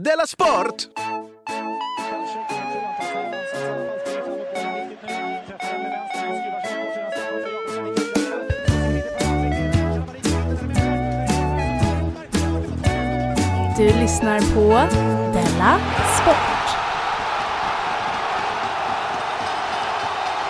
Della 0.00 0.26
Sport! 0.26 0.88
Du 13.76 13.84
lyssnar 13.84 14.54
på 14.54 14.68
Della 15.32 15.78
Sport. 16.20 16.36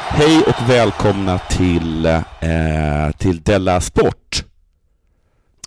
Hej 0.09 0.43
och 0.47 0.71
välkomna 0.71 1.39
till, 1.39 2.07
eh, 2.07 3.11
till 3.19 3.43
Della 3.43 3.81
Sport. 3.81 4.45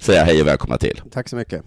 Säger 0.02 0.20
jag 0.20 0.26
hej 0.26 0.42
och 0.42 0.48
välkomna 0.48 0.78
till. 0.78 1.02
Tack 1.12 1.30
så 1.30 1.36
mycket. 1.36 1.64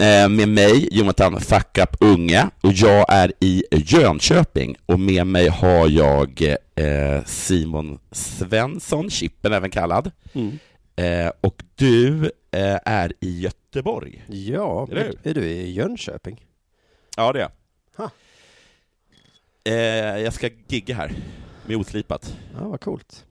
Eh, 0.00 0.28
med 0.28 0.48
mig, 0.48 0.88
Jonathan 0.90 1.40
Fuck 1.40 1.78
Up 1.78 1.96
Unge, 2.00 2.50
och 2.60 2.72
jag 2.72 3.06
är 3.08 3.32
i 3.40 3.64
Jönköping. 3.70 4.76
Och 4.86 5.00
med 5.00 5.26
mig 5.26 5.48
har 5.48 5.88
jag 5.88 6.42
eh, 6.74 7.24
Simon 7.24 7.98
Svensson, 8.10 9.10
Chippen 9.10 9.52
även 9.52 9.70
kallad. 9.70 10.10
Mm. 10.32 10.58
Eh, 10.96 11.32
och 11.40 11.62
du 11.74 12.30
är 12.84 13.12
i 13.20 13.40
Göteborg. 13.40 14.24
Ja, 14.28 14.88
är, 14.90 15.14
är 15.22 15.34
du 15.34 15.44
i 15.44 15.72
Jönköping? 15.72 16.46
Ja, 17.16 17.32
det 17.32 17.38
är 17.38 17.42
jag. 17.42 17.50
Jag 20.20 20.32
ska 20.32 20.50
gigga 20.68 20.94
här 20.94 21.12
med 21.66 21.76
Oslipat. 21.76 22.36
Ja, 22.60 22.68
vad 22.68 22.80
coolt. 22.80 23.24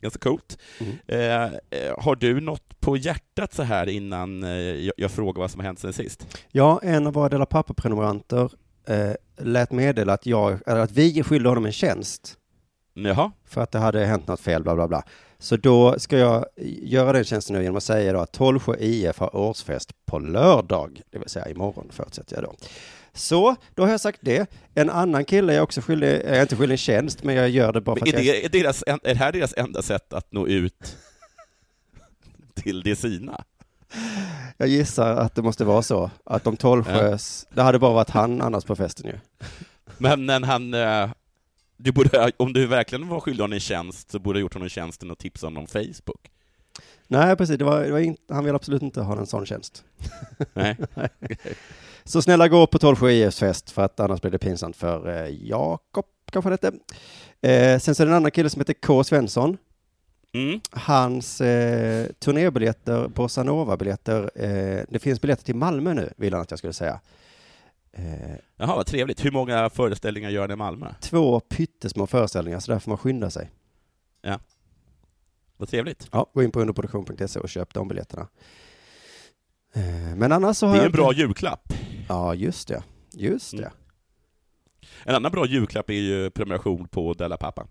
Ganska 0.00 0.18
coolt. 0.18 0.58
Mm. 0.80 0.94
Eh, 1.06 1.44
eh, 1.70 1.94
har 1.98 2.16
du 2.16 2.40
något 2.40 2.80
på 2.80 2.96
hjärtat 2.96 3.54
så 3.54 3.62
här 3.62 3.88
innan 3.88 4.42
eh, 4.42 4.50
jag, 4.50 4.92
jag 4.96 5.10
frågar 5.10 5.40
vad 5.40 5.50
som 5.50 5.60
har 5.60 5.66
hänt 5.66 5.78
sen 5.78 5.92
sist? 5.92 6.38
Ja, 6.48 6.80
en 6.82 7.06
av 7.06 7.12
våra 7.12 7.28
Dela 7.28 7.46
Pappa-prenumeranter 7.46 8.52
eh, 8.88 9.12
lät 9.38 9.72
meddela 9.72 10.12
att, 10.12 10.26
jag, 10.26 10.58
att 10.66 10.92
vi 10.92 11.22
skyllde 11.22 11.48
honom 11.48 11.66
en 11.66 11.72
tjänst 11.72 12.38
Jaha, 13.04 13.32
för 13.44 13.60
att 13.60 13.70
det 13.70 13.78
hade 13.78 14.04
hänt 14.04 14.26
något 14.26 14.40
fel, 14.40 14.62
bla 14.62 14.74
bla 14.74 14.88
bla. 14.88 15.04
Så 15.38 15.56
då 15.56 15.98
ska 15.98 16.18
jag 16.18 16.46
göra 16.82 17.12
den 17.12 17.24
tjänsten 17.24 17.56
nu 17.56 17.62
genom 17.62 17.76
att 17.76 17.82
säga 17.82 18.12
då 18.12 18.20
att 18.20 18.32
Tollsjö 18.32 18.76
IF 18.78 19.18
har 19.18 19.36
årsfest 19.36 19.92
på 20.06 20.18
lördag, 20.18 21.02
det 21.10 21.18
vill 21.18 21.28
säga 21.28 21.48
imorgon 21.48 21.88
förutsätter 21.90 22.36
jag 22.36 22.44
då. 22.44 22.54
Så, 23.18 23.56
då 23.74 23.82
har 23.82 23.90
jag 23.90 24.00
sagt 24.00 24.18
det. 24.22 24.50
En 24.74 24.90
annan 24.90 25.24
kille 25.24 25.54
jag 25.54 25.62
också 25.62 25.80
skyldig, 25.80 26.08
jag 26.08 26.36
är 26.36 26.42
inte 26.42 26.56
skyldig 26.56 26.74
en 26.74 26.78
tjänst, 26.78 27.22
men 27.22 27.34
jag 27.34 27.50
gör 27.50 27.72
det 27.72 27.80
bara 27.80 27.96
för 27.96 28.06
Men 28.06 28.14
att 28.14 28.20
är, 28.20 28.24
det, 28.24 28.44
är, 28.44 28.48
deras, 28.48 28.84
är 28.86 28.98
det 29.02 29.14
här 29.14 29.32
deras 29.32 29.54
enda 29.56 29.82
sätt 29.82 30.12
att 30.12 30.32
nå 30.32 30.46
ut 30.46 30.96
till 32.54 32.82
det 32.82 32.96
sina? 32.96 33.44
Jag 34.56 34.68
gissar 34.68 35.16
att 35.16 35.34
det 35.34 35.42
måste 35.42 35.64
vara 35.64 35.82
så, 35.82 36.10
att 36.24 36.44
de 36.44 36.56
Tollsjös, 36.56 37.46
det 37.50 37.62
hade 37.62 37.78
bara 37.78 37.92
varit 37.92 38.10
han 38.10 38.42
annars 38.42 38.64
på 38.64 38.76
festen 38.76 39.06
ju. 39.06 39.18
Men 39.98 40.26
när 40.26 40.40
han, 40.40 40.74
eh, 40.74 41.10
du 41.76 41.92
borde, 41.92 42.32
om 42.36 42.52
du 42.52 42.66
verkligen 42.66 43.08
var 43.08 43.20
skyldig 43.20 43.42
honom 43.42 43.52
en 43.52 43.60
tjänst 43.60 44.10
så 44.10 44.18
borde 44.18 44.38
du 44.38 44.40
ha 44.40 44.42
gjort 44.42 44.54
honom 44.54 44.68
tjänsten 44.68 45.10
och 45.10 45.18
tipsat 45.18 45.46
honom 45.46 45.62
om 45.62 45.66
Facebook. 45.66 46.30
Nej, 47.06 47.36
precis, 47.36 47.58
det 47.58 47.64
var, 47.64 47.84
det 47.84 47.92
var 47.92 47.98
in, 47.98 48.16
han 48.28 48.44
vill 48.44 48.54
absolut 48.54 48.82
inte 48.82 49.00
ha 49.00 49.18
en 49.18 49.26
sån 49.26 49.46
tjänst. 49.46 49.84
Nej. 50.54 50.76
Så 52.08 52.22
snälla 52.22 52.48
gå 52.48 52.66
på 52.66 52.78
Tollsjö 52.78 53.10
IFs 53.10 53.38
fest, 53.38 53.70
för 53.70 53.82
att 53.82 54.00
annars 54.00 54.20
blir 54.20 54.30
det 54.30 54.38
pinsamt 54.38 54.76
för 54.76 55.08
eh, 55.08 55.48
Jakob, 55.48 56.04
kanske 56.30 56.50
det 56.50 56.54
hette. 56.54 56.78
Eh, 57.40 57.78
sen 57.78 57.94
så 57.94 58.02
är 58.02 58.06
det 58.06 58.12
en 58.12 58.16
annan 58.16 58.30
kille 58.30 58.50
som 58.50 58.60
heter 58.60 58.74
K. 58.74 59.04
Svensson. 59.04 59.58
Mm. 60.32 60.60
Hans 60.70 61.40
eh, 61.40 62.06
turnébiljetter, 62.18 63.08
Bossa 63.08 63.42
Nova-biljetter, 63.42 64.30
eh, 64.34 64.84
det 64.88 64.98
finns 64.98 65.20
biljetter 65.20 65.44
till 65.44 65.54
Malmö 65.54 65.94
nu, 65.94 66.12
vill 66.16 66.32
han 66.32 66.42
att 66.42 66.50
jag 66.50 66.58
skulle 66.58 66.72
säga. 66.72 67.00
Eh, 67.92 68.04
Jaha, 68.56 68.76
vad 68.76 68.86
trevligt. 68.86 69.24
Hur 69.24 69.30
många 69.30 69.70
föreställningar 69.70 70.30
gör 70.30 70.40
han 70.40 70.50
i 70.50 70.56
Malmö? 70.56 70.86
två 71.00 71.40
pyttesmå 71.40 72.06
föreställningar, 72.06 72.60
så 72.60 72.72
där 72.72 72.78
får 72.78 72.90
man 72.90 72.98
skynda 72.98 73.30
sig. 73.30 73.50
Vad 75.56 75.68
trevligt. 75.68 76.08
Ja, 76.12 76.30
gå 76.34 76.42
in 76.42 76.50
på 76.50 76.60
underproduktion.se 76.60 77.40
och 77.40 77.48
köp 77.48 77.74
de 77.74 77.88
biljetterna. 77.88 78.28
Eh, 79.74 80.16
men 80.16 80.32
annars 80.32 80.56
så 80.56 80.66
har 80.66 80.72
Det 80.74 80.78
är 80.78 80.82
jag 80.82 80.86
en 80.86 80.92
bra 80.92 81.12
julklapp. 81.12 81.72
Ja, 82.08 82.34
just 82.34 82.68
det. 82.68 82.82
Just 83.12 83.50
det. 83.50 83.58
Mm. 83.58 83.72
En 85.04 85.14
annan 85.14 85.32
bra 85.32 85.46
julklapp 85.46 85.90
är 85.90 85.94
ju 85.94 86.30
prenumeration 86.30 86.88
på 86.88 87.14
Della 87.14 87.36
Pappa. 87.36 87.66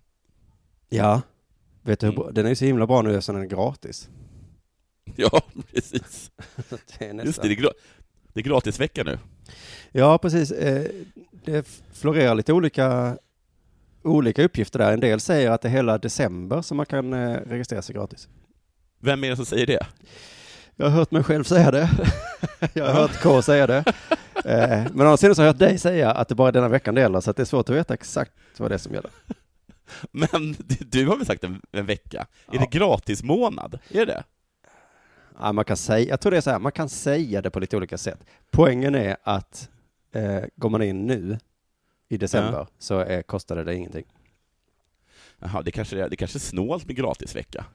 Ja. 0.90 1.22
Vet 1.82 2.00
du 2.00 2.08
hur 2.08 2.22
Mm. 2.22 2.34
Den 2.34 2.46
är 2.46 2.50
ju 2.50 2.56
så 2.56 2.66
himla 2.66 2.88
bra 2.88 3.02
nu 3.02 3.10
eftersom 3.10 3.36
den 3.36 3.44
är 3.44 3.48
gratis. 3.50 4.10
Ja, 5.16 5.42
precis. 5.74 6.32
Det 6.70 7.06
är 7.06 7.14
Just 7.14 7.26
nästan... 7.26 7.48
det, 7.48 7.56
det 7.56 7.62
är, 7.62 7.64
gra- 7.64 7.74
det 8.34 8.40
är 8.40 8.44
gratisvecka 8.44 9.04
nu. 9.04 9.20
Ja, 9.92 10.18
precis. 10.18 10.52
Eh, 10.52 10.86
Det 11.46 11.68
florerar 11.94 12.36
lite 12.36 12.54
olika, 12.54 13.18
olika 14.04 14.44
uppgifter 14.44 14.80
där. 14.80 14.94
En 14.94 15.00
del 15.00 15.20
säger 15.20 15.52
att 15.52 15.62
det 15.62 15.68
är 15.68 15.72
hela 15.72 15.98
december 15.98 16.62
som 16.62 16.78
man 16.78 16.86
kan 16.86 17.14
eh, 17.14 17.34
registrera 17.46 17.82
sig 17.82 17.96
gratis. 17.96 18.28
Vem 19.00 19.24
är 19.24 19.30
det 19.30 19.36
som 19.36 19.46
säger 19.46 19.66
det? 19.66 19.88
Jag 20.76 20.86
har 20.86 20.92
hört 20.98 21.12
mig 21.12 21.24
själv 21.24 21.44
säga 21.44 21.72
det. 21.72 21.90
Jag 22.74 22.86
har 22.86 22.94
hört 22.94 23.22
K 23.24 23.42
säga 23.42 23.68
det. 23.68 23.84
Eh, 24.48 24.84
Men 24.94 25.02
å 25.02 25.04
andra 25.10 25.18
sidan 25.18 25.36
så 25.36 25.42
har 25.42 25.46
jag 25.46 25.54
hört 25.54 25.60
dig 25.60 25.78
säga 25.78 26.12
att 26.12 26.28
det 26.28 26.36
bara 26.36 26.48
är 26.48 26.52
denna 26.52 26.68
veckan 26.70 26.96
det 26.96 27.02
gäller, 27.02 27.22
så 27.22 27.32
det 27.32 27.42
är 27.42 27.46
svårt 27.46 27.70
att 27.70 27.76
veta 27.76 27.94
exakt 27.94 28.32
vad 28.58 28.72
det 28.72 28.76
är 28.76 28.80
som 28.80 28.94
gäller. 28.94 29.12
Men 30.12 30.56
du 30.80 31.08
har 31.08 31.18
väl 31.18 31.26
sagt 31.26 31.44
en, 31.44 31.62
en 31.72 31.86
vecka? 31.86 32.20
Är 32.48 32.56
Ja. 32.56 32.60
det 32.60 32.78
gratis 32.80 33.24
månad? 33.24 33.80
Är 33.90 34.06
det 34.06 34.24
Ja, 35.40 35.52
man 35.52 35.66
kan 35.66 35.78
säga, 35.78 36.10
jag 36.10 36.20
tror 36.22 36.32
det 36.32 36.38
är 36.38 36.42
så 36.42 36.50
här, 36.52 36.60
man 36.60 36.72
kan 36.72 36.90
säga 36.90 37.42
det 37.42 37.50
på 37.50 37.60
lite 37.60 37.78
olika 37.78 37.98
sätt. 37.98 38.20
Poängen 38.52 38.96
är 38.96 39.18
att 39.24 39.70
eh, 40.12 40.40
går 40.56 40.70
man 40.70 40.82
in 40.82 41.08
nu 41.08 41.38
i 42.10 42.18
december 42.18 42.68
så 42.80 43.00
är, 43.00 43.22
kostar 43.22 43.56
det 43.64 43.76
ingenting. 43.76 44.06
Jaha, 45.40 45.62
det 45.62 45.72
kanske 45.72 46.04
är, 46.04 46.10
det 46.10 46.16
kanske 46.16 46.38
är 46.38 46.40
snålt 46.40 46.86
med 46.88 46.96
gratisvecka. 46.96 47.66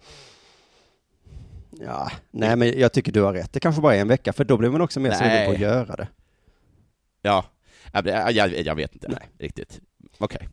Ja, 1.71 2.11
nej 2.31 2.57
men 2.57 2.79
jag 2.81 2.93
tycker 2.93 3.13
du 3.13 3.21
har 3.23 3.33
rätt. 3.33 3.53
Det 3.53 3.61
kanske 3.61 3.83
bara 3.83 3.95
är 3.97 4.01
en 4.01 4.09
vecka, 4.09 4.33
för 4.33 4.45
då 4.45 4.57
blir 4.57 4.71
man 4.71 4.81
också 4.81 5.01
mer 5.01 5.13
sugen 5.13 5.47
på 5.47 5.53
att 5.53 5.59
göra 5.59 5.97
det. 5.97 6.09
Ja, 7.23 7.45
jag, 7.93 8.33
jag, 8.33 8.53
jag 8.53 8.75
vet 8.75 8.95
inte 8.95 9.09
Nej. 9.09 9.29
riktigt. 9.39 9.81
Okej. 10.19 10.49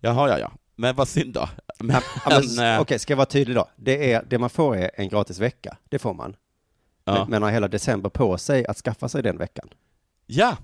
Jaha, 0.00 0.28
ja, 0.28 0.38
ja. 0.38 0.52
Men 0.76 0.94
vad 0.96 1.08
synd 1.08 1.34
då. 1.34 1.48
Men, 1.78 2.02
men, 2.28 2.42
men, 2.56 2.74
eh, 2.74 2.80
Okej, 2.80 2.98
ska 2.98 3.12
jag 3.12 3.16
vara 3.16 3.26
tydlig 3.26 3.56
då? 3.56 3.68
Det, 3.76 4.12
är, 4.12 4.24
det 4.28 4.38
man 4.38 4.50
får 4.50 4.76
är 4.76 4.90
en 4.94 5.08
gratis 5.08 5.38
vecka, 5.38 5.76
det 5.88 5.98
får 5.98 6.14
man. 6.14 6.36
ja. 7.04 7.12
Men, 7.12 7.30
men 7.30 7.42
har 7.42 7.50
hela 7.50 7.68
december 7.68 8.10
på 8.10 8.38
sig 8.38 8.66
att 8.66 8.76
skaffa 8.76 9.08
sig 9.08 9.22
den 9.22 9.38
veckan. 9.38 9.68
ja. 10.26 10.56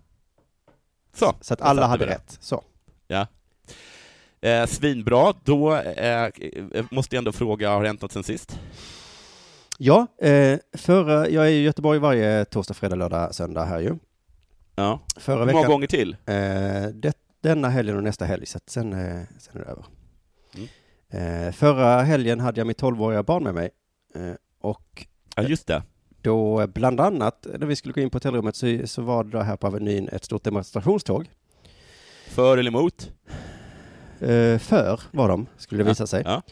Så. 1.14 1.34
Så 1.40 1.54
att 1.54 1.60
alla 1.60 1.86
hade 1.86 2.06
rätt. 2.06 2.38
Så. 2.40 2.64
Ja. 3.06 3.26
Eh, 4.40 4.66
svinbra. 4.66 5.34
Då 5.44 5.76
eh, 5.76 6.30
måste 6.90 7.16
jag 7.16 7.20
ändå 7.20 7.32
fråga, 7.32 7.70
har 7.70 7.82
det 7.82 7.88
hänt 7.88 8.02
något 8.02 8.12
sen 8.12 8.22
sist? 8.24 8.58
Ja, 9.78 10.06
eh, 10.18 10.58
förra, 10.72 11.28
jag 11.28 11.46
är 11.46 11.50
i 11.50 11.62
Göteborg 11.62 11.98
varje 11.98 12.44
torsdag, 12.44 12.74
fredag, 12.74 12.96
lördag, 12.96 13.34
söndag 13.34 13.64
här 13.64 13.80
ju. 13.80 13.98
Ja. 14.78 15.00
Förra 15.16 15.34
Hur 15.38 15.46
många 15.46 15.56
veckan, 15.58 15.70
gånger 15.70 15.86
till? 15.86 16.16
eh, 16.26 16.86
det, 16.94 17.12
denna 17.40 17.68
helgen 17.68 17.96
och 17.96 18.02
nästa 18.02 18.24
helg, 18.24 18.46
så 18.46 18.56
att 18.56 18.70
sen, 18.70 18.92
eh, 18.92 19.22
sen 19.38 19.56
är 19.60 19.64
det 19.64 19.70
över. 19.70 19.84
Mm. 20.54 20.68
Eh, 21.46 21.52
förra 21.52 22.02
helgen 22.02 22.40
hade 22.40 22.60
jag 22.60 22.66
mitt 22.66 22.82
12-åriga 22.82 23.22
barn 23.22 23.42
med 23.44 23.54
mig. 23.54 23.70
Eh, 24.14 24.32
och 24.60 25.06
Ja, 25.36 25.42
just 25.42 25.66
det. 25.66 25.82
då, 26.22 26.66
bland 26.66 27.00
annat, 27.00 27.46
när 27.58 27.66
vi 27.66 27.76
skulle 27.76 27.92
gå 27.94 28.00
in 28.00 28.10
på 28.10 28.16
hotellrummet 28.16 28.56
så, 28.56 28.80
så 28.84 29.02
var 29.02 29.24
det 29.24 29.42
här 29.44 29.56
på 29.56 29.66
Avenyn 29.66 30.08
ett 30.08 30.24
stort 30.24 30.44
demonstrationståg. 30.44 31.30
För 32.28 32.58
eller 32.58 32.70
emot? 32.70 33.10
Eh, 34.20 34.58
för 34.58 35.00
var 35.10 35.28
de, 35.28 35.46
skulle 35.56 35.82
det 35.84 35.88
visa 35.90 36.06
sig. 36.06 36.22
Ja. 36.26 36.42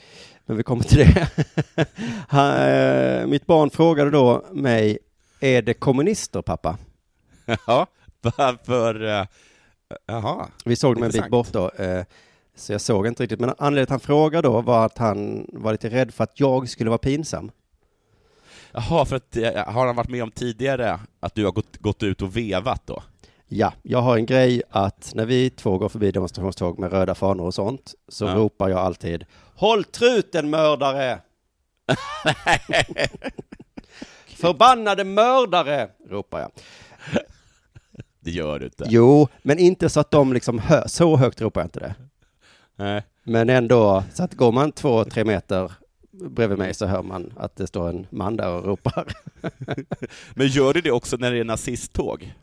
Men 0.47 0.57
vi 0.57 0.63
kommer 0.63 0.83
till 0.85 0.99
det. 0.99 1.29
Han, 2.29 2.57
eh, 2.57 3.27
mitt 3.27 3.47
barn 3.47 3.71
frågade 3.71 4.11
då 4.11 4.45
mig, 4.53 4.99
är 5.41 5.63
det 5.63 5.75
kommunister 5.75 6.43
pappa? 6.43 6.79
Ja, 7.67 7.87
varför? 8.37 9.05
eh, 9.21 9.27
Jaha. 10.07 10.49
Vi 10.65 10.77
såg 10.77 10.95
dem 10.95 11.03
en 11.03 11.11
bit 11.11 11.31
bort 11.31 11.53
då, 11.53 11.71
eh, 11.71 12.05
så 12.55 12.73
jag 12.73 12.81
såg 12.81 13.07
inte 13.07 13.23
riktigt. 13.23 13.41
Men 13.41 13.49
anledningen 13.59 13.75
till 13.75 13.83
att 13.83 13.91
han 13.91 14.01
frågade 14.01 14.49
då 14.49 14.61
var 14.61 14.87
att 14.87 14.99
han 14.99 15.47
var 15.53 15.73
lite 15.73 15.89
rädd 15.91 16.15
för 16.15 16.25
att 16.25 16.41
jag 16.41 16.69
skulle 16.69 16.91
vara 16.91 16.99
pinsam. 16.99 17.51
Jaha, 18.73 19.05
för 19.05 19.17
att 19.17 19.37
eh, 19.37 19.53
har 19.67 19.87
han 19.87 19.97
varit 19.97 20.09
med 20.09 20.23
om 20.23 20.31
tidigare 20.31 21.01
att 21.21 21.35
du 21.35 21.45
har 21.45 21.53
gått, 21.53 21.77
gått 21.77 22.03
ut 22.03 22.23
och 22.23 22.37
vevat 22.37 22.83
då? 22.87 23.03
Ja, 23.49 23.73
jag 23.83 23.99
har 23.99 24.17
en 24.17 24.27
grej 24.27 24.63
att 24.71 25.13
när 25.15 25.27
vi 25.27 25.51
två 25.51 25.79
går 25.79 25.89
förbi 25.89 26.11
demonstrationståg 26.11 26.79
med 26.79 26.93
röda 26.93 27.15
fanor 27.15 27.47
och 27.47 27.55
sånt, 27.55 27.95
så 28.09 28.25
Ja. 28.25 28.35
ropar 28.35 28.69
jag 28.69 28.79
alltid 28.79 29.25
Håll 29.55 29.85
truten 29.85 30.51
mördare! 30.51 31.19
Förbannade 34.27 35.05
mördare! 35.05 35.89
ropar 36.11 36.41
jag. 36.41 36.51
Det 38.27 38.33
gör 38.33 38.59
du 38.59 38.65
inte. 38.65 38.85
Jo, 38.89 39.29
men 39.43 39.59
inte 39.59 39.89
så 39.89 40.01
att 40.01 40.11
de 40.11 40.33
liksom 40.33 40.59
hör, 40.59 40.85
så 40.89 41.17
högt 41.17 41.41
ropar 41.41 41.61
jag 41.61 41.67
inte 41.67 41.81
det. 41.81 41.95
Nej. 42.77 43.03
Men 43.25 43.51
ändå, 43.51 44.05
så 44.15 44.23
att 44.23 44.35
går 44.35 44.53
man 44.53 44.73
två, 44.73 45.05
tre 45.05 45.25
meter 45.25 45.73
bredvid 46.11 46.59
mig 46.59 46.75
så 46.75 46.87
hör 46.87 47.03
man 47.03 47.33
att 47.37 47.57
det 47.57 47.67
står 47.67 47.89
en 47.89 48.07
man 48.11 48.37
där 48.37 48.51
och 48.51 48.65
ropar. 48.65 49.13
Men 50.35 50.47
gör 50.47 50.75
du 50.75 50.81
det 50.81 50.91
också 50.91 51.17
när 51.17 51.33
det 51.33 51.39
är 51.39 51.45
nazisttåg? 51.45 52.35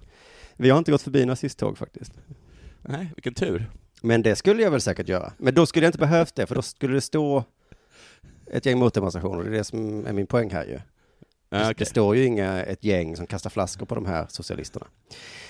Vi 0.56 0.69
har 0.69 0.77
inte 0.77 0.91
gått 0.91 1.01
förbi 1.01 1.25
nazisttåg 1.25 1.77
faktiskt. 1.77 2.13
Nej, 2.81 3.12
vilken 3.15 3.33
tur. 3.33 3.69
Men 4.01 4.21
det 4.21 4.35
skulle 4.35 4.63
jag 4.63 4.71
väl 4.71 4.81
säkert 4.81 5.09
göra. 5.09 5.33
Men 5.38 5.53
då 5.53 5.65
skulle 5.65 5.85
jag 5.85 5.89
inte 5.89 6.00
behövt 6.00 6.35
det, 6.35 6.45
för 6.45 6.56
då 6.56 6.62
skulle 6.62 6.94
det 6.94 7.01
stå 7.01 7.44
ett 8.51 8.65
gäng 8.65 8.80
motdemonstrationer. 8.80 9.44
Det 9.44 9.50
är 9.50 9.57
det 9.57 9.63
som 9.63 10.06
är 10.06 10.13
min 10.13 10.27
poäng 10.27 10.51
här 10.51 10.65
ju. 10.65 10.80
Det 11.60 11.72
okej. 11.72 11.86
står 11.86 12.16
ju 12.16 12.26
inga, 12.26 12.64
ett 12.64 12.84
gäng 12.84 13.16
som 13.16 13.28
kastar 13.28 13.50
flaskor 13.50 13.86
på 13.86 13.96
de 13.96 14.06
här 14.06 14.26
socialisterna. 14.30 14.86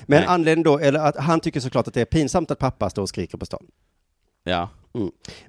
Men 0.02 0.20
Nej. 0.20 0.26
anledningen 0.28 0.64
då, 0.64 0.80
eller 0.80 1.00
att 1.00 1.18
han 1.18 1.40
tycker 1.40 1.60
såklart 1.60 1.88
att 1.88 1.94
det 1.94 2.02
är 2.02 2.06
pinsamt 2.06 2.52
att 2.52 2.60
pappa 2.60 2.90
står 2.90 3.02
och 3.02 3.10
skriker 3.10 3.38
på 3.38 3.46
stan. 3.46 3.66
Ja. 4.44 4.70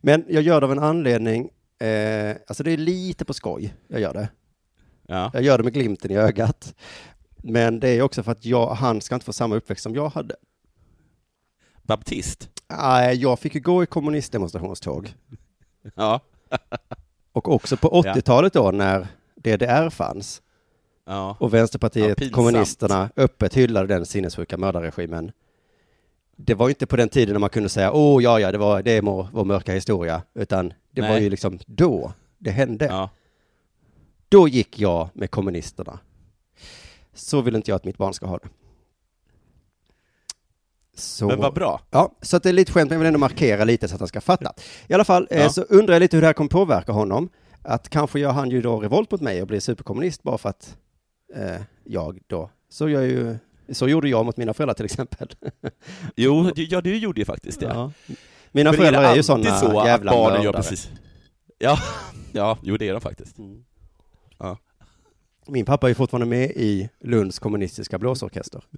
Men 0.00 0.24
jag 0.28 0.42
gör 0.42 0.60
det 0.60 0.66
av 0.66 0.72
en 0.72 0.78
anledning, 0.78 1.50
eh, 1.78 2.36
alltså 2.46 2.62
det 2.62 2.70
är 2.70 2.76
lite 2.76 3.24
på 3.24 3.34
skoj, 3.34 3.74
jag 3.88 4.00
gör 4.00 4.14
det. 4.14 4.28
ja. 5.06 5.30
Jag 5.34 5.42
gör 5.42 5.58
det 5.58 5.64
med 5.64 5.72
glimten 5.72 6.10
i 6.10 6.16
ögat. 6.16 6.74
Men 7.36 7.80
det 7.80 7.88
är 7.88 8.02
också 8.02 8.22
för 8.22 8.32
att 8.32 8.44
jag, 8.44 8.68
han 8.68 9.00
ska 9.00 9.14
inte 9.14 9.26
få 9.26 9.32
samma 9.32 9.56
uppväxt 9.56 9.82
som 9.82 9.94
jag 9.94 10.08
hade. 10.08 10.36
Baptist? 11.82 12.48
Nej, 12.68 13.16
jag 13.16 13.38
fick 13.38 13.54
ju 13.54 13.60
gå 13.60 13.82
i 13.82 13.86
kommunistdemonstrationståg. 13.86 15.14
Ja. 15.94 16.20
Och 17.32 17.48
också 17.54 17.76
på 17.76 18.02
80-talet 18.02 18.52
då 18.52 18.70
när 18.70 19.06
DDR 19.34 19.90
fanns 19.90 20.42
ja. 21.06 21.36
och 21.40 21.54
Vänsterpartiet, 21.54 22.20
Ja, 22.20 22.28
kommunisterna, 22.32 23.10
öppet 23.16 23.54
hyllade 23.54 23.86
den 23.94 24.06
sinnessjuka 24.06 24.56
mördarregimen. 24.56 25.32
Det 26.36 26.54
var 26.54 26.68
ju 26.68 26.70
inte 26.70 26.86
på 26.86 26.96
den 26.96 27.08
tiden 27.08 27.32
när 27.32 27.40
man 27.40 27.50
kunde 27.50 27.68
säga, 27.68 27.92
åh 27.92 28.22
ja, 28.22 28.40
ja, 28.40 28.52
det 28.52 28.58
var, 28.58 28.82
det 28.82 28.90
är 28.92 29.02
vår, 29.02 29.44
mörka 29.44 29.72
historia, 29.72 30.22
utan 30.34 30.72
det 30.90 31.00
var 31.00 31.08
Nej. 31.08 31.22
ju 31.22 31.30
liksom 31.30 31.58
då 31.66 32.12
det 32.38 32.50
hände. 32.50 32.84
ja. 32.84 33.10
Då 34.28 34.48
gick 34.48 34.80
jag 34.80 35.08
med 35.14 35.30
kommunisterna. 35.30 35.98
Så 37.14 37.40
vill 37.40 37.56
inte 37.56 37.70
jag 37.70 37.76
att 37.76 37.84
mitt 37.84 37.98
barn 37.98 38.14
ska 38.14 38.26
ha 38.26 38.38
det. 38.38 38.48
Så, 40.96 41.26
Men 41.26 41.38
vad 41.40 41.54
bra. 41.54 41.80
Ja, 41.90 42.12
så 42.22 42.36
att 42.36 42.42
det 42.42 42.48
är 42.48 42.52
lite 42.52 42.72
skönt, 42.72 42.90
men 42.90 42.94
jag 42.94 42.98
vill 43.00 43.06
ändå 43.06 43.18
markera 43.18 43.64
lite 43.64 43.88
så 43.88 43.94
att 43.94 44.00
han 44.00 44.08
ska 44.08 44.20
fatta. 44.20 44.52
I 44.86 44.94
alla 44.94 45.04
fall 45.04 45.26
eh, 45.30 45.42
Ja. 45.42 45.48
så 45.48 45.62
undrar 45.62 45.94
jag 45.94 46.00
lite 46.00 46.16
hur 46.16 46.20
det 46.20 46.26
här 46.26 46.32
kommer 46.34 46.50
påverka 46.50 46.92
honom. 46.92 47.28
Att 47.62 47.88
kanske 47.88 48.20
gör 48.20 48.32
han 48.32 48.50
ju 48.50 48.62
då 48.62 48.80
revolt 48.80 49.10
mot 49.10 49.20
mig 49.20 49.40
och 49.42 49.46
blir 49.48 49.60
superkommunist 49.60 50.22
bara 50.22 50.38
för 50.38 50.48
att 50.48 50.76
eh, 51.34 51.60
jag 51.84 52.20
då, 52.26 52.50
så 52.68 52.88
gör 52.88 53.02
ju, 53.02 53.38
så 53.72 53.88
gjorde 53.88 54.08
jag 54.08 54.24
mot 54.26 54.36
mina 54.36 54.54
föräldrar 54.54 54.74
till 54.74 54.84
exempel. 54.84 55.28
Jo, 56.16 56.50
ja, 56.56 56.80
du 56.80 56.96
gjorde 56.96 57.20
ju 57.20 57.24
faktiskt 57.24 57.60
det. 57.60 57.66
Ja. 57.66 57.92
Mina 58.52 58.70
Men 58.70 58.78
föräldrar 58.78 59.00
är, 59.00 59.04
ju 59.04 59.08
alltid 59.08 59.24
sådana 59.24 59.58
så 59.58 59.80
att 59.80 59.86
jävla 59.86 60.12
barnen 60.12 60.42
gör 60.42 60.52
mördare. 60.52 60.62
precis... 60.62 60.90
Ja, 61.58 61.78
ja, 62.32 62.58
jo 62.62 62.76
det 62.76 62.88
är 62.88 62.92
de 62.92 63.00
faktiskt. 63.00 63.38
Mm. 63.38 63.64
Ja. 64.38 64.58
Min 65.46 65.64
pappa 65.64 65.86
är 65.86 65.88
ju 65.88 65.94
fortfarande 65.94 66.26
med 66.26 66.50
i 66.50 66.88
Lunds 67.00 67.38
kommunistiska 67.38 67.98
blåsorkester. 67.98 68.64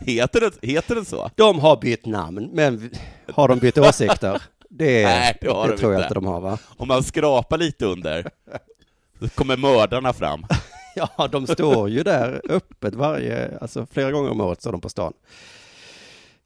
Heter 0.00 0.40
den, 0.40 0.52
heter 0.62 0.94
den 0.94 1.04
så? 1.04 1.30
De 1.34 1.58
har 1.58 1.76
bytt 1.76 2.06
namn, 2.06 2.50
men 2.52 2.90
har 3.32 3.48
de 3.48 3.58
bytt 3.58 3.78
åsikter? 3.78 4.42
Det, 4.72 5.04
Nej, 5.04 5.38
det 5.40 5.48
har 5.48 5.68
de 5.68 5.76
tror 5.76 5.92
jag 5.92 5.98
inte. 5.98 6.04
inte 6.06 6.14
de 6.14 6.26
har 6.26 6.40
va? 6.40 6.58
Om 6.76 6.88
man 6.88 7.02
skrapar 7.04 7.58
lite 7.58 7.86
under, 7.86 8.30
så 9.20 9.28
kommer 9.28 9.56
mördarna 9.56 10.12
fram. 10.12 10.46
Ja, 10.94 11.28
de 11.32 11.46
står 11.46 11.88
ju 11.88 12.02
där 12.02 12.42
öppet 12.48 12.94
varje, 12.94 13.58
alltså 13.58 13.86
flera 13.92 14.10
gånger 14.12 14.30
om 14.30 14.40
året 14.40 14.60
står 14.60 14.72
de 14.72 14.80
på 14.80 14.88
stan. 14.88 15.12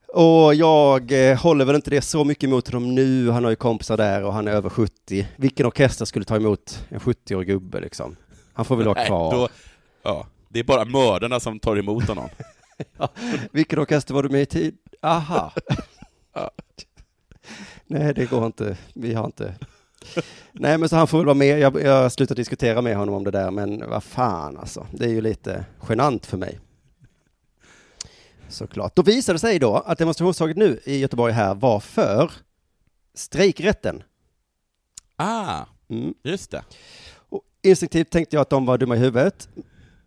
Och 0.08 0.54
jag 0.54 1.30
eh, 1.30 1.38
håller 1.38 1.64
väl 1.64 1.76
inte 1.76 1.90
det 1.90 2.00
så 2.02 2.24
mycket 2.24 2.44
emot 2.44 2.68
honom 2.68 2.94
nu, 2.94 3.30
han 3.30 3.44
har 3.44 3.50
ju 3.50 3.56
kompisar 3.56 3.96
där 3.96 4.24
och 4.24 4.32
han 4.32 4.48
är 4.48 4.52
över 4.52 4.70
70. 4.70 5.26
Vilken 5.36 5.66
orkester 5.66 6.04
skulle 6.04 6.24
ta 6.24 6.36
emot 6.36 6.86
en 6.88 6.98
70-årig 7.00 7.48
gubbe 7.48 7.80
liksom? 7.80 8.16
Han 8.52 8.64
får 8.64 8.76
väl 8.76 8.86
vara 8.86 9.06
kvar. 9.06 9.32
då, 9.32 9.48
ja, 10.02 10.26
det 10.48 10.58
är 10.58 10.64
bara 10.64 10.84
mördarna 10.84 11.40
som 11.40 11.58
tar 11.60 11.76
emot 11.76 12.08
honom. 12.08 12.28
Vilken 13.52 13.78
orkester 13.78 14.14
var 14.14 14.22
du 14.22 14.28
med 14.28 14.42
i 14.42 14.46
tid? 14.46 14.76
Aha. 15.02 15.52
Ja. 16.36 16.50
Nej, 17.98 18.14
det 18.14 18.26
går 18.30 18.46
inte. 18.46 18.76
Vi 18.94 19.14
har 19.14 19.24
inte. 19.24 19.54
Nej, 20.52 20.78
men 20.78 20.88
så 20.88 20.96
han 20.96 21.06
får 21.06 21.18
väl 21.18 21.26
vara 21.26 21.34
med. 21.34 21.58
Jag, 21.58 21.82
jag 21.82 22.12
slutar 22.12 22.34
diskutera 22.34 22.82
med 22.82 22.96
honom 22.96 23.14
om 23.14 23.24
det 23.24 23.30
där, 23.30 23.50
men 23.50 23.90
vad 23.90 24.04
fan 24.04 24.56
alltså. 24.56 24.86
Det 24.92 25.04
är 25.04 25.08
ju 25.08 25.20
lite 25.20 25.64
genant 25.88 26.26
för 26.26 26.36
mig. 26.36 26.58
Såklart. 28.48 28.96
Då 28.96 29.02
visade 29.02 29.34
det 29.34 29.40
sig 29.40 29.58
då 29.58 29.74
att 29.76 29.98
demonstrationståget 29.98 30.56
nu 30.56 30.80
i 30.84 30.98
Göteborg 30.98 31.32
här 31.32 31.54
var 31.54 31.80
för 31.80 32.30
strejkrätten. 33.14 34.02
Ah, 35.16 35.60
Mm. 35.88 36.14
just 36.22 36.50
det. 36.50 36.62
Och 37.28 37.42
instinktivt 37.62 38.10
tänkte 38.10 38.36
jag 38.36 38.40
att 38.40 38.50
de 38.50 38.66
var 38.66 38.78
dumma 38.78 38.96
i 38.96 38.98
huvudet. 38.98 39.48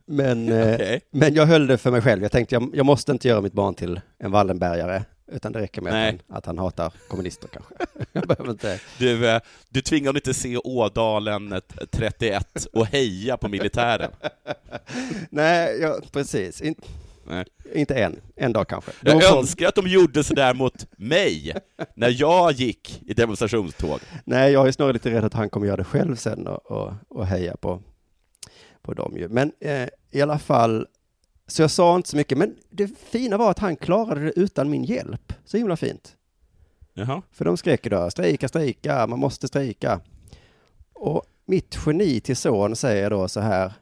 Men, 0.05 0.49
eh, 0.51 0.73
Okej. 0.75 1.01
men 1.11 1.33
jag 1.33 1.45
höll 1.45 1.67
det 1.67 1.77
för 1.77 1.91
mig 1.91 2.01
själv. 2.01 2.21
Jag 2.21 2.31
tänkte 2.31 2.55
jag, 2.55 2.69
jag 2.73 2.85
måste 2.85 3.11
inte 3.11 3.27
göra 3.27 3.41
mitt 3.41 3.53
barn 3.53 3.73
till 3.75 4.01
en 4.17 4.31
Wallenbergare, 4.31 5.03
utan 5.27 5.51
det 5.51 5.59
räcker 5.61 5.81
med 5.81 5.93
att 5.93 6.21
han, 6.27 6.37
att 6.37 6.45
han 6.45 6.57
hatar 6.57 6.93
kommunister 7.07 7.47
kanske. 7.47 7.73
jag 8.11 8.27
behöver 8.27 8.51
inte. 8.51 8.79
Du, 8.99 9.29
eh, 9.29 9.41
du 9.69 9.81
tvingar 9.81 10.05
honom 10.07 10.17
inte 10.17 10.33
se 10.33 10.57
Ådalen 10.57 11.53
eh, 11.53 11.59
31 11.91 12.65
och 12.73 12.85
heja 12.85 13.37
på 13.37 13.47
militären. 13.47 14.11
Nej, 15.29 15.79
ja, 15.81 15.99
precis. 16.11 16.61
In, 16.61 16.75
Nej. 17.27 17.45
inte 17.73 17.95
än. 17.95 18.19
En 18.35 18.53
dag 18.53 18.67
kanske. 18.67 18.91
Jag 19.03 19.19
De 19.19 19.21
får- 19.25 19.37
önskar 19.37 19.67
att 19.67 19.75
de 19.75 19.87
gjorde 19.87 20.23
sådär 20.23 20.53
mot 20.53 20.85
mig, 20.97 21.53
när 21.95 22.15
jag 22.21 22.51
gick 22.51 23.01
i 23.05 23.13
demonstrationståg. 23.13 23.99
Nej, 24.25 24.51
jag 24.51 24.67
är 24.67 24.71
snarare 24.71 24.93
lite 24.93 25.11
rädd 25.11 25.23
att 25.23 25.33
han 25.33 25.49
kommer 25.49 25.67
göra 25.67 25.77
det 25.77 25.83
själv 25.83 26.15
sen 26.15 26.47
och, 26.47 26.71
och, 26.71 26.93
och 27.09 27.27
heja 27.27 27.57
på, 27.57 27.81
på 28.81 28.93
dem 28.93 29.17
ju. 29.17 29.27
Men 29.29 29.51
eh, 29.59 29.87
i 30.11 30.21
alla 30.21 30.39
fall, 30.39 30.87
så 31.47 31.61
jag 31.61 31.71
sa 31.71 31.95
inte 31.95 32.09
så 32.09 32.17
mycket. 32.17 32.37
Men 32.37 32.55
det 32.69 32.87
fina 32.97 33.37
var 33.37 33.51
att 33.51 33.59
han 33.59 33.75
klarade 33.75 34.25
det 34.25 34.39
utan 34.39 34.69
min 34.69 34.83
hjälp. 34.83 35.33
Så 35.45 35.57
himla 35.57 35.77
fint. 35.77 36.15
Jaha. 36.93 37.21
För 37.31 37.45
de 37.45 37.57
skrek 37.57 37.89
då, 37.89 38.09
strejka, 38.09 38.47
strejka, 38.47 39.07
man 39.07 39.19
måste 39.19 39.47
strejka. 39.47 40.01
Och 40.93 41.23
mitt 41.45 41.77
geni 41.85 42.19
till 42.19 42.37
son 42.37 42.75
säger 42.75 43.09
då 43.09 43.27
så 43.27 43.39
här, 43.39 43.73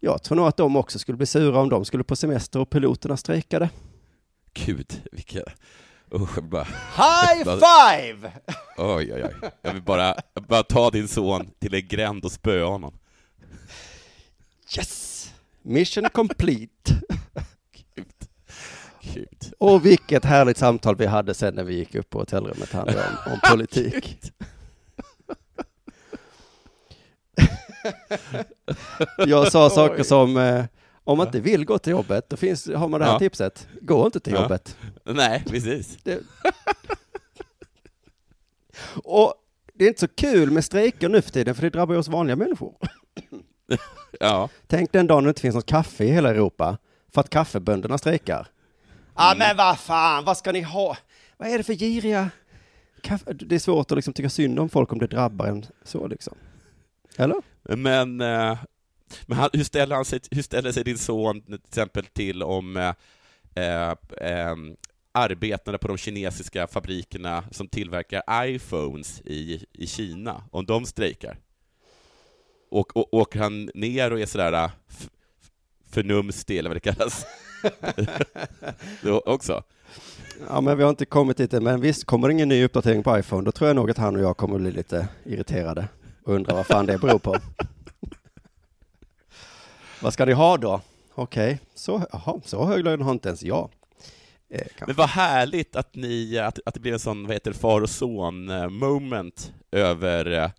jag 0.00 0.22
tror 0.22 0.36
nog 0.36 0.46
att 0.46 0.56
de 0.56 0.76
också 0.76 0.98
skulle 0.98 1.16
bli 1.16 1.26
sura 1.26 1.60
om 1.60 1.68
de 1.68 1.84
skulle 1.84 2.04
på 2.04 2.16
semester 2.16 2.60
och 2.60 2.70
piloterna 2.70 3.16
strejkade. 3.16 3.70
Gud, 4.52 5.02
vilka... 5.12 5.42
Usch, 6.14 6.42
bara... 6.42 6.64
High 6.96 7.44
five! 7.44 8.32
Oj, 8.76 9.12
oj, 9.14 9.24
oj. 9.24 9.50
Jag 9.62 9.72
vill 9.72 9.82
bara, 9.82 10.14
bara 10.48 10.62
ta 10.62 10.90
din 10.90 11.08
son 11.08 11.50
till 11.58 11.74
en 11.74 11.88
gränd 11.88 12.24
och 12.24 12.32
spöa 12.32 12.66
honom. 12.66 12.98
Yes! 14.76 15.17
Mission 15.68 16.08
complete. 16.12 17.00
Gud. 19.14 19.52
Och 19.58 19.86
vilket 19.86 20.24
härligt 20.24 20.56
samtal 20.56 20.96
vi 20.96 21.06
hade 21.06 21.34
sen 21.34 21.54
när 21.54 21.64
vi 21.64 21.74
gick 21.74 21.94
upp 21.94 22.10
på 22.10 22.18
hotellrummet 22.18 22.72
nu 22.72 22.80
om, 22.80 23.32
om 23.32 23.38
politik. 23.50 24.22
Jag 29.26 29.52
sa 29.52 29.70
saker 29.70 30.00
Oj. 30.00 30.04
som, 30.04 30.36
eh, 30.36 30.64
om 31.04 31.18
man 31.18 31.26
inte 31.26 31.40
vill 31.40 31.64
gå 31.64 31.78
till 31.78 31.90
jobbet, 31.90 32.28
då 32.30 32.36
finns, 32.36 32.66
har 32.68 32.88
man 32.88 33.00
det 33.00 33.06
här 33.06 33.12
Ja. 33.12 33.18
tipset. 33.18 33.68
Gå 33.80 34.06
inte 34.06 34.20
till 34.20 34.32
Ja. 34.32 34.42
jobbet. 34.42 34.76
Nej, 35.04 35.44
precis. 35.46 35.98
Det... 36.02 36.20
Och 39.04 39.34
det 39.74 39.84
är 39.84 39.88
inte 39.88 40.00
så 40.00 40.08
kul 40.08 40.50
med 40.50 40.64
strejker 40.64 41.08
nu 41.08 41.22
för 41.22 41.30
tiden, 41.30 41.54
för 41.54 41.62
det 41.62 41.70
drabbar 41.70 41.94
ju 41.94 41.98
oss 42.00 42.08
vanliga 42.08 42.36
människor. 42.36 42.74
Ja. 44.20 44.48
Tänk 44.66 44.92
den 44.92 45.06
dagen 45.06 45.24
det 45.24 45.28
inte 45.28 45.40
finns 45.40 45.54
något 45.54 45.66
kaffe 45.66 46.04
i 46.04 46.10
hela 46.10 46.30
Europa, 46.30 46.78
för 47.12 47.20
att 47.20 47.30
kaffebönderna 47.30 47.98
strejkar. 47.98 48.48
Ja, 49.14 49.34
men 49.38 49.56
vad 49.56 49.78
fan, 49.78 50.24
vad 50.24 50.36
ska 50.36 50.52
ni 50.52 50.60
ha? 50.60 50.96
Vad 51.36 51.48
är 51.48 51.58
det 51.58 51.64
för 51.64 51.74
giriga 51.74 52.30
kaffe? 53.02 53.32
Det 53.32 53.54
är 53.54 53.58
svårt 53.58 53.90
att 53.90 53.96
liksom 53.96 54.12
tycka 54.12 54.30
synd 54.30 54.58
om 54.58 54.68
folk 54.68 54.92
om 54.92 54.98
det 54.98 55.06
drabbar 55.06 55.46
en 55.46 55.66
så 55.84 56.06
liksom. 56.06 56.34
Eller? 57.16 57.36
Men, 57.62 58.20
eh, 58.20 58.58
men 59.26 59.38
han, 59.38 59.50
hur, 59.52 59.64
ställer 59.64 59.96
han 59.96 60.04
sig, 60.04 60.20
hur 60.30 60.42
ställer 60.42 60.72
sig 60.72 60.84
din 60.84 60.98
son 60.98 61.40
till 61.40 61.54
exempel 61.54 62.04
till 62.04 62.42
om 62.42 62.76
eh, 62.76 62.94
eh, 64.20 64.56
arbetarna 65.12 65.78
på 65.78 65.88
de 65.88 65.96
kinesiska 65.96 66.66
fabrikerna 66.66 67.44
som 67.50 67.68
tillverkar 67.68 68.22
iPhones 68.44 69.20
i, 69.20 69.64
i 69.72 69.86
Kina, 69.86 70.44
om 70.50 70.66
de 70.66 70.86
strejkar? 70.86 71.38
Och, 72.70 72.96
och 72.96 73.14
åker 73.14 73.38
han 73.40 73.70
ner 73.74 74.12
och 74.12 74.20
är 74.20 74.26
sådär 74.26 74.70
f- 74.88 75.08
förnumstig, 75.90 76.58
eller 76.58 76.70
vad 76.70 76.76
det 76.76 76.92
kallas? 76.92 77.26
Också? 79.26 79.62
Ja, 80.48 80.60
men 80.60 80.76
vi 80.76 80.82
har 80.82 80.90
inte 80.90 81.04
kommit 81.04 81.36
dit 81.36 81.52
än. 81.54 81.64
Men 81.64 81.80
visst, 81.80 82.04
kommer 82.04 82.28
det 82.28 82.32
ingen 82.34 82.48
ny 82.48 82.64
uppdatering 82.64 83.02
på 83.02 83.18
iPhone, 83.18 83.44
då 83.44 83.52
tror 83.52 83.68
jag 83.68 83.76
nog 83.76 83.90
att 83.90 83.98
han 83.98 84.16
och 84.16 84.22
jag 84.22 84.36
kommer 84.36 84.58
bli 84.58 84.70
lite 84.70 85.08
irriterade 85.24 85.88
och 86.24 86.34
undra 86.34 86.54
vad 86.54 86.66
fan 86.66 86.86
det 86.86 86.98
beror 86.98 87.18
på. 87.18 87.36
vad 90.02 90.12
ska 90.12 90.24
ni 90.24 90.32
ha 90.32 90.56
då? 90.56 90.80
Okej, 91.14 91.60
så, 91.74 92.02
jaha, 92.12 92.40
så 92.44 92.64
hög 92.64 92.84
lön 92.84 93.02
har 93.02 93.12
inte 93.12 93.28
ens 93.28 93.42
jag. 93.42 93.70
Eh. 94.50 94.66
Men 94.86 94.96
vad 94.96 95.08
härligt 95.08 95.76
att, 95.76 95.94
ni, 95.94 96.38
att, 96.38 96.58
att 96.66 96.74
det 96.74 96.80
blev 96.80 96.94
en 96.94 97.00
sån, 97.00 97.26
vad 97.26 97.32
heter 97.32 97.52
far 97.52 97.80
och 97.80 97.90
son 97.90 98.48
eh, 98.50 98.68
moment 98.68 99.52
över, 99.72 100.30
eh, 100.30 100.50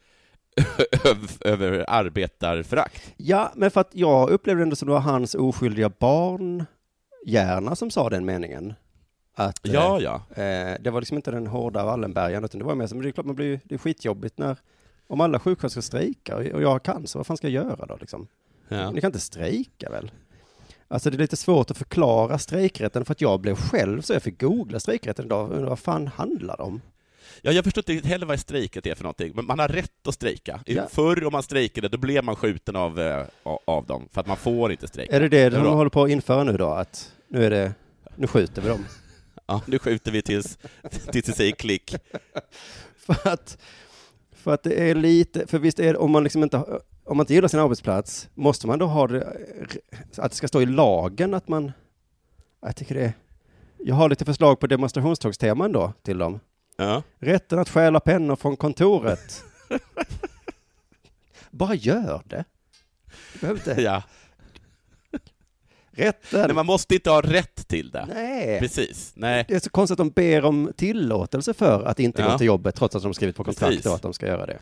över, 1.45 1.85
arbetarförakt. 1.87 3.13
Ja, 3.17 3.51
men 3.55 3.71
för 3.71 3.81
att 3.81 3.89
jag 3.91 4.29
upplevde 4.29 4.61
det 4.61 4.63
ändå 4.63 4.75
som 4.75 4.87
det 4.87 4.93
var 4.93 4.99
hans 4.99 5.35
oskyldiga 5.35 5.89
barnhjärna 5.99 7.75
som 7.75 7.91
sa 7.91 8.09
den 8.09 8.25
meningen. 8.25 8.73
Att, 9.35 9.67
eh, 9.67 9.73
Ja, 9.73 9.99
ja. 10.01 10.43
Eh, 10.43 10.77
det 10.79 10.89
var 10.89 11.01
liksom 11.01 11.17
inte 11.17 11.31
den 11.31 11.47
hårda 11.47 11.85
Wallenbergaren, 11.85 12.43
utan 12.45 12.59
det 12.59 12.65
var 12.65 12.75
mer 12.75 12.87
som, 12.87 13.01
det 13.01 13.09
är 13.09 13.11
klart 13.11 13.25
man 13.25 13.35
blir, 13.35 13.59
det 13.63 13.75
är 13.75 13.79
skitjobbigt 13.79 14.37
när, 14.37 14.57
om 15.07 15.21
alla 15.21 15.39
sjuksköterskor 15.39 15.81
strejkar 15.81 16.53
och 16.53 16.61
jag 16.61 16.69
har 16.69 16.79
cancer, 16.79 17.19
vad 17.19 17.27
fan 17.27 17.37
ska 17.37 17.49
jag 17.49 17.65
göra 17.65 17.85
då 17.85 17.97
liksom? 17.99 18.27
ja. 18.67 18.91
Ni 18.91 19.01
kan 19.01 19.07
inte 19.07 19.19
strejka 19.19 19.89
väl? 19.89 20.11
Alltså 20.87 21.09
det 21.09 21.17
är 21.17 21.19
lite 21.19 21.35
svårt 21.35 21.71
att 21.71 21.77
förklara 21.77 22.37
strejkrätten 22.37 23.05
för 23.05 23.11
att 23.11 23.21
jag 23.21 23.39
blev 23.39 23.55
själv 23.55 24.01
så 24.01 24.13
jag 24.13 24.23
fick 24.23 24.41
googla 24.41 24.79
strejkrätten 24.79 25.25
idag, 25.25 25.47
vad 25.47 25.79
fan 25.79 26.07
handlar 26.07 26.57
det 26.57 26.63
om? 26.63 26.81
Ja, 27.41 27.51
jag 27.51 27.63
förstår 27.63 27.91
inte 27.91 28.07
heller 28.07 28.25
vad 28.25 28.39
strejket 28.39 28.85
är 28.85 28.95
för 28.95 29.03
någonting, 29.03 29.31
men 29.35 29.45
man 29.45 29.59
har 29.59 29.67
rätt 29.67 30.07
att 30.07 30.13
strejka. 30.13 30.59
Ja. 30.65 30.87
Förr 30.91 31.25
om 31.25 31.31
man 31.31 31.43
strejkade, 31.43 31.87
då 31.87 31.97
blev 31.97 32.23
man 32.23 32.35
skjuten 32.35 32.75
av, 32.75 32.99
eh, 32.99 33.25
av 33.65 33.85
dem, 33.85 34.07
för 34.11 34.21
att 34.21 34.27
man 34.27 34.37
får 34.37 34.71
inte 34.71 34.87
strejka. 34.87 35.15
Är 35.15 35.19
det 35.19 35.29
det 35.29 35.49
de 35.49 35.67
håller 35.67 35.89
på 35.89 36.03
att 36.03 36.09
införa 36.09 36.43
nu 36.43 36.57
då, 36.57 36.69
att 36.69 37.13
nu 37.27 37.45
är 37.45 37.49
det, 37.49 37.73
nu 38.15 38.27
skjuter 38.27 38.61
vi 38.61 38.67
dem? 38.67 38.85
Ja, 39.45 39.61
nu 39.65 39.79
skjuter 39.79 40.11
vi 40.11 40.21
tills, 40.21 40.57
tills 41.11 41.25
det 41.25 41.33
säger 41.33 41.51
klick. 41.51 41.95
För 42.97 43.29
att, 43.29 43.57
för 44.31 44.53
att 44.53 44.63
det 44.63 44.89
är 44.89 44.95
lite, 44.95 45.47
för 45.47 45.59
visst 45.59 45.79
är 45.79 45.93
det, 45.93 45.99
om 45.99 46.11
man 46.11 46.23
liksom 46.23 46.43
inte, 46.43 46.57
om 47.03 47.17
man 47.17 47.19
inte 47.19 47.33
gillar 47.33 47.47
sin 47.47 47.59
arbetsplats, 47.59 48.29
måste 48.33 48.67
man 48.67 48.79
då 48.79 48.85
ha 48.85 49.07
det, 49.07 49.37
att 50.17 50.31
det 50.31 50.37
ska 50.37 50.47
stå 50.47 50.61
i 50.61 50.65
lagen 50.65 51.33
att 51.33 51.47
man, 51.47 51.71
jag 52.61 52.75
tycker 52.75 52.95
det 52.95 53.01
är, 53.01 53.13
jag 53.77 53.95
har 53.95 54.09
lite 54.09 54.25
förslag 54.25 54.59
på 54.59 54.67
demonstrationstågsteman 54.67 55.71
då 55.71 55.93
till 56.03 56.17
dem. 56.17 56.39
Ja. 56.79 57.03
Rätten 57.19 57.59
att 57.59 57.69
stjäla 57.69 57.99
pennor 57.99 58.35
från 58.35 58.57
kontoret. 58.57 59.43
Bara 61.51 61.75
gör 61.75 62.21
det. 62.25 62.43
Du 63.33 63.39
behöver 63.39 63.59
inte, 63.69 63.81
Ja. 63.81 64.03
rätten. 65.91 66.41
Nej, 66.45 66.53
man 66.55 66.65
måste 66.65 66.95
inte 66.95 67.09
ha 67.09 67.21
rätt 67.21 67.67
till 67.67 67.89
det. 67.91 68.05
Nej. 68.13 68.59
Precis. 68.59 69.11
Nej. 69.15 69.45
Det 69.47 69.55
är 69.55 69.59
så 69.59 69.69
konstigt 69.69 69.93
att 69.93 69.97
de 69.97 70.09
ber 70.09 70.45
om 70.45 70.71
tillåtelse 70.77 71.53
för 71.53 71.83
att 71.85 71.99
inte 71.99 72.21
Ja. 72.21 72.31
gå 72.31 72.37
till 72.37 72.47
jobbet 72.47 72.75
trots 72.75 72.95
att 72.95 73.03
de 73.03 73.13
skrivit 73.13 73.35
på 73.35 73.43
kontrakt 73.43 73.83
då 73.83 73.93
att 73.93 74.01
de 74.01 74.13
ska 74.13 74.27
göra 74.27 74.45
det. 74.45 74.59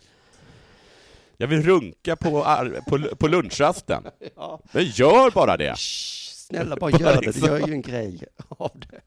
Jag 1.38 1.48
vill 1.48 1.64
runka 1.64 2.16
på, 2.16 2.46
på, 2.88 3.16
på 3.16 3.28
lunchrasten. 3.28 4.04
Ja. 4.36 4.60
Men 4.72 4.84
gör 4.86 5.32
bara 5.32 5.58
det. 5.58 5.76
Shh, 5.76 6.34
snälla 6.36 6.76
bara 6.76 6.92
Bara 6.92 7.02
gör 7.02 7.14
det, 7.14 7.20
det 7.20 7.26
liksom. 7.28 7.48
gör 7.48 7.68
ju 7.68 7.74
en 7.74 7.82
grej 7.82 8.24
av 8.48 8.72
det. 8.92 9.02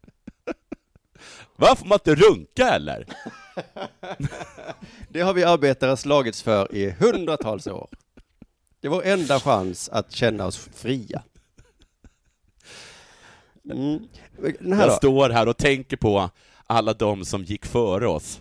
Varför 1.57 1.77
får 1.77 1.87
man 1.87 1.97
inte 1.97 2.15
runka 2.15 2.69
eller? 2.69 3.07
Det 5.09 5.21
har 5.21 5.35
vi 5.35 5.45
arbetare 5.45 5.97
slagits 5.97 6.43
för 6.43 6.75
i 6.75 6.91
hundratals 6.91 7.67
år. 7.67 7.89
Det 8.81 8.87
är 8.87 8.91
vår 8.91 9.05
enda 9.05 9.41
chans 9.41 9.89
att 9.89 10.13
känna 10.13 10.47
oss 10.47 10.69
fria. 10.75 11.23
Mm. 13.71 14.09
Jag 14.61 14.89
då? 14.89 14.91
står 14.91 15.31
här 15.31 15.49
och 15.49 15.57
tänker 15.57 15.97
på 15.97 16.31
alla 16.67 16.93
de 16.93 17.25
som 17.25 17.45
gick 17.45 17.67
före 17.67 18.09
oss, 18.09 18.41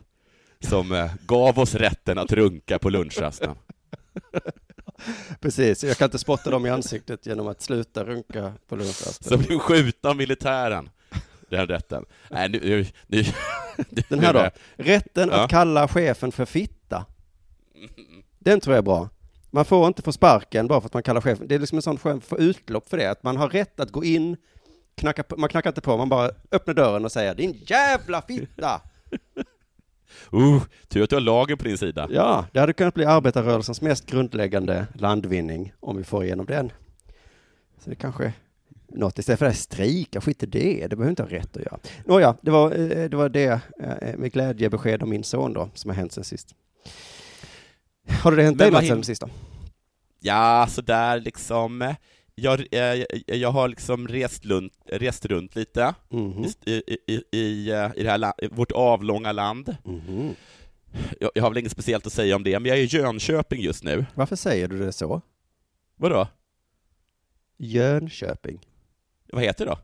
som 0.69 0.91
eh, 0.91 1.11
gav 1.25 1.59
oss 1.59 1.75
rätten 1.75 2.17
att 2.17 2.31
runka 2.31 2.79
på 2.79 2.89
lunchrasten. 2.89 3.55
Precis, 5.39 5.83
jag 5.83 5.97
kan 5.97 6.05
inte 6.05 6.19
spotta 6.19 6.49
dem 6.49 6.65
i 6.65 6.69
ansiktet 6.69 7.25
genom 7.25 7.47
att 7.47 7.61
sluta 7.61 8.03
runka 8.03 8.53
på 8.67 8.75
lunchrasten. 8.75 9.27
Som 9.27 9.41
blev 9.41 9.59
skjutna 9.59 10.09
av 10.09 10.15
militären. 10.15 10.89
Den 11.49 11.67
rätten. 11.67 12.05
Nej, 12.29 12.49
nu... 12.49 12.59
nu, 12.59 12.85
nu 13.07 13.23
Den 14.09 14.19
här 14.19 14.33
då? 14.33 14.49
Rätten 14.83 15.29
Ja. 15.31 15.43
att 15.43 15.49
kalla 15.49 15.87
chefen 15.87 16.31
för 16.31 16.45
fitta. 16.45 17.05
Den 18.39 18.59
tror 18.59 18.73
jag 18.75 18.81
är 18.81 18.85
bra. 18.85 19.09
Man 19.51 19.65
får 19.65 19.87
inte 19.87 20.01
få 20.01 20.11
sparken 20.11 20.67
bara 20.67 20.81
för 20.81 20.85
att 20.87 20.93
man 20.93 21.03
kallar 21.03 21.21
chefen. 21.21 21.47
Det 21.47 21.55
är 21.55 21.59
liksom 21.59 21.77
en 21.77 21.81
sån 21.81 21.97
skön 21.97 22.21
få 22.21 22.37
utlopp 22.39 22.89
för 22.89 22.97
det, 22.97 23.11
att 23.11 23.23
man 23.23 23.37
har 23.37 23.49
rätt 23.49 23.79
att 23.79 23.91
gå 23.91 24.03
in, 24.03 24.37
knacka 24.95 25.23
på, 25.23 25.37
man 25.37 25.49
knackar 25.49 25.69
inte 25.69 25.81
på, 25.81 25.97
man 25.97 26.09
bara 26.09 26.31
öppnar 26.51 26.73
dörren 26.73 27.05
och 27.05 27.11
säger 27.11 27.35
din 27.35 27.61
jävla 27.65 28.21
fitta! 28.21 28.81
Uh, 30.33 30.63
tur 30.87 31.03
att 31.03 31.09
du 31.09 31.15
har 31.15 31.21
lagen 31.21 31.57
på 31.57 31.63
din 31.63 31.77
sida. 31.77 32.07
Ja, 32.11 32.45
det 32.51 32.59
hade 32.59 32.73
kunnat 32.73 32.93
bli 32.93 33.05
arbetarrörelsens 33.05 33.81
mest 33.81 34.05
grundläggande 34.05 34.87
landvinning 34.95 35.73
om 35.79 35.97
vi 35.97 36.03
får 36.03 36.23
igenom 36.23 36.45
den. 36.45 36.71
Så 37.83 37.89
det 37.89 37.95
kanske 37.95 38.33
något 38.91 39.19
istället 39.19 39.39
för 39.39 39.45
att 39.45 39.57
strejka, 39.57 40.21
skit 40.21 40.43
i 40.43 40.45
det, 40.45 40.87
det 40.87 40.95
behöver 40.95 41.09
inte 41.09 41.23
ha 41.23 41.29
rätt 41.29 41.57
att 41.57 41.63
göra. 41.63 41.79
Nåja, 42.05 42.37
det 42.41 42.51
var 42.51 42.71
eh, 42.71 43.09
det, 43.09 43.17
var 43.17 43.29
det 43.29 43.59
eh, 43.79 44.17
med 44.17 44.31
glädjebesked 44.33 45.03
om 45.03 45.09
min 45.09 45.23
son 45.23 45.53
då, 45.53 45.69
som 45.73 45.89
har 45.89 45.95
hänt 45.95 46.11
sen 46.11 46.23
sist. 46.23 46.55
Har 48.23 48.31
det 48.35 48.43
hänt 48.43 48.57
dig 48.57 48.71
något 48.71 48.87
sen 48.87 49.03
sist 49.03 49.21
då? 49.21 49.29
Ja, 50.19 50.67
så 50.69 50.81
där 50.81 51.19
liksom. 51.19 51.93
Jag, 52.35 52.65
eh, 52.71 53.03
jag 53.25 53.51
har 53.51 53.67
liksom 53.67 54.07
rest, 54.07 54.45
runt, 54.45 54.73
rest 54.85 55.25
runt 55.25 55.55
lite 55.55 55.93
Mhm. 56.09 56.45
i, 56.65 56.71
i, 56.87 56.97
i, 57.07 57.37
i, 57.37 57.71
eh, 57.71 57.89
i 57.95 58.03
det 58.03 58.09
här 58.09 58.17
la- 58.17 58.33
i 58.37 58.47
vårt 58.47 58.71
avlånga 58.71 59.31
land. 59.31 59.75
Mhm. 59.83 60.35
Jag, 61.19 61.31
jag 61.35 61.43
har 61.43 61.49
väl 61.49 61.57
inget 61.57 61.71
speciellt 61.71 62.07
att 62.07 62.13
säga 62.13 62.35
om 62.35 62.43
det, 62.43 62.59
men 62.59 62.69
jag 62.69 62.77
är 62.77 62.81
i 62.81 62.85
Jönköping 62.85 63.61
just 63.61 63.83
nu. 63.83 64.05
Varför 64.15 64.35
säger 64.35 64.67
du 64.67 64.79
det 64.79 64.91
så? 64.91 65.21
Vadå? 65.95 66.27
Jönköping. 67.57 68.59
Vad 69.31 69.43
heter 69.43 69.65
det 69.65 69.71
då? 69.71 69.79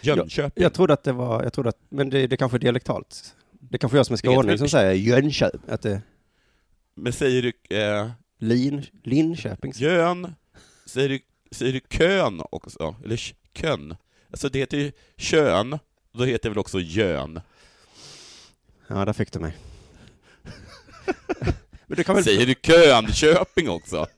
Jönköping? 0.00 0.62
Jag 0.62 0.74
trodde 0.74 0.92
att 0.92 1.04
det 1.04 1.12
var, 1.12 1.42
jag 1.42 1.52
trodde 1.52 1.68
att, 1.68 1.78
men 1.88 2.10
det, 2.10 2.26
det 2.26 2.36
kanske 2.36 2.56
är 2.56 2.58
dialektalt. 2.58 3.34
Det 3.50 3.78
kanske 3.78 3.96
är 3.96 3.98
jag 3.98 4.06
som 4.06 4.14
är 4.14 4.18
skåning 4.18 4.58
som 4.58 4.68
säger 4.68 4.92
Jönköping, 4.92 5.60
att 5.68 5.82
det 5.82 6.02
Men 6.94 7.12
säger 7.12 7.42
du 7.42 7.76
eh, 7.76 8.10
Lin, 8.38 8.86
Linköping. 9.02 9.72
Jön, 9.76 10.34
säger 10.86 11.08
du, 11.08 11.20
säger 11.50 11.72
du 11.72 11.80
kön 11.80 12.42
också? 12.50 12.96
Eller 13.04 13.20
kön? 13.52 13.96
Alltså 14.30 14.48
det 14.48 14.58
heter 14.58 14.76
ju 14.76 14.92
kön, 15.16 15.78
då 16.12 16.24
heter 16.24 16.42
det 16.42 16.48
väl 16.48 16.58
också 16.58 16.80
jön? 16.80 17.40
Ja, 18.88 19.04
där 19.04 19.12
fick 19.12 19.32
du 19.32 19.38
mig. 19.38 19.56
men 21.86 21.96
du 21.96 22.04
kan 22.04 22.14
väl 22.14 22.24
Säger 22.24 22.46
du 22.46 22.54
Könköping 22.62 23.70
också? 23.70 24.06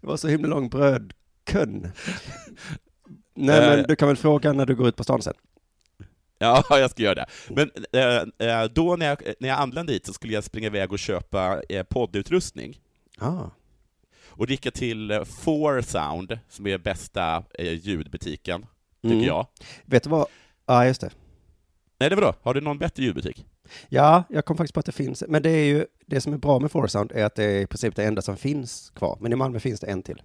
Det 0.00 0.06
var 0.06 0.16
så 0.16 0.28
himla 0.28 0.48
lång 0.48 0.70
brödkönn. 1.52 1.92
Nej, 3.34 3.58
Eh. 3.60 3.76
men 3.76 3.84
du 3.88 3.96
kan 3.96 4.08
väl 4.08 4.16
fråga 4.16 4.52
när 4.52 4.66
du 4.66 4.74
går 4.74 4.88
ut 4.88 4.96
på 4.96 5.04
stan 5.04 5.22
sen? 5.22 5.34
Ja, 6.38 6.64
jag 6.70 6.90
ska 6.90 7.02
göra 7.02 7.14
det. 7.14 7.26
Men 7.50 7.70
eh, 7.92 8.48
eh, 8.62 8.64
då 8.64 8.96
när 8.96 9.06
jag, 9.06 9.22
när 9.40 9.48
jag 9.48 9.58
anlände 9.58 9.92
hit 9.92 10.06
så 10.06 10.12
skulle 10.12 10.32
jag 10.32 10.44
springa 10.44 10.66
iväg 10.66 10.92
och 10.92 10.98
köpa 10.98 11.62
eh, 11.68 11.82
poddutrustning. 11.82 12.80
Ah. 13.18 13.44
Och 14.28 14.50
gick 14.50 14.66
jag 14.66 14.74
till 14.74 15.10
eh, 15.10 15.24
Four 15.24 15.80
Sound, 15.80 16.38
som 16.48 16.66
är 16.66 16.78
bästa 16.78 17.44
eh, 17.58 17.72
ljudbutiken, 17.72 18.66
tycker 19.02 19.14
Mm. 19.14 19.26
jag. 19.26 19.46
Vet 19.84 20.02
du 20.02 20.10
vad? 20.10 20.26
Ja, 20.66 20.86
just 20.86 21.00
det. 21.00 21.10
Nej, 21.98 22.10
det 22.10 22.16
var 22.16 22.22
då. 22.22 22.34
Har 22.42 22.54
du 22.54 22.60
någon 22.60 22.78
bättre 22.78 23.02
ljudbutik? 23.02 23.46
Ja, 23.88 24.22
jag 24.28 24.44
kom 24.44 24.56
faktiskt 24.56 24.74
på 24.74 24.80
att 24.80 24.86
det 24.86 24.92
finns, 24.92 25.24
men 25.28 25.42
det 25.42 25.50
är 25.50 25.64
ju, 25.64 25.86
det 26.06 26.20
som 26.20 26.32
är 26.32 26.38
bra 26.38 26.58
med 26.58 26.70
Foresound 26.70 27.12
är 27.12 27.24
att 27.24 27.34
det 27.34 27.44
är 27.44 27.60
i 27.60 27.66
princip 27.66 27.96
det 27.96 28.04
enda 28.04 28.22
som 28.22 28.36
finns 28.36 28.90
kvar. 28.90 29.18
Men 29.20 29.32
i 29.32 29.36
Malmö 29.36 29.60
finns 29.60 29.80
det 29.80 29.86
en 29.86 30.02
till. 30.02 30.22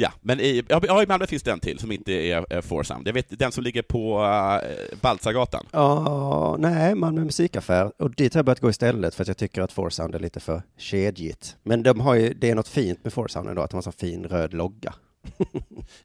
Ja, 0.00 0.12
men 0.20 0.40
i, 0.40 0.62
ja, 0.68 1.02
i 1.02 1.06
Malmö 1.06 1.26
finns 1.26 1.42
det 1.42 1.52
en 1.52 1.60
till 1.60 1.78
som 1.78 1.92
inte 1.92 2.12
är 2.12 2.54
eh, 2.54 2.60
Four 2.60 2.82
Sound. 2.82 3.08
Jag 3.08 3.12
vet 3.12 3.38
den 3.38 3.52
som 3.52 3.64
ligger 3.64 3.82
på 3.82 4.24
eh, 4.24 4.98
Baltzargatan. 5.00 5.66
Ja, 5.70 6.56
nej, 6.58 6.94
Malmö 6.94 7.24
musikaffär. 7.24 8.02
Och 8.02 8.14
dit 8.14 8.34
har 8.34 8.38
jag 8.38 8.44
börjat 8.44 8.60
gå 8.60 8.70
istället 8.70 9.14
för 9.14 9.22
att 9.22 9.28
jag 9.28 9.36
tycker 9.36 9.62
att 9.62 9.72
Foresound 9.72 10.14
är 10.14 10.18
lite 10.18 10.40
för 10.40 10.62
kedjigt. 10.76 11.56
Men 11.62 11.82
de 11.82 12.00
har 12.00 12.14
ju, 12.14 12.34
det 12.34 12.50
är 12.50 12.54
något 12.54 12.68
fint 12.68 13.04
med 13.04 13.12
Foresound 13.12 13.48
ändå, 13.48 13.62
att 13.62 13.70
de 13.70 13.76
har 13.76 13.82
så 13.82 13.92
fin 13.92 14.24
röd 14.24 14.54
logga. 14.54 14.94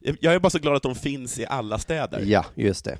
Jag 0.20 0.34
är 0.34 0.38
bara 0.38 0.50
så 0.50 0.58
glad 0.58 0.76
att 0.76 0.82
de 0.82 0.94
finns 0.94 1.38
i 1.38 1.46
alla 1.46 1.78
städer. 1.78 2.22
Ja, 2.26 2.44
just 2.54 2.84
det. 2.84 2.98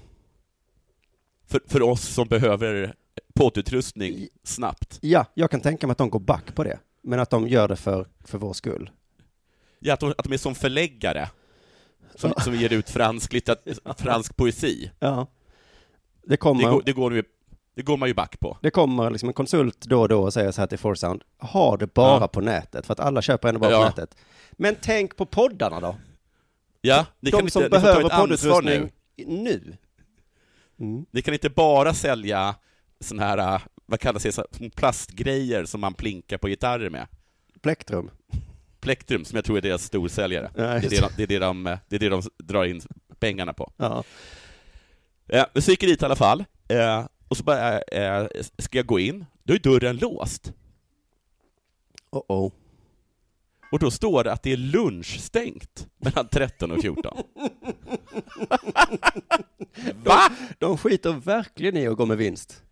För, 1.46 1.60
för 1.68 1.82
oss 1.82 2.02
som 2.02 2.28
behöver 2.28 2.94
poddutrustning 3.34 4.28
snabbt. 4.44 4.98
Ja, 5.02 5.26
jag 5.34 5.50
kan 5.50 5.60
tänka 5.60 5.86
mig 5.86 5.92
att 5.92 5.98
de 5.98 6.10
går 6.10 6.20
back 6.20 6.54
på 6.54 6.64
det. 6.64 6.78
Men 7.02 7.20
att 7.20 7.30
de 7.30 7.48
gör 7.48 7.68
det 7.68 7.76
för, 7.76 8.06
för 8.24 8.38
vår 8.38 8.52
skull. 8.52 8.90
Ja, 9.86 9.94
att, 9.94 10.00
de, 10.00 10.14
att 10.18 10.24
de 10.24 10.32
är 10.32 10.36
som 10.38 10.54
förläggare, 10.54 11.28
som, 12.14 12.32
Ja. 12.36 12.42
som 12.42 12.54
ger 12.54 12.72
ut 12.72 12.90
fransk, 12.90 13.34
fransk 13.98 14.36
poesi. 14.36 14.90
Ja. 14.98 15.26
Det 16.22 16.28
Det 16.30 16.36
kommer, 16.36 16.70
går, 16.70 16.82
det, 16.86 16.92
går, 16.92 17.24
det 17.74 17.82
går 17.82 17.96
man 17.96 18.08
ju 18.08 18.14
back 18.14 18.40
på. 18.40 18.58
det 18.62 18.70
kommer 18.70 19.10
liksom 19.10 19.28
en 19.28 19.32
konsult 19.32 19.80
då 19.80 20.00
och 20.00 20.08
då 20.08 20.22
och 20.22 20.32
säger 20.32 20.50
så 20.52 20.60
här 20.62 20.66
till 20.66 20.78
Foresound, 20.78 21.22
ha 21.38 21.76
det 21.76 21.94
bara 21.94 22.20
Ja. 22.20 22.28
på 22.28 22.40
nätet, 22.40 22.86
för 22.86 22.92
att 22.92 23.00
alla 23.00 23.22
köper 23.22 23.48
ändå 23.48 23.60
bara 23.60 23.70
på 23.70 23.76
Ja. 23.76 23.84
nätet. 23.84 24.16
Men 24.52 24.76
tänk 24.82 25.16
på 25.16 25.26
poddarna 25.26 25.80
då. 25.80 25.96
Ja, 26.80 27.06
ni 27.20 27.30
kan 27.30 27.38
De 27.38 27.42
inte, 27.42 27.52
som 27.52 27.62
ta 27.62 27.68
behöver 27.68 28.02
ansvar 28.02 28.62
nu. 28.62 28.80
poddutrustning 28.80 28.90
nu. 29.42 29.76
Mm. 30.80 31.06
Ni 31.10 31.22
kan 31.22 31.34
inte 31.34 31.50
bara 31.50 31.94
sälja 31.94 32.54
såna 33.00 33.22
här, 33.22 33.60
vad 33.86 34.00
kallas 34.00 34.22
det, 34.22 34.70
plastgrejer 34.76 35.64
som 35.64 35.80
man 35.80 35.94
plinkar 35.94 36.38
på 36.38 36.48
gitarrer 36.48 36.90
med. 36.90 37.06
Plektrum. 37.62 38.10
Plektrum, 38.84 39.24
som 39.24 39.36
jag 39.36 39.44
tror 39.44 39.56
är 39.56 39.62
deras 39.62 39.82
storsäljare. 39.82 40.50
Ja, 40.56 40.62
Det 40.62 40.66
är 40.66 40.80
det, 40.80 41.00
de, 41.00 41.08
det, 41.16 41.22
är 41.22 41.26
det, 41.26 41.38
de, 41.38 41.78
det 41.88 41.96
är 41.96 42.00
det 42.00 42.08
de 42.08 42.22
drar 42.38 42.64
in 42.64 42.82
pengarna 43.18 43.52
på. 43.52 43.72
Ja. 43.76 44.04
Eh, 45.28 45.44
så 45.54 45.70
gick 45.70 45.82
jag 45.82 45.90
dit 45.90 46.02
i 46.02 46.04
alla 46.04 46.16
fall, 46.16 46.44
eh, 46.68 47.06
och 47.28 47.36
så 47.36 47.44
bara, 47.44 47.80
eh, 47.80 48.26
ska 48.58 48.78
jag 48.78 48.86
gå 48.86 48.98
in, 48.98 49.24
då 49.42 49.54
är 49.54 49.58
dörren 49.58 49.96
låst. 49.96 50.52
Oh 52.10 52.22
oh. 52.28 52.52
Och 53.72 53.78
då 53.78 53.90
står 53.90 54.24
det 54.24 54.32
att 54.32 54.42
det 54.42 54.52
är 54.52 54.56
lunchstängt 54.56 55.86
mellan 55.98 56.28
13 56.28 56.70
och 56.70 56.80
14. 56.80 57.16
Va? 60.04 60.20
De 60.58 60.78
skiter 60.78 61.12
verkligen 61.12 61.76
i 61.76 61.86
att 61.86 61.96
gå 61.96 62.06
med 62.06 62.16
vinst. 62.16 62.62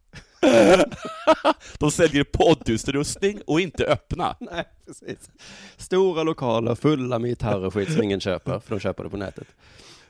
De 1.79 1.91
säljer 1.91 2.25
poddutrustning 2.25 3.41
och 3.47 3.61
inte 3.61 3.85
öppna. 3.85 4.37
Nej, 4.41 4.65
precis. 4.87 5.31
Stora 5.77 6.23
lokaler 6.23 6.75
fulla 6.75 7.19
med 7.19 7.29
gitarrer 7.29 7.65
och 7.65 7.75
skit 7.75 7.93
som 7.93 8.03
ingen 8.03 8.21
köper, 8.21 8.59
för 8.59 8.75
de 8.75 8.81
köper 8.81 9.05
det 9.05 9.11
på 9.11 9.17
nätet. 9.17 9.47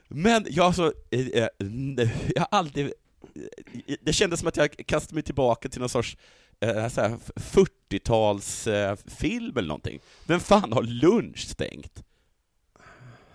Men 0.08 0.46
jag 0.48 0.66
alltså, 0.66 0.92
jag 1.10 1.48
har 2.36 2.46
aldrig, 2.50 2.86
eh, 2.86 2.92
det 4.00 4.12
kändes 4.12 4.40
som 4.40 4.48
att 4.48 4.56
jag 4.56 4.86
kastade 4.86 5.14
mig 5.14 5.22
tillbaka 5.22 5.68
till 5.68 5.80
någon 5.80 5.88
sorts 5.88 6.16
eh, 6.60 6.88
så 6.88 7.00
här 7.00 7.16
40-talsfilm 7.36 9.58
eller 9.58 9.68
någonting. 9.68 10.00
Vem 10.26 10.40
fan 10.40 10.72
har 10.72 10.82
lunch 10.82 11.48
stängt? 11.48 12.02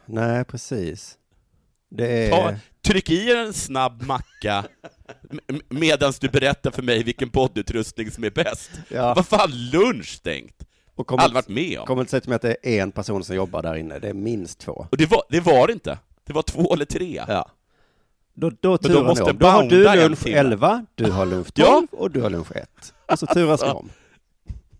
Nej, 0.05 0.45
precis. 0.45 1.17
Är... 1.97 2.29
Ta, 2.29 2.55
tryck 2.81 3.09
i 3.09 3.31
en 3.31 3.53
snabb 3.53 4.03
macka 4.03 4.65
medan 5.69 6.13
du 6.21 6.29
berättar 6.29 6.71
för 6.71 6.81
mig 6.81 7.03
vilken 7.03 7.29
poddutrustning 7.29 8.11
som 8.11 8.23
är 8.23 8.29
bäst. 8.29 8.71
Ja. 8.89 9.13
Vad 9.13 9.27
fan, 9.27 9.51
lunch 9.71 10.07
stängt? 10.07 10.67
Och 10.95 11.11
Aldrig 11.11 11.33
varit 11.33 11.47
med 11.47 11.79
om. 11.79 11.85
Kommer 11.85 12.01
inte 12.01 12.09
säga 12.11 12.21
till 12.21 12.29
mig 12.29 12.35
att 12.35 12.41
det 12.41 12.57
är 12.61 12.81
en 12.81 12.91
person 12.91 13.23
som 13.23 13.35
jobbar 13.35 13.61
där 13.61 13.75
inne, 13.75 13.99
det 13.99 14.09
är 14.09 14.13
minst 14.13 14.59
två. 14.59 14.87
Och 14.91 14.97
det 14.97 15.05
var, 15.05 15.23
det 15.29 15.39
var 15.39 15.67
det 15.67 15.73
inte. 15.73 15.99
Det 16.23 16.33
var 16.33 16.41
två 16.41 16.73
eller 16.73 16.85
tre. 16.85 17.23
Ja. 17.27 17.51
Då, 18.33 18.49
då 18.49 18.55
då 18.59 18.77
turar 18.77 19.15
ni 19.15 19.21
om. 19.21 19.37
Då 19.37 19.47
har 19.47 19.63
du 19.63 19.83
lunch 19.83 20.23
timme. 20.23 20.37
11, 20.37 20.85
du 20.95 21.11
har 21.11 21.25
lunch 21.25 21.53
12 21.53 21.67
Ja. 21.67 21.83
och 21.91 22.11
du 22.11 22.21
har 22.21 22.29
lunch 22.29 22.51
1. 22.55 22.93
Och 23.11 23.19
så 23.19 23.25
turas 23.25 23.63
vi 23.63 23.67
om. 23.67 23.89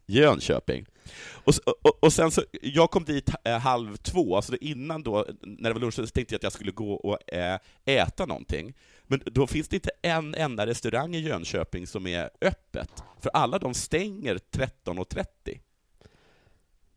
Jönköping. 0.05 0.86
Och, 1.34 1.53
och, 1.81 2.03
och 2.03 2.13
sen 2.13 2.31
så, 2.31 2.43
jag 2.62 2.91
kom 2.91 3.03
dit 3.03 3.29
eh, 3.43 3.57
halv 3.57 3.96
två, 3.96 4.36
alltså 4.36 4.55
innan 4.55 5.03
då, 5.03 5.25
när 5.41 5.69
det 5.69 5.74
var 5.74 5.81
lunch, 5.81 5.93
så 5.93 6.07
tänkte 6.07 6.34
jag 6.34 6.39
att 6.39 6.43
jag 6.43 6.51
skulle 6.51 6.72
gå 6.72 6.93
och 6.93 7.34
eh, 7.34 7.60
äta 7.86 8.25
någonting. 8.25 8.74
Men 9.08 9.22
då 9.26 9.48
finns 9.48 9.68
det 9.68 9.76
inte 9.76 9.92
en 10.02 10.36
enda 10.36 10.66
restaurang 10.66 11.16
i 11.16 11.20
Jönköping 11.20 11.88
som 11.88 12.08
är 12.08 12.30
öppet, 12.42 13.04
för 13.20 13.30
alla 13.30 13.60
de 13.60 13.74
stänger 13.74 14.40
13.30. 14.52 15.60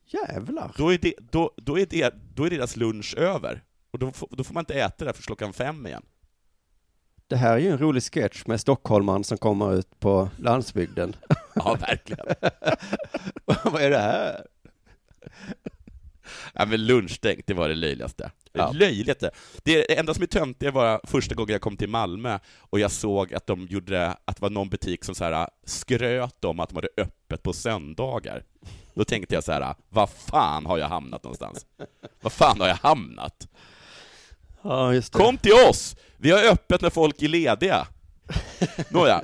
Jävlar. 0.04 0.72
Då 0.76 0.92
är, 0.92 0.98
det, 0.98 1.14
då, 1.18 1.52
då, 1.56 1.78
är 1.78 1.86
det, 1.86 2.14
då 2.34 2.44
är 2.46 2.50
deras 2.50 2.76
lunch 2.76 3.14
över, 3.18 3.64
och 3.90 3.98
då, 3.98 4.12
får- 4.12 4.28
då 4.30 4.44
får 4.44 4.54
man 4.54 4.60
inte 4.62 4.74
äta 4.74 5.04
där 5.04 5.12
för 5.12 5.22
klockan 5.22 5.52
fem 5.52 5.86
igen. 5.86 6.02
Det 7.26 7.36
här 7.36 7.52
är 7.52 7.58
ju 7.58 7.68
en 7.70 7.78
rolig 7.78 8.02
sketch 8.02 8.46
med 8.46 8.60
stockholmaren 8.60 9.24
som 9.24 9.38
kommer 9.38 9.74
ut 9.74 10.00
på 10.00 10.30
landsbygden. 10.38 11.16
Ja, 11.54 11.76
verkligen. 11.80 12.26
Vad 13.64 13.82
är 13.82 13.90
det 13.90 13.98
här? 13.98 14.46
Ja, 16.54 16.66
men 16.66 16.86
lunchstängt, 16.86 17.46
det 17.46 17.54
var 17.54 17.68
det 17.68 17.74
löjligaste. 17.74 18.30
Ja. 18.52 18.72
Löjligt 18.72 19.24
det. 19.64 19.98
Enda 19.98 20.14
som 20.14 20.22
är 20.22 20.26
töntigt 20.26 20.74
var 20.74 21.00
första 21.04 21.34
gången 21.34 21.52
jag 21.52 21.60
kom 21.60 21.76
till 21.76 21.88
Malmö 21.88 22.38
och 22.58 22.80
jag 22.80 22.90
såg 22.90 23.34
att 23.34 23.46
de 23.46 23.66
gjorde, 23.66 24.16
att 24.24 24.36
det 24.36 24.42
var 24.42 24.50
någon 24.50 24.68
butik 24.68 25.04
som 25.04 25.14
så 25.14 25.24
här 25.24 25.48
skröt 25.64 26.44
om 26.44 26.60
att 26.60 26.68
de 26.68 26.76
hade 26.76 26.88
öppet 26.96 27.42
på 27.42 27.52
söndagar. 27.52 28.44
Då 28.94 29.04
tänkte 29.04 29.34
jag 29.34 29.44
så 29.44 29.52
här, 29.52 29.74
vad 29.88 30.10
fan 30.10 30.66
har 30.66 30.78
jag 30.78 30.88
hamnat 30.88 31.24
någonstans? 31.24 31.66
Vad 32.20 32.32
fan 32.32 32.60
har 32.60 32.68
jag 32.68 32.76
hamnat? 32.76 33.48
Ja. 34.62 35.02
Kom 35.10 35.36
till 35.36 35.52
oss! 35.68 35.96
Vi 36.16 36.30
har 36.30 36.44
öppet 36.44 36.80
när 36.80 36.90
folk 36.90 37.22
är 37.22 37.28
lediga. 37.28 37.86
Nåja. 38.88 39.22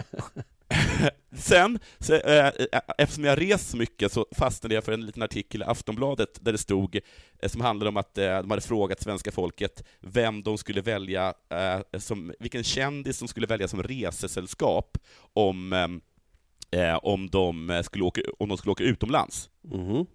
Sen, 1.37 1.79
så, 1.99 2.15
eh, 2.15 2.53
eftersom 2.99 3.25
jag 3.25 3.41
rest 3.41 3.71
så 3.71 3.77
mycket 3.77 4.13
så 4.13 4.27
fastnade 4.37 4.75
jag 4.75 4.85
för 4.85 4.93
en 4.93 5.07
liten 5.07 5.23
artikel 5.23 5.63
i 5.63 5.65
Aftonbladet 5.65 6.39
där 6.41 6.53
det 6.53 6.59
stod, 6.59 6.99
eh, 7.43 7.49
som 7.49 7.61
handlade 7.61 7.89
om 7.89 7.97
att 7.97 8.19
eh, 8.19 8.25
de 8.25 8.51
hade 8.51 8.63
frågat 8.63 9.03
svenska 9.03 9.33
folket 9.33 9.85
vem 10.01 10.43
de 10.43 10.59
skulle 10.59 10.81
välja, 10.81 11.35
eh, 11.51 11.99
som, 11.99 12.33
vilken 12.41 12.65
kändis 12.65 13.19
som 13.19 13.29
skulle 13.29 13.47
välja 13.47 13.69
som 13.69 13.83
resesällskap 13.83 14.99
om, 15.33 15.73
eh, 15.73 16.81
eh, 16.81 16.97
om, 16.97 17.31
de 17.31 17.83
skulle 17.85 18.05
åka, 18.05 18.21
om 18.39 18.49
de 18.49 18.59
skulle 18.59 18.73
åka 18.73 18.85
utomlands. 18.85 19.51
Mhm. 19.63 20.07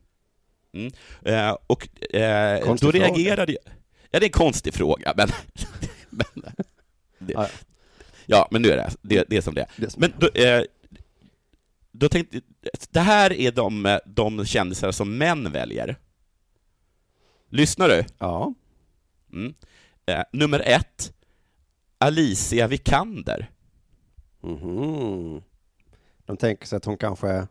Eh, 1.26 1.58
och 1.68 2.16
eh, 2.16 2.62
Konstig 2.62 2.88
då 2.88 2.92
fråga. 2.92 3.06
reagerade 3.06 3.52
jag... 3.52 3.74
Ja, 4.12 4.20
det 4.20 4.26
är 4.26 4.30
en 4.30 4.32
konstig 4.32 4.74
fråga, 4.74 5.14
men... 5.18 5.30
men 6.10 6.54
det, 7.20 7.50
Ja, 8.32 8.48
men 8.52 8.62
nu 8.62 8.70
är 8.72 8.78
det, 8.78 8.90
det, 9.02 9.26
det 9.30 9.38
är 9.38 9.42
som 9.42 9.56
det 9.56 9.62
är. 9.62 9.68
Det 9.76 9.86
är 9.86 9.90
som 9.90 10.00
Men 10.02 10.14
då, 10.18 10.28
eh, 10.28 10.64
då 11.92 12.10
tänkte 12.10 12.42
det 12.90 13.00
här 13.00 13.34
är 13.34 13.52
de, 13.52 14.00
de 14.06 14.46
kändisar 14.46 14.92
som 14.92 15.18
män 15.18 15.52
väljer. 15.52 15.96
Lyssnar 17.50 17.90
du? 17.90 18.04
Ja. 18.18 18.54
Mm. 19.34 19.54
Eh, 20.06 20.24
nummer 20.32 20.60
ett, 20.60 21.14
Alicia 21.98 22.68
Vikander. 22.68 23.50
Mhm. 24.42 25.42
De 26.26 26.38
tänker 26.38 26.68
sig 26.68 26.78
att 26.78 26.86
hon 26.86 26.98
kanske, 26.98 27.48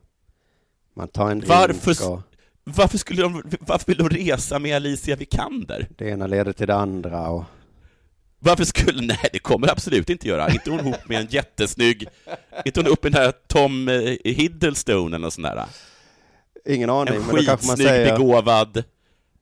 man 0.94 1.08
tar 1.08 1.30
en 1.30 1.42
Varför 1.46 2.12
och 2.12 2.22
Varför, 2.64 2.98
skulle 2.98 3.22
de, 3.22 3.42
varför 3.60 3.86
vill 3.86 3.98
de 3.98 4.08
resa 4.08 4.58
med 4.58 4.76
Alicia 4.76 5.16
Vikander? 5.16 5.88
det 5.96 6.08
ena 6.08 6.26
leder 6.26 6.52
till 6.52 6.66
det 6.66 6.76
andra 6.76 7.28
och 7.28 7.44
Varför 8.42 8.64
skulle, 8.64 9.02
nej 9.02 9.28
det 9.32 9.38
kommer 9.38 9.70
absolut 9.70 10.10
inte 10.10 10.28
göra. 10.28 10.50
Inte 10.50 10.70
hon 10.70 10.80
ihop 10.80 11.08
med 11.08 11.20
en 11.20 11.26
jättesnygg, 11.30 12.06
inte 12.64 12.80
hon 12.80 12.86
upp 12.86 13.02
med 13.02 13.12
den 13.12 13.22
här 13.22 13.32
Tom 13.46 13.88
eh, 13.88 14.16
Hiddlestone 14.24 15.16
eller 15.16 15.30
sånt 15.30 15.46
där. 15.46 15.64
ingen 16.66 16.90
aning, 16.90 17.14
En 17.14 17.20
men 17.26 17.36
då 17.36 17.42
kanske 17.42 17.50
man 17.66 17.76
skitsnygg, 17.76 17.88
säger 17.88 18.12
begåvad, 18.18 18.84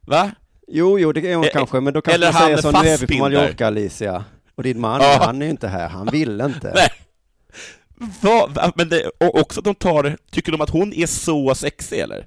va? 0.01 0.31
Jo, 0.69 0.99
jo, 0.99 1.13
det 1.13 1.31
är 1.33 1.37
hon 1.37 1.45
Eh, 1.45 1.51
kanske, 1.53 1.81
men 1.81 1.93
då 1.95 2.03
kanske 2.03 2.15
eller 2.15 2.33
man 2.33 2.43
säger 2.43 2.57
så, 2.57 2.71
nu 2.71 2.89
är 2.89 2.99
vi 2.99 3.07
på. 3.07 3.15
Mallorca 3.15 3.67
Alicia. 3.67 4.25
Och 4.55 4.63
din 4.63 4.81
man, 4.81 5.01
Ja. 5.01 5.19
han 5.25 5.43
är 5.43 5.47
ju 5.47 5.51
inte 5.51 5.69
här, 5.69 5.89
han 5.89 6.07
vill 6.07 6.41
inte. 6.41 6.73
Nej. 6.75 6.89
Va, 8.21 8.47
va, 8.55 8.73
men 8.77 8.89
det, 8.89 9.11
och 9.21 9.41
också 9.41 9.61
de 9.61 9.75
tar, 9.75 10.17
tycker 10.31 10.53
de 10.53 10.61
att 10.61 10.71
hon 10.71 10.93
är 10.93 11.07
så 11.07 11.55
sexig 11.55 11.99
eller? 12.01 12.27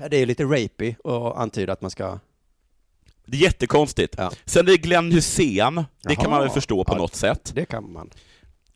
Ja, 0.00 0.08
Det 0.08 0.16
är 0.16 0.20
ju 0.20 0.26
lite 0.26 0.44
rapey 0.44 0.94
och 1.04 1.40
antyda 1.40 1.72
att 1.72 1.80
man 1.82 1.90
ska, 1.90 2.18
Det 3.26 3.36
är 3.36 3.40
jättekonstigt. 3.40 4.14
Ja. 4.18 4.30
Sen 4.44 4.66
är 4.68 4.70
det 4.72 4.76
Glenn 4.78 5.12
Hussein, 5.12 5.74
det 5.74 5.84
Jaha. 6.02 6.14
kan 6.14 6.30
man 6.30 6.40
väl 6.40 6.50
förstå 6.50 6.84
på 6.84 6.94
Ja. 6.94 6.98
något 6.98 7.14
sätt. 7.14 7.52
det 7.54 7.64
kan 7.64 7.92
man. 7.92 8.10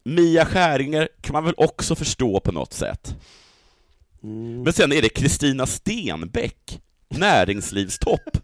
Mia 0.05 0.47
Skäringer 0.47 1.09
kan 1.21 1.33
man 1.33 1.45
väl 1.45 1.55
också 1.57 1.95
förstå 1.95 2.41
på 2.41 2.53
något 2.53 2.73
sätt. 2.73 3.17
Mm. 4.23 4.63
Men 4.63 4.73
sen 4.73 4.93
är 4.93 5.03
det 5.03 5.09
Kristina 5.09 5.67
Stenbeck, 5.67 6.81
näringslivstopp. 7.09 8.37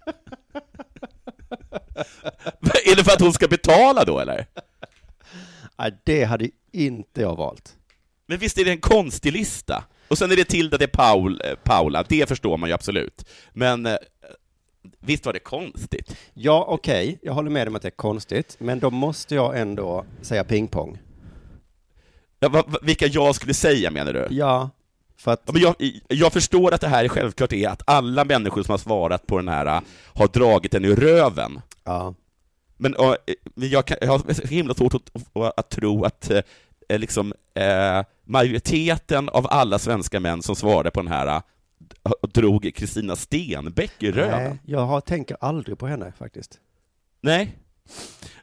är 2.86 2.96
det 2.96 3.04
för 3.04 3.12
att 3.12 3.20
hon 3.20 3.32
ska 3.32 3.48
betala 3.48 4.04
då 4.04 4.18
eller? 4.20 4.46
Ja, 5.76 5.90
det 6.04 6.24
hade 6.24 6.48
inte 6.72 7.20
jag 7.20 7.36
valt. 7.36 7.74
Men 8.26 8.38
visst 8.38 8.58
är 8.58 8.64
det 8.64 8.70
en 8.70 8.80
konstig 8.80 9.32
lista? 9.32 9.84
Och 10.08 10.18
sen 10.18 10.32
är 10.32 10.36
det 10.36 10.44
Tilda 10.44 10.78
de 10.78 10.86
Paul, 10.86 11.40
eh, 11.44 11.54
Paula, 11.54 12.04
det 12.08 12.28
förstår 12.28 12.56
man 12.56 12.68
ju 12.68 12.74
absolut. 12.74 13.24
Men 13.52 13.86
eh, 13.86 13.96
visst 15.00 15.26
var 15.26 15.32
det 15.32 15.38
konstigt? 15.38 16.16
Ja, 16.34 16.64
okej, 16.68 17.18
jag 17.22 17.32
håller 17.32 17.50
med 17.50 17.68
om 17.68 17.76
att 17.76 17.82
det 17.82 17.88
är 17.88 17.90
konstigt, 17.90 18.56
men 18.58 18.78
då 18.80 18.90
måste 18.90 19.34
jag 19.34 19.58
ändå 19.60 20.04
säga 20.22 20.44
pingpong. 20.44 20.98
Ja, 22.40 22.48
va, 22.48 22.64
va, 22.66 22.78
vilka 22.82 23.06
jag 23.06 23.34
skulle 23.34 23.54
säga 23.54 23.90
menar 23.90 24.12
du? 24.12 24.26
Ja, 24.30 24.70
för 25.18 25.32
att, 25.32 25.42
Ja, 25.46 25.52
men 25.52 25.62
jag, 25.62 25.74
jag 26.08 26.32
förstår 26.32 26.74
att 26.74 26.80
det 26.80 26.88
här 26.88 27.08
självklart 27.08 27.52
är 27.52 27.68
att 27.68 27.82
alla 27.86 28.24
människor 28.24 28.62
som 28.62 28.72
har 28.72 28.78
svarat 28.78 29.26
på 29.26 29.36
den 29.36 29.48
här 29.48 29.66
eh, 29.66 29.80
har 30.14 30.28
dragit 30.28 30.72
den 30.72 30.84
ur 30.84 30.96
röven. 30.96 31.60
ja, 31.84 32.14
Men 32.76 32.94
äh, 32.94 33.14
men 33.54 33.68
jag, 33.68 33.84
kan, 33.86 33.96
jag 34.00 34.08
har 34.08 34.46
himla 34.48 34.74
svårt 34.74 34.94
att, 34.94 35.10
att, 35.56 35.68
tro 35.70 36.04
att 36.04 36.30
äh, 36.88 36.98
liksom, 36.98 37.34
äh, 37.54 38.02
majoriteten 38.24 39.28
av 39.28 39.46
alla 39.50 39.78
svenska 39.78 40.20
män 40.20 40.42
som 40.42 40.56
svarade 40.56 40.90
på 40.90 41.00
den 41.00 41.12
här 41.12 41.26
äh, 41.26 41.40
drog 42.28 42.72
Kristina 42.74 43.16
Stenbeck 43.16 44.02
i 44.02 44.10
röven. 44.12 44.50
nej, 44.50 44.58
jag 44.64 44.86
har, 44.86 45.00
tänker 45.00 45.36
aldrig 45.40 45.78
på 45.78 45.86
henne 45.86 46.12
faktiskt. 46.18 46.60
Nej. 47.20 47.58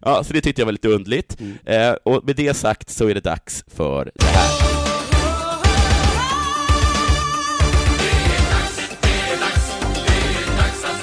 Ja, 0.02 0.24
så 0.24 0.34
det 0.34 0.42
tyckte 0.42 0.62
jag 0.62 0.66
var 0.66 0.72
lite 0.72 0.88
undligt. 0.88 1.40
Mm. 1.40 1.58
Eh, 1.66 1.92
och 2.04 2.26
med 2.26 2.36
det 2.36 2.54
sagt 2.54 2.90
så 2.90 3.08
är 3.10 3.14
det 3.14 3.22
dags 3.22 3.64
för 3.68 4.12
det 4.16 4.26
här. 4.26 4.74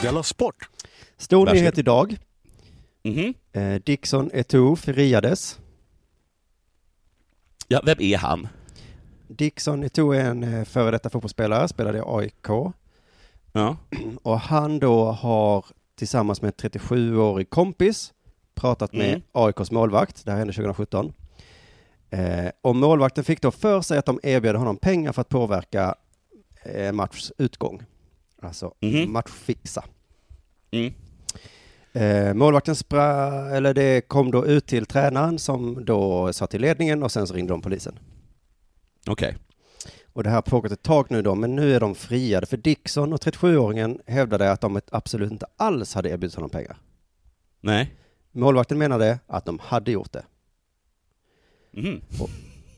Della 0.02 0.22
Sport! 0.22 0.68
Stor 1.16 1.38
Varsågod. 1.38 1.60
nyhet 1.60 1.78
idag. 1.78 2.16
Mhm. 3.04 3.34
Eh, 3.52 3.74
Dixon 3.74 4.30
Eto'o 4.30 4.76
friades. 4.76 5.58
Ja, 7.68 7.80
vem 7.84 8.00
är 8.00 8.16
han? 8.16 8.48
Dixon 9.36 9.82
är 9.84 10.12
en 10.14 10.44
eh, 10.44 10.64
före 10.64 10.90
detta 10.90 11.10
fotbollsspelare, 11.10 11.68
spelade 11.68 11.98
i 11.98 12.02
AIK. 12.06 12.72
Ja. 13.52 13.76
Och 14.22 14.40
han 14.40 14.78
då 14.78 15.04
har 15.04 15.64
tillsammans 15.96 16.42
med 16.42 16.48
en 16.64 16.70
37-årig 16.70 17.50
kompis 17.50 18.12
pratat 18.54 18.92
med 18.92 19.08
Mm. 19.08 19.20
AIKs 19.32 19.70
målvakt, 19.70 20.24
det 20.24 20.30
här 20.30 20.38
hände 20.38 20.52
2017. 20.52 21.12
Eh, 22.10 22.50
och 22.60 22.76
målvakten 22.76 23.24
fick 23.24 23.40
då 23.42 23.50
för 23.50 23.80
sig 23.80 23.98
att 23.98 24.06
de 24.06 24.20
erbjöd 24.22 24.56
honom 24.56 24.76
pengar 24.76 25.12
för 25.12 25.20
att 25.20 25.28
påverka 25.28 25.94
eh, 26.62 26.92
matchs 26.92 27.32
utgång. 27.38 27.82
Alltså 28.42 28.74
Mhm. 28.80 29.12
matchfixa. 29.12 29.84
Mm. 30.70 30.92
Eh, 31.92 32.34
målvakten 32.34 32.76
spra, 32.76 33.06
eller 33.56 33.74
det 33.74 34.08
kom 34.08 34.30
då 34.30 34.46
ut 34.46 34.66
till 34.66 34.86
tränaren 34.86 35.38
som 35.38 35.84
då 35.84 36.32
sa 36.32 36.46
till 36.46 36.60
ledningen 36.60 37.02
och 37.02 37.12
sen 37.12 37.26
så 37.26 37.34
ringde 37.34 37.52
de 37.52 37.60
polisen. 37.62 37.98
Okej. 39.06 39.36
Och 40.12 40.22
det 40.22 40.28
här 40.28 40.36
har 40.36 40.42
pågått 40.42 40.72
ett 40.72 40.82
tag 40.82 41.06
nu 41.10 41.22
då, 41.22 41.34
men 41.34 41.56
nu 41.56 41.74
är 41.74 41.80
de 41.80 41.94
friade 41.94 42.46
för 42.46 42.56
Dixon 42.56 43.12
och 43.12 43.20
37-åringen 43.20 44.00
hävdade 44.06 44.52
att 44.52 44.60
de 44.60 44.80
absolut 44.90 45.32
inte 45.32 45.46
alls 45.56 45.94
hade 45.94 46.10
erbjudit 46.10 46.34
honom 46.34 46.50
pengar. 46.50 46.76
Nej. 47.60 47.94
Målvakten 48.32 48.78
menade 48.78 49.18
att 49.26 49.44
de 49.44 49.58
hade 49.58 49.90
gjort 49.90 50.12
det. 50.12 50.24
Mhm. 51.70 52.00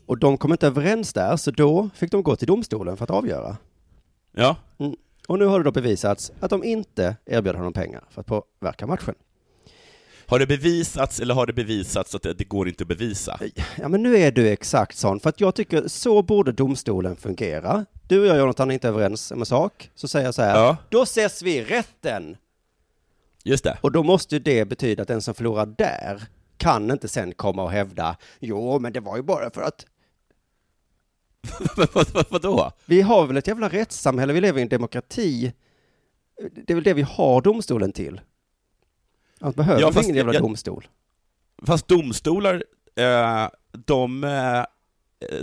Och 0.05 0.17
de 0.17 0.37
kom 0.37 0.51
inte 0.51 0.67
överens 0.67 1.13
där, 1.13 1.37
så 1.37 1.51
då 1.51 1.89
fick 1.95 2.11
de 2.11 2.23
gå 2.23 2.35
till 2.35 2.47
domstolen 2.47 2.97
för 2.97 3.03
att 3.03 3.11
avgöra. 3.11 3.57
Ja. 4.31 4.55
Och 5.27 5.39
nu 5.39 5.45
har 5.45 5.59
det 5.59 5.63
då 5.63 5.71
bevisats 5.71 6.31
att 6.39 6.49
de 6.49 6.63
inte 6.63 7.15
erbjöd 7.25 7.55
honom 7.55 7.73
pengar 7.73 8.03
för 8.09 8.21
att 8.21 8.27
påverka 8.27 8.87
matchen. 8.87 9.15
Har 10.27 10.39
det 10.39 10.47
bevisats 10.47 11.19
eller 11.19 11.33
har 11.33 11.45
det 11.45 11.53
bevisats 11.53 12.15
att 12.15 12.21
det, 12.21 12.33
det 12.33 12.43
går 12.43 12.67
inte 12.67 12.83
att 12.83 12.87
bevisa? 12.87 13.39
Ja, 13.75 13.87
men 13.87 14.03
nu 14.03 14.17
är 14.17 14.31
du 14.31 14.47
exakt 14.49 14.97
sån, 14.97 15.19
för 15.19 15.29
att 15.29 15.39
jag 15.41 15.55
tycker 15.55 15.87
så 15.87 16.21
borde 16.21 16.51
domstolen 16.51 17.15
fungera. 17.15 17.85
Du 18.07 18.19
och 18.19 18.25
jag, 18.25 18.37
Jonathan, 18.37 18.69
är 18.69 18.73
inte 18.73 18.87
överens 18.87 19.31
om 19.31 19.39
en 19.39 19.45
sak, 19.45 19.89
så 19.95 20.07
säger 20.07 20.25
jag 20.25 20.35
så 20.35 20.41
här, 20.41 20.55
Ja. 20.59 20.77
då 20.89 21.03
ses 21.03 21.41
vi 21.41 21.55
i 21.57 21.63
rätten. 21.63 22.37
Just 23.43 23.63
det. 23.63 23.77
Och 23.81 23.91
då 23.91 24.03
måste 24.03 24.35
ju 24.35 24.39
det 24.39 24.65
betyda 24.65 25.01
att 25.01 25.07
den 25.07 25.21
som 25.21 25.33
förlorar 25.33 25.65
där 25.65 26.23
kan 26.57 26.91
inte 26.91 27.07
sen 27.07 27.31
komma 27.33 27.63
och 27.63 27.71
hävda, 27.71 28.17
jo, 28.39 28.79
men 28.79 28.93
det 28.93 28.99
var 28.99 29.15
ju 29.17 29.23
bara 29.23 29.49
för 29.49 29.61
att 29.61 29.85
Vad- 31.77 32.13
vad- 32.13 32.25
Vadå? 32.31 32.71
vi 32.85 33.01
har 33.01 33.27
väl 33.27 33.37
ett 33.37 33.47
jävla 33.47 33.69
rättssamhälle, 33.69 34.33
vi 34.33 34.41
lever 34.41 34.59
i 34.59 34.61
en 34.61 34.69
demokrati. 34.69 35.53
Det 36.65 36.73
är 36.73 36.75
väl 36.75 36.83
det 36.83 36.93
vi 36.93 37.01
har 37.01 37.41
domstolen 37.41 37.91
till. 37.91 38.21
Annars 39.43 39.55
behöver 39.55 39.81
Ja, 39.81 39.91
fast 39.91 40.03
ingen 40.09 40.15
jävla 40.17 40.33
jag- 40.33 40.43
domstol. 40.43 40.87
Fast 41.65 41.87
domstolar, 41.87 42.63
eh, 42.95 43.47
de, 43.85 44.23
eh, 44.23 44.63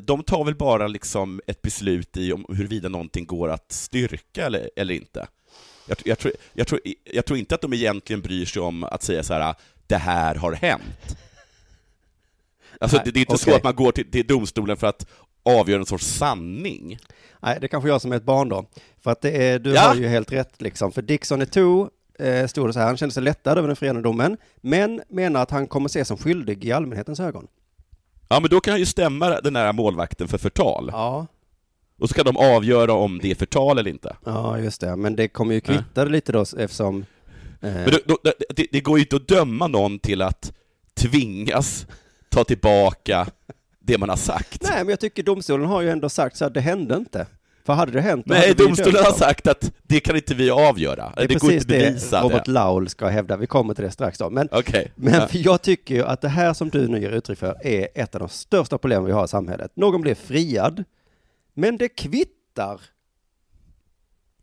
de 0.02 0.22
tar 0.22 0.44
väl 0.44 0.54
bara 0.54 0.86
liksom 0.88 1.40
ett 1.46 1.62
beslut 1.62 2.16
i 2.16 2.32
om 2.32 2.44
huruvida 2.48 2.88
någonting 2.88 3.26
går 3.26 3.48
att 3.48 3.72
styrka 3.72 4.46
eller, 4.46 4.70
eller 4.76 4.94
inte. 4.94 5.26
Jag, 5.86 5.98
jag, 6.04 6.18
tror, 6.18 6.32
jag, 6.52 6.66
tror, 6.66 6.80
jag 7.04 7.24
tror 7.26 7.38
inte 7.38 7.54
att 7.54 7.60
de 7.60 7.72
egentligen 7.72 8.20
bryr 8.22 8.44
sig 8.46 8.62
om 8.62 8.84
att 8.84 9.02
säga 9.02 9.22
så 9.22 9.34
här, 9.34 9.54
det 9.86 9.96
här 9.96 10.34
har 10.34 10.52
hänt. 10.52 11.16
Alltså, 12.80 12.96
Nej, 12.96 13.04
det, 13.04 13.10
det 13.10 13.18
är 13.18 13.20
inte 13.20 13.38
så 13.38 13.44
okej. 13.50 13.54
att 13.56 13.64
man 13.64 13.74
går 13.74 13.92
till, 13.92 14.10
till 14.10 14.26
domstolen 14.26 14.76
för 14.76 14.86
att 14.86 15.06
avgöra 15.42 15.80
en 15.80 15.86
sorts 15.86 16.06
sanning. 16.06 16.98
Nej, 17.40 17.56
det 17.60 17.66
är 17.66 17.68
kanske 17.68 17.88
jag 17.88 18.00
som 18.02 18.12
är 18.12 18.16
ett 18.16 18.22
barn 18.24 18.48
då. 18.48 18.66
För 19.00 19.10
att 19.10 19.20
det 19.20 19.30
är, 19.30 19.58
du 19.58 19.74
Ja. 19.74 19.80
har 19.80 19.94
ju 19.94 20.08
helt 20.08 20.32
rätt 20.32 20.62
liksom. 20.62 20.92
För 20.92 21.02
Dixon 21.02 21.42
Eto 21.42 21.90
eh, 22.20 22.46
stod 22.46 22.68
det 22.68 22.72
så 22.72 22.78
här, 22.78 22.87
han 22.87 22.96
kände 22.96 23.12
sig 23.14 23.22
lättad 23.22 23.59
över 23.59 23.68
den 23.68 23.76
friande 23.76 24.02
domen, 24.02 24.37
men 24.61 25.02
menar 25.09 25.42
att 25.42 25.50
han 25.50 25.66
kommer 25.66 25.87
ses 25.88 26.09
som 26.09 26.16
skyldig 26.16 26.64
i 26.64 26.72
allmänhetens 26.72 27.20
ögon. 27.20 27.46
Ja, 28.28 28.40
men 28.40 28.50
då 28.50 28.61
kan 28.61 28.72
han 28.72 28.80
ju 28.80 28.87
stämma 28.87 29.40
den 29.40 29.56
här 29.56 29.72
målvakten 29.72 30.28
för 30.28 30.38
förtal. 30.38 30.88
Ja, 30.92 31.26
Och 32.00 32.09
så 32.09 32.14
kan 32.14 32.24
de 32.24 32.37
avgöra 32.37 32.92
om 32.92 33.18
det 33.22 33.30
är 33.30 33.35
förtal 33.35 33.78
eller 33.78 33.90
inte. 33.90 34.16
ja 34.24 34.59
just 34.59 34.80
det. 34.80 34.96
Men 34.96 35.16
det 35.16 35.28
kommer 35.28 35.54
ju 35.54 35.61
kvitta 35.61 36.04
det 36.04 36.11
lite 36.11 36.33
då 36.33 36.40
eftersom... 36.40 37.04
Eh, 37.61 37.72
Men 37.72 37.90
då, 37.90 37.98
då, 38.06 38.18
det, 38.56 38.66
det 38.72 38.80
går 38.80 38.98
ju 38.98 39.04
inte 39.04 39.16
att 39.16 39.28
döma 39.28 39.66
någon 39.66 39.98
till 39.98 40.22
att 40.22 40.52
tvingas 40.94 41.87
ta 42.28 42.44
tillbaka 42.44 43.26
det 43.78 43.98
man 43.98 44.09
har 44.09 44.16
sagt. 44.16 44.62
Nej, 44.62 44.78
men 44.78 44.88
jag 44.88 45.00
tycker 45.00 45.22
domstolen 45.22 45.66
har 45.66 45.80
ju 45.83 45.90
ändå 45.90 46.09
sagt 46.09 46.37
så 46.37 46.44
att 46.44 46.54
det 46.54 46.61
hände 46.61 46.96
inte. 46.96 47.26
För 47.70 47.76
hade 47.76 47.92
det 47.92 48.00
hänt, 48.00 48.26
Nej, 48.26 48.54
domstolen 48.54 49.04
har 49.04 49.12
sagt 49.12 49.46
att 49.46 49.72
det 49.83 50.00
kan 50.00 50.16
inte 50.16 50.35
vi 50.35 50.50
avgöra. 50.50 51.12
Det 51.16 51.22
är 51.22 51.28
Det, 51.28 51.35
går 51.35 51.52
inte 51.52 51.62
att 51.62 51.66
bevisa 51.68 52.16
det 52.16 52.22
Robert 52.28 52.44
det. 52.44 52.50
Laul 52.50 52.88
ska 52.88 53.09
hävda. 53.09 53.37
Vi 53.37 53.46
kommer 53.46 53.74
till 53.74 53.85
det 53.85 53.90
strax 53.90 54.18
då. 54.18 54.30
Men, 54.30 54.48
Okej. 54.52 54.92
men 54.94 55.14
Ja. 55.14 55.28
jag 55.33 55.62
tycker 55.62 55.94
ju 55.94 56.04
att 56.04 56.20
det 56.20 56.28
här 56.28 56.52
som 56.54 56.68
du 56.68 56.88
nu 56.88 57.00
ger 57.00 57.11
uttryck 57.11 57.38
för 57.38 57.66
är 57.66 57.88
ett 57.94 58.14
av 58.14 58.18
de 58.18 58.28
största 58.28 58.78
problemen 58.78 59.04
vi 59.06 59.12
har 59.12 59.24
i 59.24 59.28
samhället. 59.28 59.72
Någon 59.76 60.00
blir 60.00 60.14
friad, 60.14 60.85
men 61.54 61.76
det 61.76 61.88
kvittar. 61.88 62.80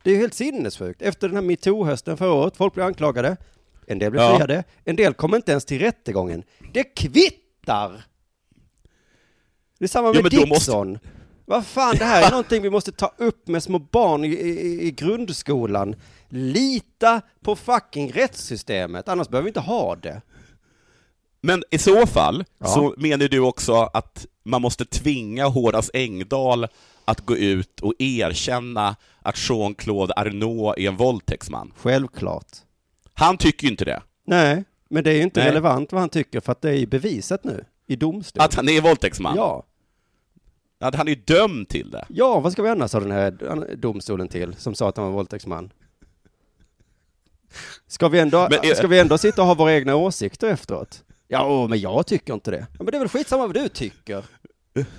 Det 0.03 0.09
är 0.09 0.13
ju 0.13 0.19
helt 0.21 0.33
sinnessjukt. 0.33 1.01
Efter 1.01 1.27
den 1.27 1.37
här 1.37 1.43
metoo-hösten 1.43 2.17
förra 2.17 2.31
året, 2.33 2.57
folk 2.57 2.73
blir 2.73 2.83
anklagade, 2.83 3.37
en 3.87 3.99
del 3.99 4.11
blir 4.11 4.21
Ja. 4.21 4.35
friade, 4.37 4.63
en 4.83 4.95
del 4.95 5.13
kommer 5.13 5.37
inte 5.37 5.51
ens 5.51 5.65
till 5.65 5.79
rättegången. 5.79 6.43
Det 6.73 6.83
kvittar! 6.83 8.03
Det 9.79 9.85
är 9.85 9.89
samma 9.89 10.13
med 10.13 10.33
Ja, 10.33 10.45
Dixon. 10.45 10.99
Vad 11.49 11.65
fan, 11.65 11.95
det 11.97 12.05
här 12.05 12.27
är 12.27 12.31
någonting 12.31 12.61
vi 12.61 12.69
måste 12.69 12.91
ta 12.91 13.11
upp 13.17 13.47
med 13.47 13.63
små 13.63 13.79
barn 13.79 14.25
i, 14.25 14.27
i, 14.27 14.87
i 14.87 14.91
grundskolan. 14.91 15.95
Lita 16.29 17.21
på 17.41 17.55
fucking 17.55 18.11
rättssystemet, 18.11 19.09
annars 19.09 19.27
behöver 19.29 19.43
vi 19.43 19.49
inte 19.49 19.59
ha 19.59 19.95
det. 19.95 20.21
Men 21.41 21.63
i 21.71 21.77
så 21.77 22.07
fall 22.07 22.45
Ja. 22.59 22.67
så 22.67 22.93
menar 22.97 23.27
du 23.27 23.39
också 23.39 23.73
att 23.73 24.25
man 24.43 24.61
måste 24.61 24.85
tvinga 24.85 25.47
Horace 25.47 25.91
Engdahl 25.93 26.67
att 27.05 27.25
gå 27.25 27.37
ut 27.37 27.79
och 27.81 27.93
erkänna 27.99 28.95
att 29.21 29.35
Jean-Claude 29.49 30.13
Arnault 30.15 30.77
är 30.77 30.87
en 30.87 30.95
våldtäktsman. 30.97 31.73
Självklart. 31.77 32.47
Han 33.13 33.37
tycker 33.37 33.63
ju 33.63 33.71
inte 33.71 33.85
det. 33.85 34.01
Nej, 34.25 34.63
men 34.89 35.03
det 35.03 35.11
är 35.11 35.15
ju 35.15 35.21
inte 35.21 35.39
Nej. 35.39 35.49
relevant 35.49 35.91
vad 35.91 36.01
han 36.01 36.09
tycker 36.09 36.39
för 36.39 36.51
att 36.51 36.61
det 36.61 36.69
är 36.69 36.75
ju 36.77 36.85
bevisat 36.87 37.43
nu 37.43 37.65
i 37.87 37.95
domstol. 37.95 38.43
Att 38.43 38.55
han 38.55 38.69
är 38.69 38.81
våldtäktsman. 38.81 39.35
Ja. 39.35 39.63
Han 40.79 41.07
är 41.07 41.11
ju 41.11 41.15
dömd 41.15 41.69
till 41.69 41.91
det. 41.91 42.05
Ja, 42.09 42.39
vad 42.39 42.51
ska 42.51 42.61
vi 42.63 42.69
annars 42.69 42.93
ha 42.93 42.99
den 42.99 43.11
här 43.11 43.31
domstolen 43.75 44.27
till 44.27 44.55
som 44.55 44.75
sa 44.75 44.89
att 44.89 44.97
han 44.97 45.05
var 45.05 45.13
våldtäktsman? 45.13 45.71
Ska 47.87 48.07
vi 48.07 48.19
ändå, 48.19 48.47
Men 48.51 48.59
är- 48.71 48.73
ska 48.75 48.87
vi 48.87 48.99
ändå 48.99 49.17
sitta 49.17 49.41
och 49.41 49.47
ha 49.47 49.53
våra 49.55 49.73
egna 49.73 49.95
åsikter 49.95 50.47
efteråt? 50.47 51.03
Ja, 51.27 51.45
åh, 51.47 51.69
men 51.69 51.79
jag 51.79 52.07
tycker 52.07 52.33
inte 52.33 52.51
det. 52.51 52.67
Ja, 52.71 52.83
men 52.83 52.85
det 52.85 52.97
är 52.97 52.99
väl 52.99 53.09
skitsamma 53.09 53.47
vad 53.47 53.53
du 53.55 53.69
tycker. 53.69 54.23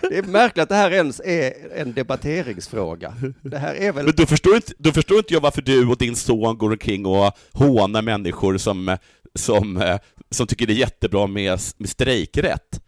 Det 0.00 0.18
är 0.18 0.22
märkligt 0.22 0.62
att 0.62 0.68
det 0.68 0.74
här 0.74 0.90
ens 0.90 1.20
är 1.24 1.52
en 1.74 1.92
debatteringsfråga. 1.92 3.14
Det 3.42 3.58
här 3.58 3.74
är 3.74 3.92
väl... 3.92 4.04
Men 4.04 4.14
då 4.16 4.26
förstår, 4.26 4.54
inte, 4.54 4.72
då 4.78 4.92
förstår 4.92 5.18
inte 5.18 5.34
jag 5.34 5.40
varför 5.40 5.62
du 5.62 5.86
och 5.88 5.96
din 5.98 6.16
son 6.16 6.58
går 6.58 6.70
omkring 6.70 7.06
och 7.06 7.32
hånar 7.52 8.02
människor 8.02 8.58
som, 8.58 8.96
som, 9.38 9.76
eh, 9.76 9.98
som 10.30 10.46
tycker 10.46 10.66
det 10.66 10.72
är 10.72 10.78
jättebra 10.78 11.26
med, 11.26 11.60
med 11.76 11.88
strejkrätt. 11.88 12.80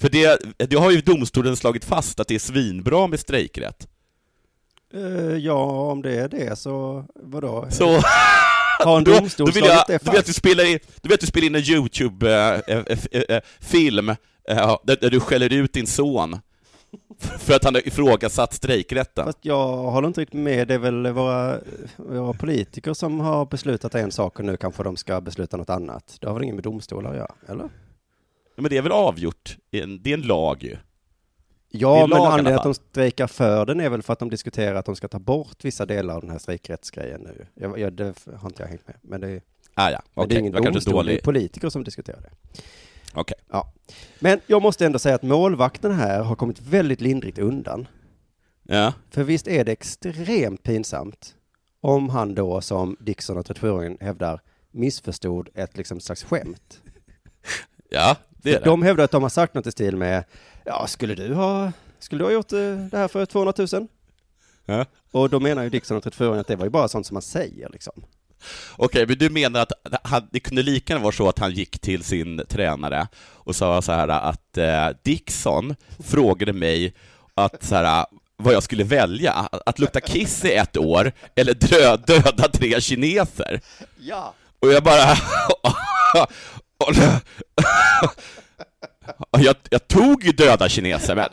För 0.00 0.08
det, 0.08 0.40
det 0.70 0.76
har 0.76 0.90
ju 0.90 1.00
domstolen 1.00 1.56
slagit 1.56 1.84
fast 1.84 2.20
att 2.20 2.28
det 2.28 2.34
är 2.34 2.38
svinbra 2.38 3.06
med 3.06 3.20
strejkrätt. 3.20 3.88
Eh, 4.94 5.36
ja, 5.36 5.90
om 5.92 6.02
det 6.02 6.14
är 6.14 6.28
det 6.28 6.58
så 6.58 7.04
vadå? 7.14 7.66
Så 7.70 8.00
Har 8.84 8.98
en 8.98 9.04
då, 9.04 9.12
domstol 9.12 9.46
då 9.46 9.52
vill 9.52 9.64
slagit 9.64 9.82
jag, 9.86 9.86
det 9.86 10.04
då 10.04 10.10
vill 10.10 10.14
jag 10.14 10.20
att 10.20 10.24
fast? 10.26 10.26
du 10.26 10.32
spelar 10.32 10.64
in, 10.64 10.78
då 10.84 11.08
vill 11.08 11.14
att 11.14 11.20
du 11.20 11.26
spelar 11.26 11.46
in 11.46 11.54
en 11.54 11.62
YouTube-film 11.62 14.08
eh, 14.08 14.16
där, 14.84 14.96
där 15.00 15.10
du 15.10 15.20
skäller 15.20 15.52
ut 15.52 15.72
din 15.72 15.86
son 15.86 16.38
för 17.38 17.54
att 17.54 17.64
han 17.64 17.74
har 17.74 17.88
ifrågasatt 17.88 18.52
strejkrätten. 18.54 19.24
Fast 19.24 19.38
jag 19.42 19.66
håller 19.76 20.08
inte 20.08 20.20
riktigt 20.20 20.40
med. 20.40 20.68
Det 20.68 20.74
är 20.74 20.78
väl 20.78 21.06
våra, 21.12 21.60
våra 21.96 22.32
politiker 22.32 22.94
som 22.94 23.20
har 23.20 23.46
beslutat 23.46 23.94
en 23.94 24.10
sak 24.12 24.38
och 24.38 24.44
nu 24.44 24.56
kanske 24.56 24.82
de 24.82 24.96
ska 24.96 25.20
besluta 25.20 25.56
något 25.56 25.70
annat. 25.70 26.16
Det 26.20 26.26
har 26.26 26.34
väl 26.34 26.42
ingen 26.42 26.56
med 26.56 26.64
domstolar 26.64 27.10
att 27.10 27.16
göra, 27.16 27.34
eller? 27.48 27.68
Men 28.56 28.70
det 28.70 28.76
är 28.76 28.82
väl 28.82 28.92
avgjort? 28.92 29.56
Det 29.70 29.78
är 29.80 30.14
en- 30.14 30.22
lag 30.22 30.62
ju. 30.62 30.76
Ja, 31.70 32.06
men 32.06 32.18
anledningen 32.18 32.58
att 32.58 32.64
de 32.64 32.74
strejkar 32.74 33.26
för 33.26 33.66
den 33.66 33.80
är 33.80 33.88
väl 33.88 34.02
för 34.02 34.12
att 34.12 34.18
de 34.18 34.30
diskuterar 34.30 34.74
att 34.74 34.84
de 34.86 34.96
ska 34.96 35.08
ta 35.08 35.18
bort 35.18 35.64
vissa 35.64 35.86
delar 35.86 36.14
av 36.14 36.20
den 36.20 36.30
här 36.30 36.38
strejkrättsgrejen 36.38 37.20
nu. 37.20 37.46
Jag, 37.54 37.78
jag, 37.78 37.92
det 37.92 38.14
har 38.36 38.48
inte 38.48 38.62
jag 38.62 38.68
hängt 38.68 38.86
med. 38.86 38.96
Men 39.02 39.20
det, 39.20 39.40
Ah, 39.74 39.90
ja, 39.90 40.02
men 40.14 40.28
det 40.28 40.34
är 40.34 40.38
ingen 40.38 40.52
domstol, 40.52 40.72
det 40.74 40.88
är 40.88 40.92
dålig. 40.92 41.22
politiker 41.22 41.68
som 41.68 41.84
diskuterar 41.84 42.20
det. 42.20 42.30
Okej. 43.14 43.36
Ja. 43.50 43.72
Men 44.18 44.40
jag 44.46 44.62
måste 44.62 44.86
ändå 44.86 44.98
säga 44.98 45.14
att 45.14 45.22
målvakten 45.22 45.92
här 45.92 46.22
har 46.22 46.36
kommit 46.36 46.60
väldigt 46.60 47.00
lindrigt 47.00 47.38
undan. 47.38 47.88
Ja. 48.62 48.92
För 49.10 49.24
visst 49.24 49.48
är 49.48 49.64
det 49.64 49.72
extremt 49.72 50.62
pinsamt 50.62 51.34
om 51.80 52.08
han 52.08 52.34
då, 52.34 52.60
som 52.60 52.96
Dixon 53.00 53.38
och 53.38 53.46
34-åringen 53.46 53.98
hävdar, 54.00 54.40
missförstod 54.70 55.48
ett 55.54 55.76
liksom 55.76 56.00
slags 56.00 56.24
skämt. 56.24 56.80
ja, 57.90 58.16
det 58.28 58.54
är 58.54 58.58
det. 58.58 58.64
De 58.64 58.82
hävdar 58.82 59.04
att 59.04 59.10
de 59.10 59.22
har 59.22 59.30
sagt 59.30 59.54
något 59.54 59.66
i 59.66 59.72
stil 59.72 59.96
med, 59.96 60.24
ja, 60.64 60.86
skulle 60.86 61.14
du 61.14 61.34
ha, 61.34 61.72
skulle 61.98 62.20
du 62.20 62.24
ha 62.24 62.32
gjort 62.32 62.52
eh, 62.52 62.58
det 62.90 62.96
här 62.96 63.08
för 63.08 63.26
200 63.26 63.52
000? 63.72 63.86
Ja. 64.64 64.86
Och 65.10 65.30
då 65.30 65.40
menar 65.40 65.62
ju 65.62 65.70
Dixon 65.70 65.96
och 65.96 66.04
34-åringen 66.04 66.40
att 66.40 66.46
det 66.46 66.56
var 66.56 66.64
ju 66.64 66.70
bara 66.70 66.88
sånt 66.88 67.06
som 67.06 67.14
man 67.14 67.22
säger 67.22 67.68
liksom. 67.72 68.04
Okej, 68.76 69.06
men 69.06 69.18
du 69.18 69.30
menar 69.30 69.60
att 69.60 69.72
han, 70.02 70.28
det 70.32 70.40
kunde 70.40 70.62
lika 70.62 70.92
gärna 70.92 71.02
vara 71.02 71.12
så 71.12 71.28
att 71.28 71.38
han 71.38 71.52
gick 71.52 71.78
till 71.78 72.04
sin 72.04 72.44
tränare 72.48 73.08
och 73.34 73.56
sa 73.56 73.82
så 73.82 73.92
här 73.92 74.08
att 74.08 74.58
eh, 74.58 74.88
Dixon 75.02 75.74
frågade 75.98 76.52
mig 76.52 76.94
att 77.34 77.64
så 77.64 77.74
här, 77.74 78.06
vad 78.36 78.54
jag 78.54 78.62
skulle 78.62 78.84
välja, 78.84 79.32
att 79.66 79.78
lukta 79.78 80.00
kiss 80.00 80.44
i 80.44 80.54
ett 80.54 80.76
år 80.76 81.12
eller 81.34 81.54
dö, 81.54 81.96
döda 81.96 82.48
tre 82.48 82.80
kineser. 82.80 83.60
Ja. 84.00 84.34
Och 84.60 84.72
jag 84.72 84.82
bara... 84.82 85.16
jag, 89.38 89.56
jag 89.70 89.88
tog 89.88 90.24
ju 90.24 90.32
döda 90.32 90.68
kineser, 90.68 91.14
men, 91.14 91.28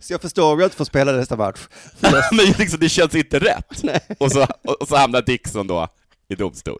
Så 0.00 0.12
jag 0.12 0.20
förstår 0.20 0.52
att 0.52 0.60
jag 0.60 0.66
inte 0.66 0.76
får 0.76 0.84
spela 0.84 1.12
nästa 1.12 1.36
match. 1.36 1.68
Men 2.00 2.46
liksom, 2.58 2.80
det 2.80 2.88
känns 2.88 3.14
inte 3.14 3.38
rätt. 3.38 3.82
Och 4.18 4.32
så, 4.32 4.46
och 4.80 4.88
så 4.88 4.96
hamnar 4.96 5.22
Dixon 5.22 5.66
då 5.66 5.88
i 6.28 6.34
domstol. 6.34 6.78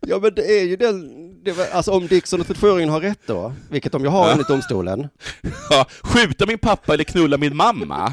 Ja 0.00 0.18
men 0.18 0.34
det 0.34 0.60
är 0.60 0.64
ju 0.64 0.76
den, 0.76 1.44
det 1.44 1.52
var, 1.52 1.66
alltså 1.66 1.92
om 1.92 2.06
Dixon 2.06 2.40
och 2.40 2.46
37-åringen 2.46 2.88
har 2.88 3.00
rätt 3.00 3.20
då, 3.26 3.52
vilket 3.70 3.92
de 3.92 4.02
ju 4.02 4.08
har 4.08 4.30
enligt 4.30 4.48
domstolen, 4.48 5.08
Ja, 5.70 5.86
skjuta 6.02 6.46
min 6.46 6.58
pappa 6.58 6.94
eller 6.94 7.04
knulla 7.04 7.36
min 7.38 7.56
mamma. 7.56 8.12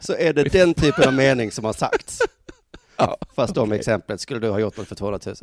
så 0.00 0.14
är 0.14 0.32
det 0.32 0.42
den 0.42 0.74
typen 0.74 1.08
av 1.08 1.14
mening 1.14 1.52
som 1.52 1.64
har 1.64 1.72
sagts. 1.72 2.18
Ja. 2.96 3.18
Fast 3.36 3.56
med 3.56 3.72
exemplet, 3.72 4.20
skulle 4.20 4.40
du 4.40 4.48
ha 4.50 4.58
gjort 4.58 4.76
något 4.76 4.88
för 4.88 4.94
200 4.94 5.20
000? 5.26 5.34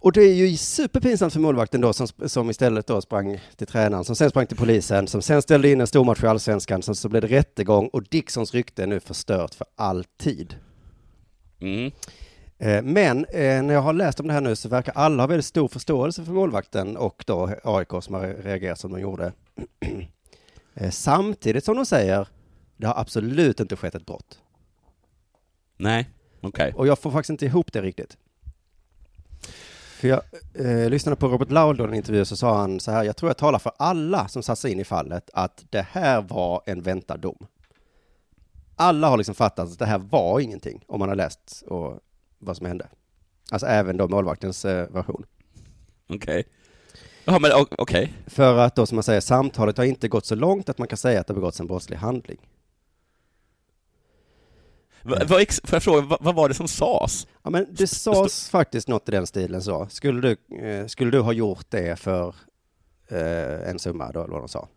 Och 0.00 0.12
det 0.12 0.22
är 0.22 0.34
ju 0.34 0.56
superpinsamt 0.56 1.32
för 1.32 1.40
målvakten 1.40 1.80
då 1.80 1.92
som, 1.92 2.06
som 2.26 2.50
istället 2.50 2.86
då 2.86 3.00
sprang 3.00 3.40
till 3.56 3.66
tränaren, 3.66 4.04
som 4.04 4.16
sen 4.16 4.30
sprang 4.30 4.46
till 4.46 4.56
polisen, 4.56 5.08
som 5.08 5.22
sen 5.22 5.42
ställde 5.42 5.70
in 5.70 5.80
en 5.80 5.86
stor 5.86 6.04
match 6.04 6.24
i 6.24 6.26
allsvenskan, 6.26 6.82
sen 6.82 6.94
så 6.94 7.08
blev 7.08 7.22
det 7.22 7.28
rättegång 7.28 7.88
och 7.88 8.02
Dixons 8.02 8.54
rykte 8.54 8.82
är 8.82 8.86
nu 8.86 9.00
förstört 9.00 9.54
för 9.54 9.66
alltid. 9.76 10.54
Mm. 11.60 11.90
Eh, 12.58 12.82
Men 12.82 13.24
eh, 13.24 13.62
när 13.62 13.74
jag 13.74 13.80
har 13.80 13.92
läst 13.92 14.20
om 14.20 14.26
det 14.26 14.32
här 14.32 14.40
nu 14.40 14.56
så 14.56 14.68
verkar 14.68 14.92
alla 14.96 15.22
ha 15.22 15.26
väldigt 15.26 15.46
stor 15.46 15.68
förståelse 15.68 16.24
för 16.24 16.32
målvakten 16.32 16.96
och 16.96 17.24
då 17.26 17.50
AIK 17.64 17.88
som 18.00 18.14
har 18.14 18.42
reagerat 18.42 18.78
som 18.78 18.92
de 18.92 19.00
gjorde. 19.00 19.32
Eh, 20.74 20.90
Samtidigt 20.90 21.64
som 21.64 21.76
de 21.76 21.86
säger, 21.86 22.28
det 22.76 22.86
har 22.86 23.00
absolut 23.00 23.60
inte 23.60 23.76
skett 23.76 23.94
ett 23.94 24.06
brott. 24.06 24.38
Nej, 25.76 26.08
okej. 26.40 26.72
Och 26.76 26.86
jag 26.86 26.98
får 26.98 27.10
faktiskt 27.10 27.30
inte 27.30 27.46
ihop 27.46 27.72
det 27.72 27.82
riktigt. 27.82 28.16
För 29.98 30.08
jag 30.08 30.20
eh, 30.54 30.90
lyssnade 30.90 31.16
på 31.16 31.28
Robert 31.28 31.50
Laul 31.50 31.80
i 31.80 31.84
en 31.84 31.94
intervju 31.94 32.24
så 32.24 32.36
sa 32.36 32.58
han 32.58 32.80
så 32.80 32.90
här, 32.90 33.04
jag 33.04 33.16
tror 33.16 33.30
jag 33.30 33.36
talar 33.36 33.58
för 33.58 33.72
alla 33.76 34.28
som 34.28 34.42
satt 34.42 34.58
sig 34.58 34.72
in 34.72 34.80
i 34.80 34.84
fallet 34.84 35.30
att 35.32 35.64
det 35.70 35.86
här 35.90 36.22
var 36.22 36.62
en 36.66 36.82
väntad 36.82 37.16
dom. 37.16 37.46
Alla 38.76 39.08
har 39.08 39.16
liksom 39.16 39.34
fattat 39.34 39.68
att 39.72 39.78
det 39.78 39.86
här 39.86 39.98
var 39.98 40.40
ingenting 40.40 40.84
om 40.86 40.98
man 40.98 41.08
har 41.08 41.16
läst 41.16 41.64
och 41.66 42.00
vad 42.38 42.56
som 42.56 42.66
hände. 42.66 42.88
Alltså 43.50 43.66
även 43.66 43.96
då 43.96 44.08
målvaktens 44.08 44.64
eh, 44.64 44.90
version. 44.90 45.24
Okej. 46.08 46.44
Ja, 47.24 47.38
men 47.38 47.50
okej. 47.78 48.12
För 48.26 48.58
att 48.58 48.76
då 48.76 48.86
som 48.86 48.96
man 48.96 49.02
säger, 49.02 49.20
samtalet 49.20 49.76
har 49.78 49.84
inte 49.84 50.08
gått 50.08 50.26
så 50.26 50.34
långt 50.34 50.68
att 50.68 50.78
man 50.78 50.88
kan 50.88 50.98
säga 50.98 51.20
att 51.20 51.26
det 51.26 51.32
har 51.32 51.40
begåtts 51.40 51.60
en 51.60 51.66
brottslig 51.66 51.96
handling. 51.96 52.38
Va- 55.02 55.18
vad 55.28 55.40
ex- 55.40 55.60
Får 55.64 55.76
jag 55.76 55.82
fråga, 55.82 56.16
vad, 56.20 56.34
var 56.34 56.48
det 56.48 56.54
som 56.54 56.68
sades? 56.68 57.26
Ja, 57.42 57.50
men 57.50 57.66
det 57.70 57.86
sades 57.86 58.50
faktiskt 58.50 58.88
något 58.88 59.08
i 59.08 59.12
den 59.12 59.26
stilen 59.26 59.62
så. 59.62 59.86
Skulle 59.90 60.20
du, 60.20 60.56
eh, 60.66 60.86
skulle 60.86 61.10
du 61.10 61.20
ha 61.20 61.32
gjort 61.32 61.66
det 61.70 61.98
för 61.98 62.34
eh, 63.08 63.70
en 63.70 63.78
summa 63.78 64.12
då, 64.12 64.20
eller 64.22 64.32
vad 64.32 64.42
de 64.42 64.48
sa? 64.48 64.68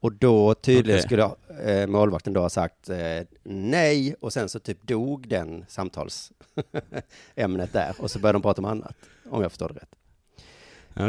Och 0.00 0.12
då 0.12 0.54
tydligen 0.54 1.00
Okej. 1.00 1.02
skulle 1.02 1.30
eh, 1.72 1.86
målvakten 1.86 2.32
då 2.32 2.40
ha 2.40 2.48
sagt 2.50 2.88
eh, 2.90 2.98
nej 3.44 4.14
och 4.20 4.32
sen 4.32 4.48
så 4.48 4.58
typ 4.58 4.82
dog 4.86 5.28
den 5.28 5.64
samtalsämnet 5.68 6.32
där 7.72 7.94
och 7.98 8.10
så 8.10 8.18
började 8.18 8.36
de 8.36 8.42
prata 8.42 8.60
om 8.60 8.64
annat, 8.64 8.96
om 9.30 9.42
jag 9.42 9.50
förstår 9.50 9.68
det 9.68 9.74
rätt. 9.74 9.94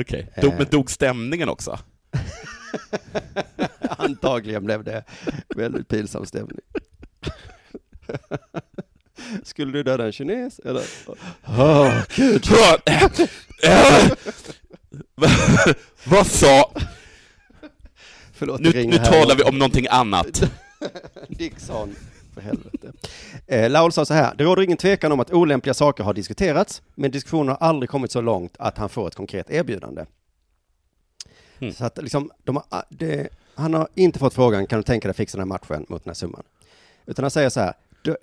Okej. 0.02 0.30
Dog, 0.42 0.52
Eh. 0.54 0.58
men 0.58 0.68
dog 0.72 0.92
stämningen 0.92 1.50
också? 1.50 1.80
Antagligen 3.82 4.66
blev 4.66 4.84
det 4.84 5.04
väldigt 5.56 5.88
pinsam 5.88 6.26
stämning. 6.26 6.60
Skulle 9.44 9.72
du 9.72 9.84
döda 9.84 10.06
en 10.06 10.12
kines 10.12 10.60
eller? 10.60 10.84
Åh, 11.48 12.02
gud. 12.16 12.46
Vad 16.04 16.28
sa... 16.28 16.72
Förlåt, 18.34 18.62
Nu, 18.62 18.86
nu 18.86 18.98
talar 18.98 19.36
vi 19.36 19.44
om 19.44 19.58
någonting 19.58 19.88
annat. 19.90 20.44
Dickson, 21.28 21.96
för 22.34 22.42
helvete. 22.42 22.92
Eh, 23.48 23.70
Laul 23.70 23.92
sa 23.92 24.06
så 24.06 24.14
här, 24.14 24.36
det 24.36 24.44
råder 24.44 24.62
ingen 24.62 24.78
tvekan 24.78 25.12
om 25.12 25.20
att 25.20 25.34
olämpliga 25.34 25.74
saker 25.74 26.04
har 26.04 26.14
diskuterats, 26.14 26.82
men 26.96 27.12
diskussionen 27.12 27.48
har 27.50 27.56
aldrig 27.56 27.90
kommit 27.90 28.12
så 28.12 28.22
långt 28.22 28.56
att 28.60 28.78
han 28.78 28.90
får 28.90 29.08
ett 29.08 29.16
konkret 29.16 29.50
erbjudande. 29.50 30.06
Mm. 31.60 31.74
Så 31.74 31.86
att 31.86 31.98
liksom, 31.98 32.32
de 32.44 32.56
har, 32.56 32.66
ah, 32.70 32.84
det, 32.90 33.30
han 33.56 33.74
har 33.74 33.88
inte 33.96 34.20
fått 34.20 34.34
frågan, 34.34 34.68
kan 34.68 34.80
du 34.80 34.84
tänka 34.84 35.08
dig 35.08 35.16
fixa 35.16 35.38
den 35.38 35.52
här 35.52 35.60
matchen 35.60 35.86
mot 35.90 36.04
den 36.04 36.10
här 36.10 36.16
summan? 36.16 36.44
Utan 37.08 37.24
han 37.24 37.32
säger 37.32 37.50
så 37.50 37.60
här, 37.60 37.74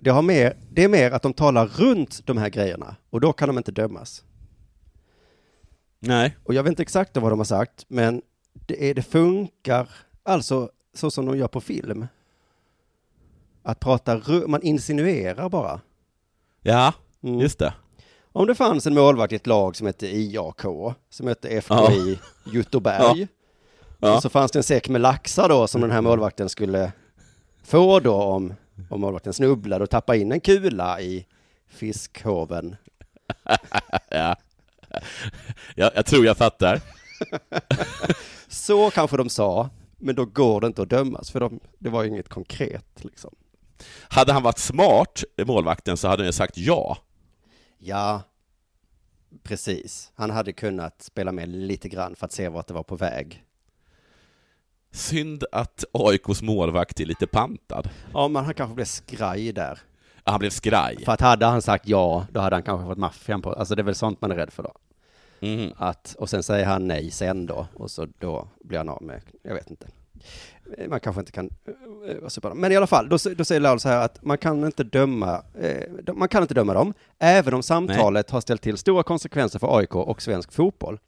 det, 0.00 0.10
har 0.10 0.22
mer, 0.22 0.56
det 0.70 0.84
är 0.84 0.88
mer 0.88 1.10
att 1.10 1.22
de 1.22 1.32
talar 1.32 1.66
runt 1.66 2.26
de 2.26 2.38
här 2.38 2.48
grejerna, 2.48 2.96
och 3.10 3.20
då 3.20 3.32
kan 3.32 3.48
de 3.48 3.58
inte 3.58 3.72
dömas. 3.72 4.24
Nej. 6.00 6.36
Och 6.44 6.54
jag 6.54 6.62
vet 6.62 6.70
inte 6.70 6.82
exakt 6.82 7.16
vad 7.16 7.32
de 7.32 7.38
har 7.38 7.44
sagt, 7.44 7.84
men 7.88 8.22
det, 8.52 8.90
är, 8.90 8.94
det 8.94 9.02
funkar 9.02 9.88
alltså 10.22 10.70
så 10.94 11.10
som 11.10 11.26
de 11.26 11.38
gör 11.38 11.48
på 11.48 11.60
film. 11.60 12.06
Att 13.62 13.80
prata, 13.80 14.20
man 14.46 14.62
insinuerar 14.62 15.48
bara. 15.48 15.80
Ja, 16.62 16.92
Mm. 17.22 17.40
just 17.40 17.58
det. 17.58 17.74
Om 18.32 18.46
det 18.46 18.54
fanns 18.54 18.86
en 18.86 18.94
målvakt 18.94 19.32
i 19.32 19.36
ett 19.36 19.46
lag 19.46 19.76
som 19.76 19.86
hette 19.86 20.06
IAK, 20.16 20.62
som 21.10 21.26
hette 21.26 21.48
FKI 21.60 22.18
Ja. 24.00 24.16
och 24.16 24.22
så 24.22 24.28
fanns 24.28 24.52
det 24.52 24.58
en 24.58 24.62
säck 24.62 24.88
med 24.88 25.00
laxar 25.00 25.48
då 25.48 25.66
som 25.66 25.80
den 25.80 25.90
här 25.90 26.00
målvakten 26.00 26.48
skulle 26.48 26.92
få 27.62 28.00
då 28.00 28.14
om, 28.22 28.54
om 28.90 29.00
målvakten 29.00 29.32
snubblade 29.32 29.84
och 29.84 29.90
tappade 29.90 30.18
in 30.18 30.32
en 30.32 30.40
kula 30.40 31.00
i 31.00 31.26
fiskhoven. 31.68 32.76
Ja. 34.10 34.36
Ja, 35.76 35.90
jag 35.94 36.06
tror 36.06 36.26
jag 36.26 36.36
fattar. 36.36 36.80
Så 38.48 38.90
kanske 38.90 39.16
de 39.16 39.28
sa, 39.28 39.70
men 39.98 40.14
då 40.14 40.24
går 40.24 40.60
det 40.60 40.66
inte 40.66 40.82
att 40.82 40.90
dömas, 40.90 41.30
för 41.30 41.40
de, 41.40 41.60
det 41.78 41.90
var 41.90 42.02
ju 42.02 42.08
inget 42.08 42.28
konkret 42.28 43.04
liksom. 43.04 43.34
Hade 44.08 44.32
han 44.32 44.42
varit 44.42 44.58
smart, 44.58 45.24
målvakten, 45.46 45.96
så 45.96 46.08
hade 46.08 46.22
han 46.22 46.28
ju 46.28 46.32
sagt 46.32 46.58
ja. 46.58 46.98
Ja, 47.78 48.22
precis. 49.42 50.12
Han 50.14 50.30
hade 50.30 50.52
kunnat 50.52 51.02
spela 51.02 51.32
med 51.32 51.48
lite 51.48 51.88
grann 51.88 52.16
för 52.16 52.26
att 52.26 52.32
se 52.32 52.48
vart 52.48 52.66
det 52.66 52.74
var 52.74 52.82
på 52.82 52.96
väg. 52.96 53.44
Synd 54.94 55.44
att 55.52 55.84
AIKs 55.92 56.42
målvakt 56.42 57.00
är 57.00 57.04
lite 57.04 57.26
pantad. 57.26 57.88
Ja, 58.12 58.28
men 58.28 58.44
han 58.44 58.54
kanske 58.54 58.74
blev 58.74 58.84
skraj 58.84 59.52
där. 59.52 59.78
Ja, 60.24 60.30
Han 60.32 60.38
blev 60.38 60.50
skraj. 60.50 61.04
För 61.04 61.12
att 61.12 61.20
hade 61.20 61.46
han 61.46 61.62
sagt 61.62 61.88
ja, 61.88 62.26
då 62.32 62.40
hade 62.40 62.56
han 62.56 62.62
kanske 62.62 62.86
fått 62.86 62.98
maffian 62.98 63.42
på. 63.42 63.52
Alltså 63.52 63.74
det 63.74 63.82
är 63.82 63.84
väl 63.84 63.94
sånt 63.94 64.20
man 64.20 64.30
är 64.30 64.36
rädd 64.36 64.52
för 64.52 64.62
då. 64.62 64.72
Mhm. 65.40 65.72
Att, 65.76 66.14
och 66.18 66.30
sen 66.30 66.42
säger 66.42 66.66
han 66.66 66.88
nej 66.88 67.10
sen 67.10 67.46
då, 67.46 67.66
och 67.74 67.90
så 67.90 68.06
då 68.18 68.48
blir 68.60 68.78
han 68.78 68.88
av 68.88 69.02
med, 69.02 69.20
jag 69.42 69.54
vet 69.54 69.70
inte. 69.70 69.86
Man 70.88 71.00
kanske 71.00 71.20
inte 71.20 71.32
kan 71.32 71.50
eh, 72.08 72.42
vara. 72.42 72.54
Men 72.54 72.72
i 72.72 72.76
alla 72.76 72.86
fall, 72.86 73.08
då, 73.08 73.18
då 73.36 73.44
säger 73.44 73.60
Laul 73.60 73.80
så 73.80 73.88
här 73.88 74.04
att 74.04 74.24
man 74.24 74.38
kan 74.38 74.64
inte 74.64 74.84
döma, 74.84 75.42
eh, 75.60 76.14
man 76.14 76.28
kan 76.28 76.42
inte 76.42 76.54
döma 76.54 76.74
dem, 76.74 76.94
även 77.18 77.54
om 77.54 77.62
samtalet 77.62 78.30
har 78.30 78.40
ställt 78.40 78.62
till 78.62 78.76
stora 78.76 79.02
konsekvenser 79.02 79.58
för 79.58 79.78
AIK 79.78 79.94
och 79.94 80.22
svensk 80.22 80.52
fotboll. 80.52 80.98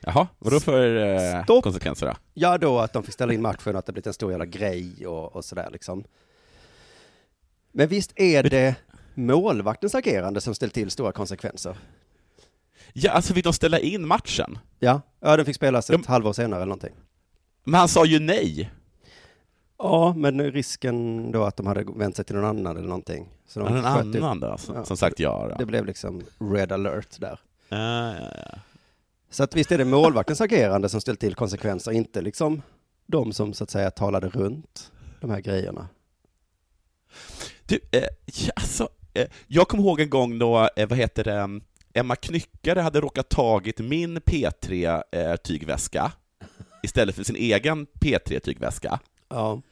Jaha, 0.00 0.26
vadå 0.38 0.60
för 0.60 0.96
eh, 0.96 1.44
Stopp. 1.44 1.62
konsekvenser 1.64 2.06
då? 2.06 2.12
Ja, 2.34 2.58
då 2.58 2.78
att 2.78 2.92
de 2.92 3.02
fick 3.02 3.14
ställa 3.14 3.32
in 3.32 3.42
matchen 3.42 3.72
och 3.74 3.78
att 3.78 3.86
det 3.86 3.92
blivit 3.92 4.06
en 4.06 4.12
stor 4.12 4.30
jävla 4.30 4.46
grej 4.46 5.06
och, 5.06 5.36
och 5.36 5.44
sådär 5.44 5.68
liksom. 5.72 6.04
Men 7.72 7.88
visst 7.88 8.12
är 8.16 8.42
det 8.42 8.74
målvaktens 9.14 9.94
agerande 9.94 10.40
som 10.40 10.54
ställt 10.54 10.74
till 10.74 10.90
stora 10.90 11.12
konsekvenser? 11.12 11.76
Ja, 12.92 13.10
alltså 13.12 13.34
fick 13.34 13.44
de 13.44 13.52
ställa 13.52 13.78
in 13.78 14.06
matchen? 14.06 14.58
Ja, 14.78 15.00
ja 15.20 15.36
den 15.36 15.46
fick 15.46 15.56
spelas 15.56 15.90
ett 15.90 16.02
De- 16.02 16.08
halvår 16.12 16.32
senare 16.32 16.56
eller 16.60 16.66
någonting. 16.68 16.94
Men 17.64 17.78
han 17.78 17.88
sa 17.88 18.04
ju 18.04 18.18
nej. 18.20 18.70
Ja, 19.78 20.14
men 20.16 20.52
risken 20.52 21.30
då 21.32 21.44
att 21.44 21.56
de 21.56 21.66
hade 21.66 21.84
vänt 21.96 22.16
sig 22.16 22.24
till 22.24 22.36
någon 22.36 22.44
annan 22.44 22.76
eller 22.76 22.88
någonting. 22.88 23.28
Så 23.46 23.60
de 23.60 23.68
En 23.76 23.84
annan 23.84 24.40
då, 24.40 24.56
som, 24.58 24.74
Ja. 24.74 24.84
som 24.84 24.96
sagt 24.96 25.18
ja. 25.20 25.46
Det 25.48 25.56
Då. 25.58 25.66
blev 25.66 25.86
liksom 25.86 26.22
red 26.52 26.72
alert 26.72 27.20
där. 27.20 27.40
Ja, 27.68 28.14
ja, 28.14 28.20
ja. 28.52 28.58
Så 29.30 29.42
att 29.44 29.56
visst 29.56 29.72
är 29.72 29.78
det 29.78 29.84
målvaktens 29.84 30.40
agerande 30.40 30.88
som 30.88 31.00
ställt 31.00 31.20
till 31.20 31.34
konsekvenser, 31.34 31.92
inte 31.92 32.22
liksom 32.22 32.62
de 33.06 33.32
som 33.32 33.54
så 33.54 33.64
att 33.64 33.70
säga 33.70 33.90
talade 33.90 34.28
runt 34.28 34.92
de 35.20 35.30
här 35.30 35.40
grejerna. 35.40 35.88
Du, 37.66 37.80
eh, 37.90 38.02
alltså, 38.56 38.88
eh, 39.14 39.26
jag 39.46 39.68
kommer 39.68 39.84
ihåg 39.84 40.00
en 40.00 40.10
gång 40.10 40.38
då, 40.38 40.68
eh, 40.76 40.88
vad 40.88 40.98
heter 40.98 41.24
det, 41.24 41.60
Emma 41.94 42.16
Knyckare 42.16 42.80
hade 42.80 43.00
råkat 43.00 43.28
tagit 43.28 43.78
min 43.78 44.18
P3-tygväska 44.18 46.12
istället 46.82 47.14
för 47.14 47.24
sin 47.24 47.36
egen 47.36 47.86
P3-tygväska. 47.86 48.98
Ja. 49.28 49.62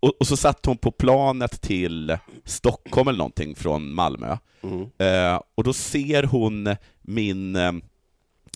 Och, 0.00 0.20
och 0.20 0.26
så 0.26 0.36
satt 0.36 0.66
hon 0.66 0.78
på 0.78 0.90
planet 0.90 1.60
till 1.60 2.18
Stockholm 2.44 3.08
eller 3.08 3.18
någonting 3.18 3.54
från 3.54 3.94
Malmö. 3.94 4.36
Mm. 4.62 4.90
Eh, 4.98 5.40
och 5.54 5.64
då 5.64 5.72
ser 5.72 6.22
hon 6.22 6.76
min, 7.00 7.56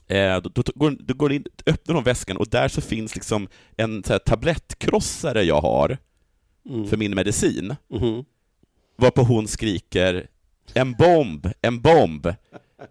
eh, 0.09 0.37
då, 0.41 0.51
då, 0.55 0.63
går, 0.75 0.91
då 1.01 1.15
går 1.15 1.33
in, 1.33 1.45
öppnar 1.67 1.95
hon 1.95 2.05
väskan 2.05 2.37
och 2.37 2.49
där 2.49 2.69
så 2.69 2.81
finns 2.81 3.15
liksom 3.15 3.49
en 3.77 4.05
så 4.05 4.13
här, 4.13 4.19
tablettkrossare 4.19 5.43
jag 5.43 5.61
har 5.61 5.99
Mm. 6.71 6.87
för 6.87 6.97
min 6.97 7.15
medicin, 7.15 7.77
Mhm. 7.91 8.25
varpå 8.97 9.23
hon 9.23 9.49
skriker 9.49 10.27
en 10.75 10.93
bomb, 10.93 11.47
en 11.61 11.81
bomb, 11.81 12.23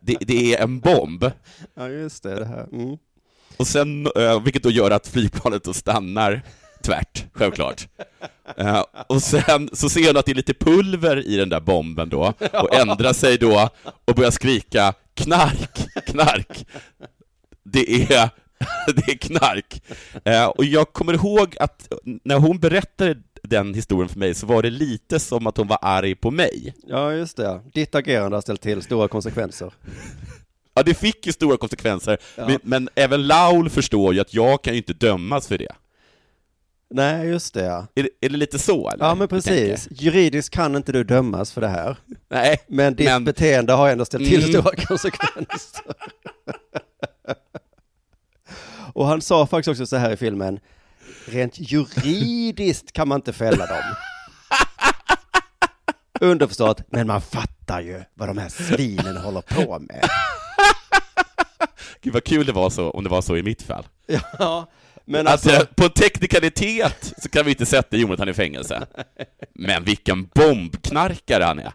det, 0.01 0.17
det 0.21 0.53
är 0.55 0.63
en 0.63 0.79
bomb. 0.79 1.25
Ja, 1.75 1.89
just 1.89 2.23
det. 2.23 2.39
det 2.39 2.45
här. 2.45 2.67
Mm. 2.71 2.97
Och 3.57 3.67
sen, 3.67 4.07
eh, 4.15 4.43
vilket 4.43 4.63
då 4.63 4.69
gör 4.69 4.91
att 4.91 5.07
flygplanet 5.07 5.63
då 5.63 5.73
stannar 5.73 6.41
tvärt, 6.83 7.25
självklart. 7.33 7.87
Eh, 8.57 8.83
och 9.07 9.21
sen 9.21 9.69
så 9.73 9.89
ser 9.89 10.07
hon 10.07 10.17
att 10.17 10.25
det 10.25 10.31
är 10.31 10.35
lite 10.35 10.53
pulver 10.53 11.27
i 11.27 11.35
den 11.35 11.49
där 11.49 11.59
bomben 11.59 12.09
då, 12.09 12.33
och 12.53 12.75
ändrar 12.75 13.13
sig 13.13 13.37
då 13.37 13.69
och 14.05 14.15
börjar 14.15 14.31
skrika 14.31 14.93
knark, 15.13 15.79
knark. 16.05 16.65
Det 17.63 18.13
är, 18.13 18.29
det 18.95 19.11
är 19.11 19.17
knark. 19.17 19.81
Eh, 20.25 20.45
och 20.45 20.65
jag 20.65 20.93
kommer 20.93 21.13
ihåg 21.13 21.55
att 21.59 21.87
när 22.23 22.37
hon 22.39 22.59
berättade 22.59 23.15
den 23.43 23.73
historien 23.73 24.09
för 24.09 24.19
mig 24.19 24.33
så 24.33 24.45
var 24.47 24.61
det 24.63 24.69
lite 24.69 25.19
som 25.19 25.47
att 25.47 25.57
hon 25.57 25.67
var 25.67 25.79
arg 25.81 26.15
på 26.15 26.31
mig. 26.31 26.73
Ja, 26.87 27.13
just 27.13 27.37
det. 27.37 27.61
Ditt 27.73 27.95
agerande 27.95 28.37
har 28.37 28.41
ställt 28.41 28.61
till 28.61 28.81
stora 28.81 29.07
konsekvenser. 29.07 29.73
Ja, 30.73 30.83
det 30.83 30.93
fick 30.93 31.25
ju 31.25 31.31
stora 31.31 31.57
konsekvenser, 31.57 32.17
Ja. 32.37 32.47
men, 32.47 32.59
men 32.63 32.89
även 32.95 33.27
Laul 33.27 33.69
förstår 33.69 34.13
ju 34.13 34.19
att 34.19 34.33
jag 34.33 34.61
kan 34.63 34.73
ju 34.73 34.77
inte 34.77 34.93
dömas 34.93 35.47
för 35.47 35.57
det. 35.57 35.71
Nej, 36.95 37.27
just 37.27 37.53
det. 37.53 37.63
Ja, 37.63 37.87
Är 37.95 38.03
det, 38.03 38.09
är 38.21 38.29
det 38.29 38.37
lite 38.37 38.59
så 38.59 38.89
eller? 38.89 39.05
ja 39.05 39.15
men 39.15 39.27
precis. 39.27 39.87
Juridiskt 39.91 40.49
kan 40.53 40.75
inte 40.75 40.91
du 40.91 41.03
dömas 41.03 41.51
för 41.51 41.61
det 41.61 41.67
här. 41.67 41.97
Nej, 42.29 42.57
Men 42.67 42.95
ditt 42.95 43.05
Men- 43.05 43.25
beteende 43.25 43.73
har 43.73 43.89
ändå 43.89 44.05
ställt 44.05 44.29
till 44.29 44.39
Mm. 44.43 44.61
stora 44.61 44.75
konsekvenser. 44.85 45.81
Och 48.93 49.07
han 49.07 49.21
sa 49.21 49.47
faktiskt 49.47 49.69
också 49.71 49.85
så 49.85 49.97
här 49.97 50.11
i 50.11 50.17
filmen, 50.17 50.59
rent 51.25 51.53
juridiskt 51.59 52.91
kan 52.93 53.07
man 53.07 53.15
inte 53.15 53.33
fälla 53.33 53.65
dem. 53.65 53.83
Underförstått, 56.21 56.81
men 56.91 57.07
man 57.07 57.21
fattar 57.21 57.81
ju 57.81 58.03
vad 58.13 58.29
de 58.29 58.37
här 58.37 58.49
svinen 58.49 59.17
håller 59.17 59.41
på 59.41 59.79
med. 59.79 60.05
gud 62.01 62.13
vad 62.13 62.23
kul 62.23 62.45
det 62.45 62.51
var 62.51 62.69
så, 62.69 62.89
om 62.91 63.03
det 63.03 63.09
var 63.09 63.21
så 63.21 63.37
i 63.37 63.43
mitt 63.43 63.61
fall. 63.61 63.87
Ja, 64.39 64.69
men 65.05 65.27
alltså, 65.27 65.49
eh, 65.49 65.63
på 65.75 65.89
teknikalitet 65.89 67.13
så 67.17 67.29
kan 67.29 67.45
vi 67.45 67.51
inte 67.51 67.65
sätta 67.65 67.97
Jonathan 67.97 68.29
i 68.29 68.33
fängelse. 68.33 68.85
Men 69.53 69.83
vilken 69.83 70.25
bombknarkare 70.25 71.43
han 71.43 71.59
är. 71.59 71.73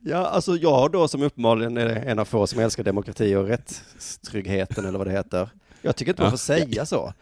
ja, 0.00 0.26
alltså 0.26 0.56
jag 0.56 0.92
då 0.92 1.08
som 1.08 1.22
uppenbarligen 1.22 1.76
är 1.76 1.86
en 1.88 2.18
av 2.18 2.24
få 2.24 2.46
som 2.46 2.60
älskar 2.60 2.82
demokrati 2.84 3.34
och 3.34 3.46
rättstryggheten 3.48 4.84
eller 4.84 4.98
vad 4.98 5.06
det 5.06 5.12
heter. 5.12 5.48
Jag 5.82 5.96
tycker 5.96 6.12
inte 6.12 6.22
man 6.22 6.26
Ja. 6.26 6.30
får 6.30 6.38
säga 6.38 6.86
så. 6.86 7.12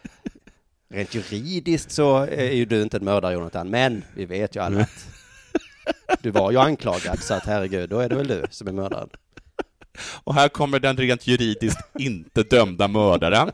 Rent 0.90 1.14
juridiskt 1.14 1.90
så 1.90 2.16
är 2.18 2.50
ju 2.52 2.64
du 2.64 2.82
inte 2.82 2.96
en 2.96 3.04
mördare 3.04 3.32
Jonathan, 3.32 3.70
men 3.70 4.04
vi 4.14 4.24
vet 4.24 4.56
ju 4.56 4.60
alla 4.60 4.80
att 4.80 5.08
du 6.22 6.30
var 6.30 6.50
ju 6.50 6.58
anklagad 6.58 7.18
så 7.18 7.34
att 7.34 7.44
herregud, 7.46 7.90
då 7.90 7.98
är 7.98 8.08
det 8.08 8.14
väl 8.14 8.26
du 8.28 8.44
som 8.50 8.68
är 8.68 8.72
mördaren. 8.72 9.08
Och 10.24 10.34
här 10.34 10.48
kommer 10.48 10.78
den 10.80 10.96
rent 10.96 11.26
juridiskt 11.26 11.80
inte 11.98 12.42
dömda 12.42 12.88
mördaren. 12.88 13.50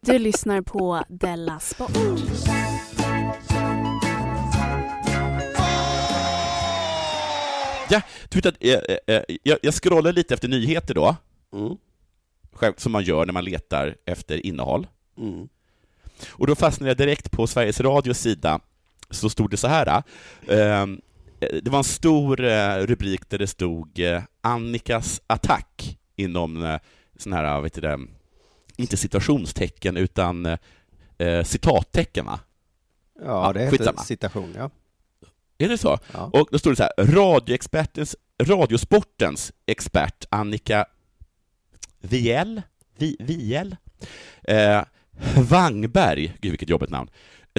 Du 0.00 0.18
lyssnar 0.18 0.62
på 0.62 1.04
Della 1.08 1.60
Sport. 1.60 1.90
Ja, 7.90 8.02
du 8.28 8.38
vet 8.38 8.46
att, 8.46 8.54
eh, 8.60 9.14
eh, 9.16 9.22
jag, 9.42 9.58
jag 9.62 9.74
scrollar 9.74 10.12
lite 10.12 10.34
efter 10.34 10.48
nyheter 10.48 10.94
då, 10.94 11.16
Mm. 11.52 11.76
själv, 12.52 12.72
som 12.76 12.92
man 12.92 13.02
gör 13.04 13.26
när 13.26 13.32
man 13.32 13.44
letar 13.44 13.94
efter 14.04 14.46
innehåll. 14.46 14.86
Mm. 15.18 15.48
Och 16.30 16.46
då 16.46 16.54
fastnade 16.54 16.90
jag 16.90 16.96
direkt 16.96 17.30
på 17.30 17.46
Sveriges 17.46 17.80
Radios 17.80 18.18
sida, 18.18 18.60
så 19.10 19.30
stod 19.30 19.50
det 19.50 19.56
så 19.56 19.68
här. 19.68 20.02
Eh, 20.48 20.86
det 21.40 21.68
var 21.68 21.78
en 21.78 21.84
stor 21.84 22.44
eh, 22.44 22.76
rubrik 22.76 23.30
där 23.30 23.38
det 23.38 23.46
stod 23.46 23.98
eh, 23.98 24.22
Annikas 24.40 25.20
attack 25.26 25.98
inom 26.16 26.64
eh, 26.64 26.78
sån 27.18 27.32
här, 27.32 27.60
vet 27.60 27.74
du 27.74 27.80
det, 27.80 27.98
inte 28.76 28.96
situationstecken 28.96 29.96
utan 29.96 30.46
eh, 31.18 31.44
citattecken 31.44 32.26
va? 32.26 32.40
Ja, 33.20 33.46
Ja, 33.46 33.52
det 33.52 33.60
heter 33.60 33.76
skitsamma. 33.76 34.02
citation, 34.02 34.54
ja. 34.56 34.70
Är 35.58 35.68
det 35.68 35.78
så? 35.78 35.98
ja. 36.12 36.30
Och 36.32 36.48
då 36.50 36.58
står 36.58 36.70
det 36.70 36.76
så 36.76 36.82
här, 36.82 37.06
radioexpertens, 37.06 38.16
radiosportens 38.42 39.52
expert 39.66 40.24
Annika 40.30 40.86
Viel, 42.00 42.62
Vi, 42.98 43.16
Viel 43.20 43.76
eh, 44.44 44.82
Wangberg, 45.50 46.34
gud 46.40 46.52
vilket 46.52 46.68
jobbigt 46.68 46.90
namn, 46.90 47.10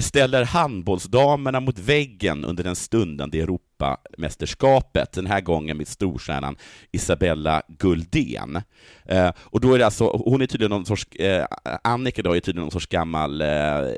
ställer 0.02 0.44
handbollsdamerna 0.44 1.60
mot 1.60 1.78
väggen 1.78 2.44
under 2.44 2.64
den 2.64 2.76
stundande 2.76 3.38
Europamästerskapet, 3.80 5.12
den 5.12 5.26
här 5.26 5.40
gången 5.40 5.76
med 5.76 5.88
storstjärnan 5.88 6.56
Isabella 6.92 7.62
Guldén. 7.68 8.62
Eh, 9.04 9.32
och 9.38 9.60
då 9.60 9.74
är 9.74 9.78
det 9.78 9.84
alltså, 9.84 10.22
hon 10.24 10.42
är 10.42 10.46
tydligen 10.46 10.70
någon 10.70 10.86
sorts, 10.86 11.06
eh, 11.16 11.46
Annika 11.84 12.22
då 12.22 12.36
är 12.36 12.40
tydligen 12.40 12.62
någon 12.62 12.70
sorts 12.70 12.86
gammal, 12.86 13.40
eh, 13.40 13.48
eh, 13.48 13.92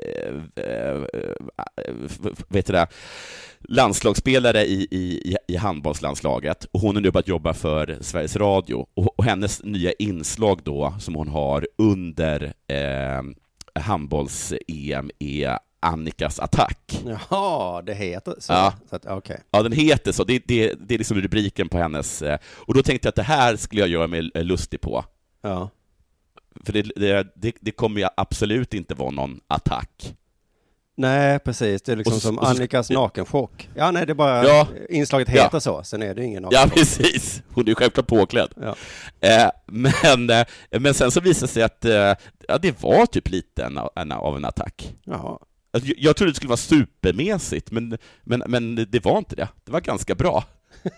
eh, 0.55 1.01
vet 2.47 2.65
du 2.65 2.73
det, 2.73 2.87
landslagsspelare 3.59 4.65
i, 4.65 4.87
i, 4.91 5.35
i 5.47 5.55
handbollslandslaget 5.55 6.65
och 6.71 6.79
hon 6.79 6.95
har 6.95 7.01
nu 7.01 7.11
börjat 7.11 7.27
jobba 7.27 7.53
för 7.53 7.97
Sveriges 8.01 8.35
Radio 8.35 8.87
och, 8.93 9.19
och 9.19 9.25
hennes 9.25 9.63
nya 9.63 9.91
inslag 9.91 10.59
då 10.63 10.93
som 10.99 11.15
hon 11.15 11.27
har 11.27 11.67
under 11.77 12.53
eh, 12.67 13.21
handbolls-EM 13.81 15.11
är 15.19 15.59
Annikas 15.83 16.39
attack. 16.39 17.03
Jaha, 17.05 17.81
det 17.81 17.93
heter 17.93 18.35
så. 18.39 18.53
Ja. 18.53 18.73
så 18.89 18.95
att, 18.95 19.05
okej. 19.05 19.39
Ja, 19.51 19.63
den 19.63 19.71
heter 19.71 20.11
så. 20.11 20.23
Det, 20.23 20.43
det, 20.47 20.73
det 20.87 20.93
är 20.93 20.97
liksom 20.97 21.17
rubriken 21.21 21.69
på 21.69 21.77
hennes... 21.77 22.21
Eh, 22.21 22.39
och 22.55 22.73
då 22.73 22.83
tänkte 22.83 23.05
jag 23.05 23.09
att 23.11 23.15
det 23.15 23.23
här 23.23 23.55
skulle 23.55 23.81
jag 23.81 23.89
göra 23.89 24.07
mig 24.07 24.21
lustig 24.33 24.81
på. 24.81 25.05
Ja. 25.41 25.69
För 26.65 26.73
det, 26.73 26.81
det, 27.35 27.55
det, 27.61 27.71
kommer 27.71 28.01
ju 28.01 28.07
absolut 28.17 28.73
inte 28.73 28.93
vara 28.95 29.11
någon 29.11 29.39
attack. 29.47 30.15
Nej, 30.95 31.39
precis. 31.39 31.81
Det 31.81 31.91
är 31.91 31.95
liksom 31.95 32.15
Och 32.15 32.21
som 32.21 32.37
och 32.39 32.49
Annikas 32.49 32.89
nakenchock. 32.89 33.69
Ja, 33.75 33.91
nej, 33.91 34.05
det 34.05 34.11
är 34.11 34.15
bara 34.15 34.43
Ja. 34.47 34.67
inslaget 34.89 35.27
Ja. 35.33 35.43
heter 35.43 35.59
så. 35.59 35.83
Sen 35.83 36.01
är 36.01 36.15
det 36.15 36.23
ingen 36.23 36.43
Ja, 36.43 36.49
nakenchock. 36.49 36.73
precis. 36.73 37.41
Hon 37.53 37.63
är 37.63 37.69
ju 37.69 37.75
självklart 37.75 38.07
påklädd. 38.07 38.53
Ja. 38.61 38.75
Eh, 39.29 39.49
men, 39.65 40.29
eh, 40.29 40.45
men 40.79 40.93
sen 40.93 41.11
så 41.11 41.21
visade 41.21 41.45
det 41.45 41.53
sig 41.53 41.63
att 41.63 41.85
eh, 41.85 42.13
ja, 42.47 42.57
det 42.61 42.81
var 42.83 43.05
typ 43.05 43.29
lite 43.29 43.63
en, 43.63 43.79
en, 43.95 44.11
av 44.11 44.37
en 44.37 44.45
attack. 44.45 44.95
Jaha. 45.03 45.37
Alltså, 45.73 45.93
jag, 45.97 46.15
trodde 46.15 46.31
det 46.31 46.35
skulle 46.35 46.49
vara 46.49 46.57
supermesigt, 46.57 47.71
men, 47.71 47.97
men, 48.23 48.43
men 48.47 48.75
det 48.75 49.05
var 49.05 49.17
inte 49.17 49.35
det. 49.35 49.47
Det 49.65 49.71
var 49.71 49.81
ganska 49.81 50.15
bra. 50.15 50.43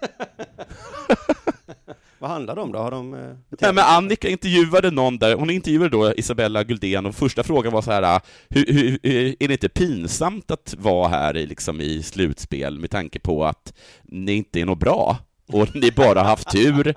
Vad 2.20 2.30
handlar 2.30 2.56
det 2.56 2.62
om 2.62 2.72
då? 2.72 2.80
Har 2.80 2.92
de... 2.92 3.14
eh, 3.14 3.20
Nej, 3.62 3.74
men? 3.74 3.84
Annika 3.84 4.30
intervjuade 4.30 4.92
någon 4.92 5.18
där, 5.18 5.36
hon 5.36 5.50
intervjuade 5.50 5.90
då 5.90 6.14
Isabella 6.14 6.64
Guldén 6.64 7.06
och 7.06 7.16
första 7.16 7.44
frågan 7.44 7.74
var 7.74 7.82
så 7.82 7.92
här, 7.92 8.22
hur, 8.50 8.66
hur, 8.68 9.00
hur, 9.04 9.36
är 9.40 9.48
det 9.48 9.54
inte 9.54 9.70
pinsamt 9.70 10.52
att 10.52 10.76
vara 10.78 11.08
här 11.08 11.38
i, 11.38 11.46
liksom, 11.46 11.82
i 11.82 12.04
slutspel 12.04 12.80
med 12.80 12.92
tanke 12.92 13.20
på 13.20 13.46
att 13.46 13.74
ni 14.04 14.34
inte 14.34 14.62
är 14.62 14.66
något 14.66 14.80
bra? 14.80 15.18
Och 15.48 15.76
ni 15.76 15.92
bara 15.92 16.20
har 16.20 16.26
haft 16.26 16.52
tur 16.52 16.88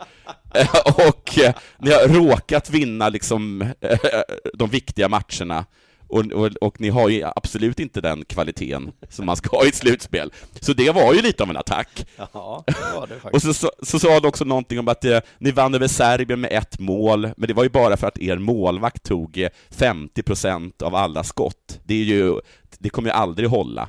och 1.09 1.39
eh, 1.39 1.55
ni 1.79 1.91
har 1.91 2.09
råkat 2.09 2.71
vinna 2.71 3.09
liksom 3.09 3.65
de 4.55 4.71
viktiga 4.71 5.09
matcherna 5.09 5.65
och, 6.09 6.33
och, 6.33 6.51
och 6.61 6.81
ni 6.81 6.89
har 6.89 7.09
ju 7.09 7.25
absolut 7.37 7.81
inte 7.81 8.01
den 8.01 8.25
kvaliteten 8.25 8.93
som 9.09 9.27
man 9.27 9.37
ska 9.37 9.57
ha 9.57 9.65
i 9.65 9.69
ett 9.69 9.75
slutspel. 9.75 10.33
Så 10.61 10.73
det 10.73 10.91
var 10.91 11.15
ju 11.15 11.23
lite 11.23 11.43
av 11.43 11.51
en 11.51 11.57
attack. 11.57 12.07
Ja, 12.17 12.65
det 12.67 12.95
var 12.95 13.07
det 13.07 13.21
faktiskt. 13.21 13.47
Och 13.65 13.71
så, 13.87 13.99
sa 13.99 14.15
han 14.15 14.25
också 14.25 14.45
någonting 14.45 14.79
om 14.79 14.89
att 14.89 15.05
eh, 15.05 15.19
ni 15.39 15.51
vann 15.51 15.75
över 15.75 15.89
Serbien 15.89 16.41
med 16.41 16.53
ett 16.53 16.79
mål, 16.79 17.29
men 17.37 17.49
det 17.49 17.55
var 17.55 17.63
ju 17.63 17.71
bara 17.71 17.97
för 17.97 18.07
att 18.07 18.19
er 18.19 18.39
målvakt 18.39 19.03
tog 19.03 19.39
eh, 19.39 19.49
50% 19.71 20.83
av 20.83 20.95
alla 20.95 21.25
skott. 21.25 21.81
Det, 21.85 21.95
är 21.95 22.05
ju, 22.05 22.41
det 22.79 22.91
kommer 22.91 23.09
ju 23.09 23.15
aldrig 23.15 23.49
hålla. 23.49 23.89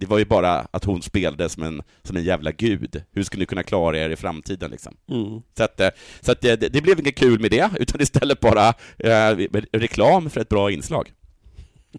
Det 0.00 0.06
var 0.06 0.18
ju 0.18 0.24
bara 0.24 0.66
att 0.70 0.84
hon 0.84 1.02
spelade 1.02 1.48
som 1.48 1.62
en, 1.62 1.82
som 2.02 2.16
en 2.16 2.24
jävla 2.24 2.52
gud. 2.52 3.02
Hur 3.12 3.22
skulle 3.22 3.42
ni 3.42 3.46
kunna 3.46 3.62
klara 3.62 3.98
er 3.98 4.10
i 4.10 4.16
framtiden 4.16 4.70
liksom? 4.70 4.96
Mm. 5.10 5.42
Så, 5.56 5.64
att, 5.64 5.80
eh, 5.80 5.88
så 6.20 6.32
att, 6.32 6.44
eh, 6.44 6.52
det, 6.52 6.68
det 6.68 6.80
blev 6.80 7.00
inget 7.00 7.16
kul 7.16 7.40
med 7.40 7.50
det, 7.50 7.70
utan 7.80 8.00
istället 8.00 8.40
bara 8.40 8.68
eh, 8.98 9.36
reklam 9.72 10.30
för 10.30 10.40
ett 10.40 10.48
bra 10.48 10.70
inslag. 10.70 11.12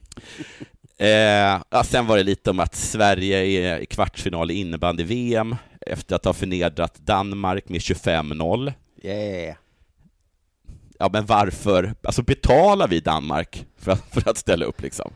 Eh, 1.02 1.62
ja, 1.70 1.84
sen 1.84 2.08
var 2.08 2.18
det 2.18 2.24
lite 2.24 2.50
om 2.50 2.60
att 2.60 2.76
Sverige 2.76 3.38
är 3.38 3.80
i 3.80 3.86
kvartsfinal 3.86 4.52
i 4.52 4.54
innebandy-VM 4.54 5.56
efter 5.82 6.16
att 6.16 6.26
ha 6.26 6.34
förnedrat 6.34 6.96
Danmark 6.96 7.70
med 7.70 7.80
25-0. 7.80 8.74
Yeah. 9.02 9.56
Ja, 11.00 11.10
men 11.14 11.26
varför? 11.26 11.94
Alltså 12.04 12.24
betalar 12.24 12.88
vi 12.88 13.00
Danmark 13.00 13.66
för 13.78 13.92
att, 13.92 14.04
för 14.12 14.30
att 14.30 14.38
ställa 14.38 14.66
upp 14.66 14.82
liksom? 14.82 15.14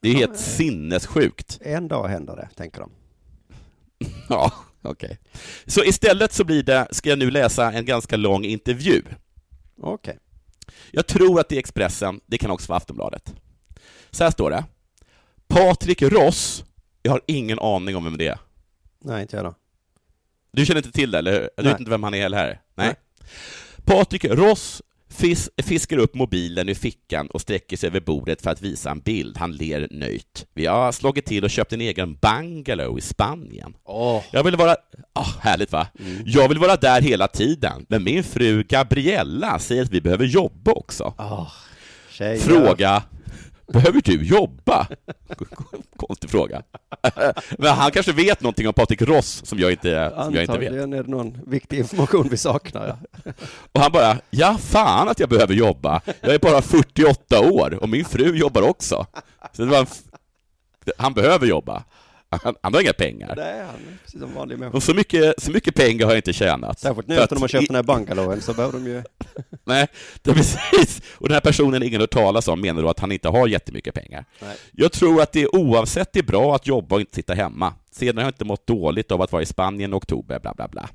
Det 0.00 0.08
är 0.08 0.14
helt 0.14 0.38
sinnessjukt. 0.38 1.58
En 1.60 1.88
dag 1.88 2.08
händer 2.08 2.36
det, 2.36 2.48
tänker 2.56 2.80
de. 2.80 2.90
Ja, 4.28 4.52
Okej. 4.84 5.18
Så 5.66 5.84
istället 5.84 6.32
så 6.32 6.44
blir 6.44 6.62
det, 6.62 6.88
ska 6.90 7.08
jag 7.08 7.18
nu 7.18 7.30
läsa 7.30 7.72
en 7.72 7.84
ganska 7.84 8.16
lång 8.16 8.44
intervju. 8.44 9.02
Okej. 9.80 10.18
Jag 10.90 11.06
tror 11.06 11.40
att 11.40 11.48
det 11.48 11.54
är 11.56 11.58
Expressen, 11.58 12.20
det 12.26 12.38
kan 12.38 12.50
också 12.50 12.68
vara 12.68 12.76
Aftonbladet. 12.76 13.34
Så 14.10 14.24
här 14.24 14.30
står 14.30 14.50
det. 14.50 14.64
Patrik 15.48 16.02
Ross, 16.02 16.64
jag 17.02 17.12
har 17.12 17.20
ingen 17.26 17.58
aning 17.58 17.96
om 17.96 18.04
vem 18.04 18.18
det 18.18 18.26
är. 18.28 18.38
Nej, 19.00 19.22
inte 19.22 19.36
jag 19.36 19.44
då. 19.44 19.54
Du 20.52 20.66
känner 20.66 20.78
inte 20.78 20.92
till 20.92 21.10
det, 21.10 21.18
eller 21.18 21.32
hur? 21.32 21.40
Du 21.40 21.62
Nej. 21.62 21.72
vet 21.72 21.80
inte 21.80 21.90
vem 21.90 22.02
han 22.02 22.14
är 22.14 22.20
heller? 22.22 22.38
Nej. 22.44 22.58
Nej. 22.74 22.94
Patrik 23.84 24.24
Ross 24.24 24.82
fis 25.14 25.50
fiskar 25.56 25.96
upp 25.96 26.14
mobilen 26.14 26.68
ur 26.68 26.74
fickan 26.74 27.26
och 27.26 27.40
sträcker 27.40 27.76
sig 27.76 27.86
över 27.86 28.00
bordet 28.00 28.42
för 28.42 28.50
att 28.50 28.62
visa 28.62 28.90
en 28.90 29.00
bild. 29.00 29.36
Han 29.36 29.52
ler 29.52 29.88
nöjt. 29.90 30.46
Vi 30.54 30.66
har 30.66 30.92
slagit 30.92 31.26
till 31.26 31.44
och 31.44 31.50
köpt 31.50 31.72
en 31.72 31.80
egen 31.80 32.14
bungalow 32.14 32.98
i 32.98 33.00
Spanien. 33.00 33.74
Åh. 33.84 34.22
Jag 34.30 34.44
vill 34.44 34.56
vara... 34.56 34.76
Ah, 35.12 35.26
härligt 35.40 35.72
va? 35.72 35.86
Jag 36.24 36.48
vill 36.48 36.58
vara 36.58 36.76
där 36.76 37.00
hela 37.00 37.28
tiden, 37.28 37.86
men 37.88 38.04
min 38.04 38.24
fru 38.24 38.62
Gabriella 38.62 39.58
säger 39.58 39.82
att 39.82 39.90
vi 39.90 40.00
behöver 40.00 40.24
jobba 40.24 40.72
också. 40.72 41.14
Oh. 41.18 41.52
Tjejer. 42.10 42.38
Fråga, 42.38 43.02
behöver 43.66 44.00
du 44.04 44.22
jobba? 44.22 44.86
Konstig 45.96 46.30
fråga. 46.30 46.62
Men 47.58 47.74
han 47.74 47.90
kanske 47.90 48.12
vet 48.12 48.40
någonting 48.40 48.68
om 48.68 48.74
Patrik 48.74 49.02
Ross 49.02 49.46
som 49.46 49.58
jag 49.58 49.70
inte, 49.70 50.12
som 50.24 50.34
jag 50.34 50.42
inte 50.42 50.58
vet. 50.58 50.70
Antagligen 50.70 50.92
är 50.92 51.02
det 51.02 51.10
någon 51.10 51.38
viktig 51.46 51.78
information 51.78 52.28
vi 52.30 52.36
saknar. 52.36 52.86
Ja. 52.86 53.32
Och 53.72 53.80
han 53.80 53.92
bara, 53.92 54.18
ja 54.30 54.58
fan 54.60 55.08
att 55.08 55.20
jag 55.20 55.28
behöver 55.28 55.54
jobba. 55.54 56.00
Jag 56.20 56.34
är 56.34 56.38
bara 56.38 56.62
48 56.62 57.40
år 57.40 57.78
och 57.82 57.88
min 57.88 58.04
fru 58.04 58.36
jobbar 58.36 58.62
också. 58.62 59.06
Så 59.52 59.64
det 59.64 59.70
var 59.70 59.86
han 60.98 61.14
behöver 61.14 61.46
jobba. 61.46 61.84
Han, 62.44 62.54
han 62.62 62.74
har 62.74 62.80
inga 62.80 62.92
pengar. 62.92 63.34
Nej, 63.36 63.58
han 63.58 63.74
är 63.74 63.98
precis 64.04 64.20
som 64.20 64.34
vanlig 64.34 64.58
människa. 64.58 64.76
Och 64.76 64.82
så 64.82 64.94
mycket, 64.94 65.42
så 65.42 65.50
mycket 65.50 65.74
pengar 65.74 66.04
har 66.06 66.12
jag 66.12 66.18
inte 66.18 66.32
tjänat. 66.32 66.80
Särskilt 66.80 67.08
nu 67.08 67.18
efter 67.18 67.36
de 67.36 67.40
har 67.40 67.48
köpt 67.48 67.62
i- 67.64 67.66
den 67.66 67.76
här 67.76 67.82
bungalowen 67.82 68.40
så 68.40 68.54
behöver 68.54 68.72
de 68.78 68.86
ju... 68.86 69.02
Nej, 69.64 69.86
det 70.22 70.30
är 70.30 70.34
precis. 70.34 71.02
Och 71.14 71.28
den 71.28 71.34
här 71.34 71.40
personen 71.40 71.82
ingen 71.82 72.00
hört 72.00 72.10
talas 72.10 72.48
om 72.48 72.60
menar 72.60 72.82
då 72.82 72.88
att 72.88 73.00
han 73.00 73.12
inte 73.12 73.28
har 73.28 73.48
jättemycket 73.48 73.94
pengar. 73.94 74.24
Nej. 74.42 74.56
Jag 74.72 74.92
tror 74.92 75.22
att 75.22 75.32
det 75.32 75.46
oavsett 75.46 76.16
är 76.16 76.22
bra 76.22 76.54
att 76.54 76.66
jobba 76.66 76.94
och 76.94 77.00
inte 77.00 77.14
sitta 77.14 77.34
hemma. 77.34 77.74
Sedan 77.90 78.16
har 78.16 78.22
jag 78.24 78.28
inte 78.30 78.44
mått 78.44 78.66
dåligt 78.66 79.12
av 79.12 79.22
att 79.22 79.32
vara 79.32 79.42
i 79.42 79.46
Spanien 79.46 79.92
i 79.92 79.96
oktober, 79.96 80.38
bla 80.40 80.54
bla 80.54 80.68
bla. 80.68 80.88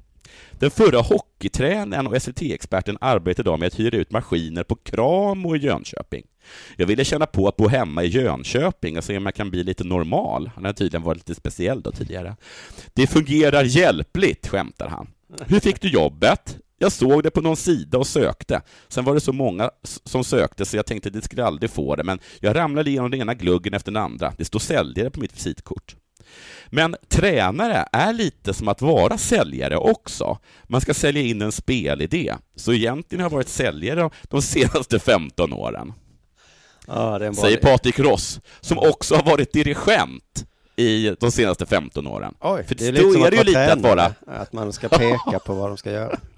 Den 0.52 0.72
förra 0.72 1.02
hockeytränaren 1.02 2.08
och 2.08 2.22
SVT-experten 2.22 2.98
arbetar 3.02 3.44
idag 3.44 3.60
med 3.60 3.68
att 3.68 3.80
hyra 3.80 3.98
ut 3.98 4.12
maskiner 4.12 4.64
på 4.64 4.76
Kramo 4.76 5.56
i 5.56 5.60
Jönköping. 5.60 6.26
Jag 6.78 6.88
ville 6.88 7.06
känna 7.06 7.26
på 7.26 7.48
att 7.48 7.58
bo 7.58 7.68
hemma 7.68 8.04
i 8.04 8.08
Jönköping 8.08 8.98
och 8.98 9.04
se 9.04 9.18
om 9.18 9.26
jag 9.26 9.36
kan 9.36 9.50
bli 9.50 9.64
lite 9.64 9.84
normal. 9.84 10.52
Han 10.56 10.66
har 10.66 10.74
tydligen 10.74 11.04
varit 11.04 11.18
lite 11.18 11.36
speciell 11.36 11.82
då 11.82 11.92
tidigare. 11.92 12.36
Det 12.94 13.08
fungerar 13.08 13.64
hjälpligt, 13.64 14.48
skämtar 14.48 14.88
han. 14.88 15.08
Hur 15.48 15.60
fick 15.60 15.82
du 15.82 15.90
jobbet? 15.90 16.58
Jag 16.78 16.92
såg 16.92 17.24
det 17.24 17.30
på 17.30 17.42
någon 17.42 17.58
sida 17.58 17.98
och 17.98 18.08
sökte. 18.08 18.62
Sen 18.88 19.06
var 19.06 19.14
det 19.14 19.20
så 19.20 19.34
många 19.34 19.72
som 19.84 20.24
sökte 20.24 20.66
så 20.66 20.78
jag 20.78 20.86
tänkte 20.86 21.10
att 21.10 21.14
det 21.14 21.22
skulle 21.22 21.46
aldrig 21.46 21.72
få 21.72 21.96
det, 21.96 22.04
men 22.04 22.20
jag 22.40 22.56
ramlade 22.56 22.90
igenom 22.90 23.12
den 23.12 23.22
ena 23.22 23.34
gluggen 23.34 23.74
efter 23.74 23.92
den 23.92 24.04
andra. 24.04 24.34
Det 24.38 24.46
står 24.46 24.60
säljare 24.60 25.10
på 25.10 25.20
mitt 25.20 25.36
visitkort. 25.36 25.96
Men 26.72 26.96
tränare 27.08 27.86
är 27.92 28.14
lite 28.14 28.54
som 28.54 28.68
att 28.68 28.82
vara 28.82 29.18
säljare 29.18 29.78
också. 29.78 30.38
Man 30.64 30.82
ska 30.82 30.94
sälja 30.94 31.22
in 31.22 31.42
en 31.42 31.52
spelidé. 31.52 32.34
Så 32.56 32.74
egentligen 32.74 33.24
har 33.24 33.30
jag 33.30 33.36
varit 33.36 33.50
säljare 33.50 34.10
de 34.24 34.42
senaste 34.42 35.00
15 35.00 35.54
åren. 35.54 35.94
Ja, 36.88 37.20
det 37.20 37.26
är 37.26 37.28
en 37.28 37.34
bra 37.34 37.44
Säger. 37.44 37.58
Patrik 37.58 38.00
Ross, 38.00 38.42
som 38.62 38.78
också 38.78 39.16
har 39.16 39.24
varit 39.24 39.54
dirigent 39.54 40.46
i 40.76 41.16
de 41.20 41.32
senaste 41.32 41.66
15 41.66 42.08
åren. 42.08 42.34
Oj, 42.40 42.64
För 42.64 42.76
det 42.76 42.88
är 42.88 42.92
då 42.92 42.98
lite 42.98 43.14
som 43.14 43.22
är 43.22 43.26
att 43.26 43.32
det 43.32 43.38
ju 43.38 43.44
lite 43.44 43.74
att 43.74 43.82
tränare, 43.82 44.14
vara... 44.26 44.42
Att 44.42 44.54
man 44.54 44.74
ska 44.74 44.90
peka 44.90 45.40
på 45.46 45.54
vad 45.54 45.70
de 45.70 45.78
ska 45.78 45.92
göra. 45.92 46.20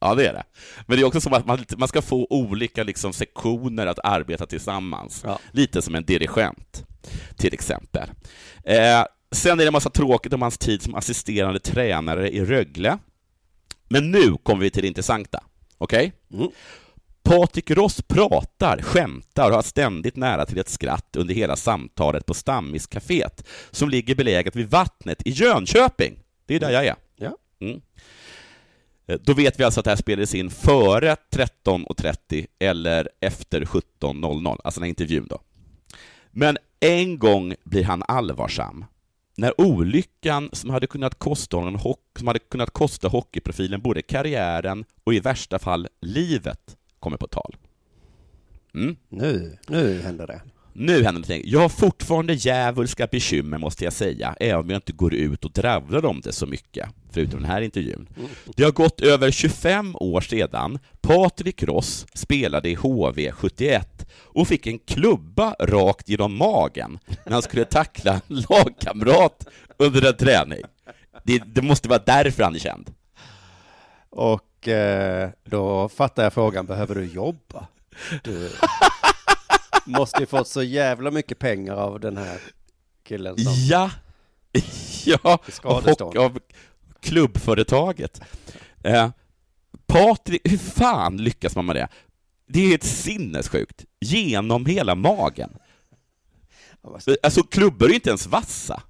Ja, 0.00 0.14
det 0.14 0.28
är 0.28 0.32
det. 0.32 0.42
Men 0.86 0.96
det 0.96 1.02
är 1.02 1.06
också 1.06 1.20
som 1.20 1.32
att 1.32 1.46
man, 1.46 1.64
man 1.76 1.88
ska 1.88 2.02
få 2.02 2.26
olika 2.30 2.82
liksom, 2.82 3.12
sektioner 3.12 3.86
att 3.86 3.98
arbeta 4.04 4.46
tillsammans. 4.46 5.22
Ja. 5.24 5.38
Lite 5.50 5.82
som 5.82 5.94
en 5.94 6.04
dirigent, 6.04 6.86
till 7.36 7.54
exempel. 7.54 8.08
Eh, 8.64 9.04
sen 9.30 9.52
är 9.52 9.64
det 9.64 9.66
en 9.68 9.72
massa 9.72 9.90
tråkigt 9.90 10.32
om 10.32 10.42
hans 10.42 10.58
tid 10.58 10.82
som 10.82 10.94
assisterande 10.94 11.60
tränare 11.60 12.30
i 12.30 12.44
Rögle. 12.44 12.98
Men 13.88 14.10
nu 14.10 14.36
kommer 14.42 14.62
vi 14.62 14.70
till 14.70 14.82
det 14.82 14.88
intressanta. 14.88 15.44
Okej? 15.78 16.12
Mm. 16.32 16.48
Patrik 17.22 17.70
Ross 17.70 18.02
pratar, 18.02 18.82
skämtar 18.82 19.48
och 19.50 19.54
har 19.56 19.62
ständigt 19.62 20.16
nära 20.16 20.46
till 20.46 20.58
ett 20.58 20.68
skratt 20.68 21.16
under 21.16 21.34
hela 21.34 21.56
samtalet 21.56 22.26
på 22.26 22.34
Stammiscaféet, 22.34 23.44
som 23.70 23.88
ligger 23.88 24.14
beläget 24.14 24.56
vid 24.56 24.70
vattnet 24.70 25.22
i 25.26 25.30
Jönköping. 25.30 26.18
Det 26.46 26.54
är 26.54 26.60
där 26.60 26.70
jag 26.70 26.86
är. 26.86 26.94
Ja. 27.16 27.36
Mm. 27.60 27.80
Eh, 29.06 29.18
Då 29.24 29.32
vet 29.32 29.60
vi 29.60 29.64
alltså 29.64 29.80
att 29.80 29.84
det 29.84 29.90
här 29.90 29.96
spelades 29.96 30.34
in 30.34 30.50
före 30.50 31.16
13.30 31.30 32.46
eller 32.58 33.08
efter 33.20 33.60
17.00, 33.64 34.60
alltså 34.64 34.80
den 34.80 34.84
här 34.84 34.88
intervjun 34.88 35.26
då. 35.30 35.40
Men 36.30 36.58
en 36.80 37.18
gång 37.18 37.54
blir 37.64 37.84
han 37.84 38.02
allvarsam. 38.08 38.84
När 39.38 39.60
olyckan 39.60 40.50
som 40.52 40.70
hade 40.70 40.86
kunnat 40.86 41.18
kosta 41.18 41.56
honom 41.56 41.94
som 42.18 42.26
hade 42.26 42.38
kunnat 42.38 42.70
kosta 42.70 43.08
hockeyprofilen 43.08 43.82
både 43.82 44.02
karriären 44.02 44.84
och 45.04 45.14
i 45.14 45.20
värsta 45.20 45.58
fall 45.58 45.88
livet 46.00 46.76
kommer 47.00 47.16
på 47.16 47.26
tal. 47.26 47.56
Mm. 48.74 48.96
Nu, 49.08 49.58
nu 49.68 50.00
händer 50.00 50.26
det. 50.26 50.40
Nu 50.72 50.92
händer 50.92 51.12
någonting. 51.12 51.42
Jag 51.44 51.60
har 51.60 51.68
fortfarande 51.68 52.34
djävulska 52.34 53.06
bekymmer 53.06 53.58
måste 53.58 53.84
jag 53.84 53.92
säga, 53.92 54.36
även 54.40 54.60
om 54.60 54.70
jag 54.70 54.76
inte 54.76 54.92
går 54.92 55.14
ut 55.14 55.44
och 55.44 55.52
dravlar 55.52 56.04
om 56.04 56.20
det 56.20 56.32
så 56.32 56.46
mycket, 56.46 56.88
förutom 57.16 57.40
den 57.40 57.50
här 57.50 57.60
intervjun. 57.60 58.08
Det 58.56 58.64
har 58.64 58.72
gått 58.72 59.00
över 59.00 59.30
25 59.30 59.96
år 59.96 60.20
sedan 60.20 60.78
Patrik 61.00 61.62
Ross 61.62 62.06
spelade 62.14 62.68
i 62.68 62.74
HV 62.74 63.32
71 63.32 64.06
och 64.22 64.48
fick 64.48 64.66
en 64.66 64.78
klubba 64.78 65.54
rakt 65.60 66.08
genom 66.08 66.36
magen 66.36 66.98
när 67.24 67.32
han 67.32 67.42
skulle 67.42 67.64
tackla 67.64 68.12
en 68.12 68.44
lagkamrat 68.48 69.46
under 69.76 70.08
en 70.08 70.16
träning. 70.16 70.62
Det, 71.24 71.38
det 71.38 71.62
måste 71.62 71.88
vara 71.88 72.02
därför 72.06 72.42
han 72.42 72.54
är 72.54 72.58
känd. 72.58 72.94
Och 74.10 74.68
eh, 74.68 75.30
då 75.44 75.88
fattar 75.88 76.22
jag 76.22 76.32
frågan, 76.32 76.66
behöver 76.66 76.94
du 76.94 77.04
jobba? 77.04 77.66
Du 78.22 78.50
måste 79.84 80.20
ju 80.20 80.26
fått 80.26 80.48
så 80.48 80.62
jävla 80.62 81.10
mycket 81.10 81.38
pengar 81.38 81.74
av 81.74 82.00
den 82.00 82.16
här 82.16 82.40
killen 83.04 83.38
som... 83.38 83.52
Ja, 83.54 83.90
ja, 85.04 85.38
av, 85.62 85.88
av 86.16 86.38
klubbföretaget. 87.06 88.20
Eh, 88.84 89.10
Patrik, 89.86 90.40
hur 90.44 90.58
fan 90.58 91.16
lyckas 91.16 91.56
man 91.56 91.66
med 91.66 91.76
det? 91.76 91.88
Det 92.48 92.60
är 92.72 92.74
ett 92.74 92.84
sinnessjukt. 92.84 93.84
Genom 94.00 94.66
hela 94.66 94.94
magen. 94.94 95.50
Alltså 97.22 97.42
klubbor 97.42 97.84
är 97.86 97.88
ju 97.88 97.94
inte 97.94 98.08
ens 98.10 98.26
vassa. 98.26 98.82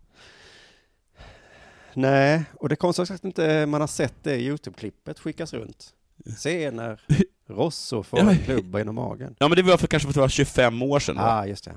Nej, 1.94 2.44
och 2.54 2.68
det 2.68 2.76
konstigt 2.76 3.10
att 3.10 3.24
inte 3.24 3.66
man 3.66 3.80
har 3.80 3.88
sett 3.88 4.14
det 4.22 4.36
YouTube-klippet 4.36 5.18
skickas 5.18 5.52
runt. 5.52 5.94
Se 6.38 6.70
när 6.70 7.00
Rosso 7.48 8.02
får 8.02 8.18
Ja, 8.18 8.30
en 8.30 8.38
klubba 8.38 8.80
inom 8.80 8.94
magen. 8.94 9.36
Ja 9.38 9.48
men 9.48 9.56
det 9.56 9.62
var 9.62 9.76
för 9.76 9.86
kanske 9.86 10.04
för 10.06 10.10
att 10.10 10.14
det 10.14 10.20
var 10.20 10.28
25 10.28 10.82
år 10.82 10.98
sedan. 11.00 11.16
då. 11.16 11.22
Ah, 11.22 11.46
just 11.46 11.64
det. 11.64 11.74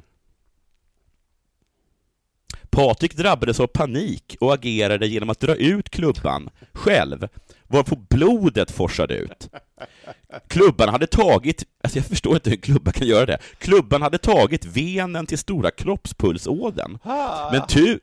Patrik 2.70 3.18
drabbades 3.18 3.60
av 3.60 3.68
panik 3.68 4.36
och 4.40 4.54
agerade 4.54 5.08
genom 5.08 5.30
att 5.30 5.40
dra 5.40 5.56
ut 5.56 5.90
klubban 5.90 6.50
själv, 6.74 7.28
varpå 7.68 7.96
blodet 7.96 8.72
forsade 8.72 9.14
ut. 9.16 9.50
Klubban 10.48 10.90
hade 10.90 11.08
tagit, 11.08 11.64
alltså 11.84 11.98
jag 11.98 12.06
förstår 12.06 12.34
inte 12.34 12.50
hur 12.50 12.58
en 12.58 12.62
klubba 12.62 12.92
kan 12.92 13.08
göra 13.08 13.26
det, 13.26 13.40
klubban 13.58 14.02
hade 14.02 14.18
tagit 14.18 14.66
venen 14.66 15.26
till 15.26 15.38
stora 15.38 15.72
kroppspulsådern. 15.72 16.98
Men 17.52 17.68
tur, 17.68 18.00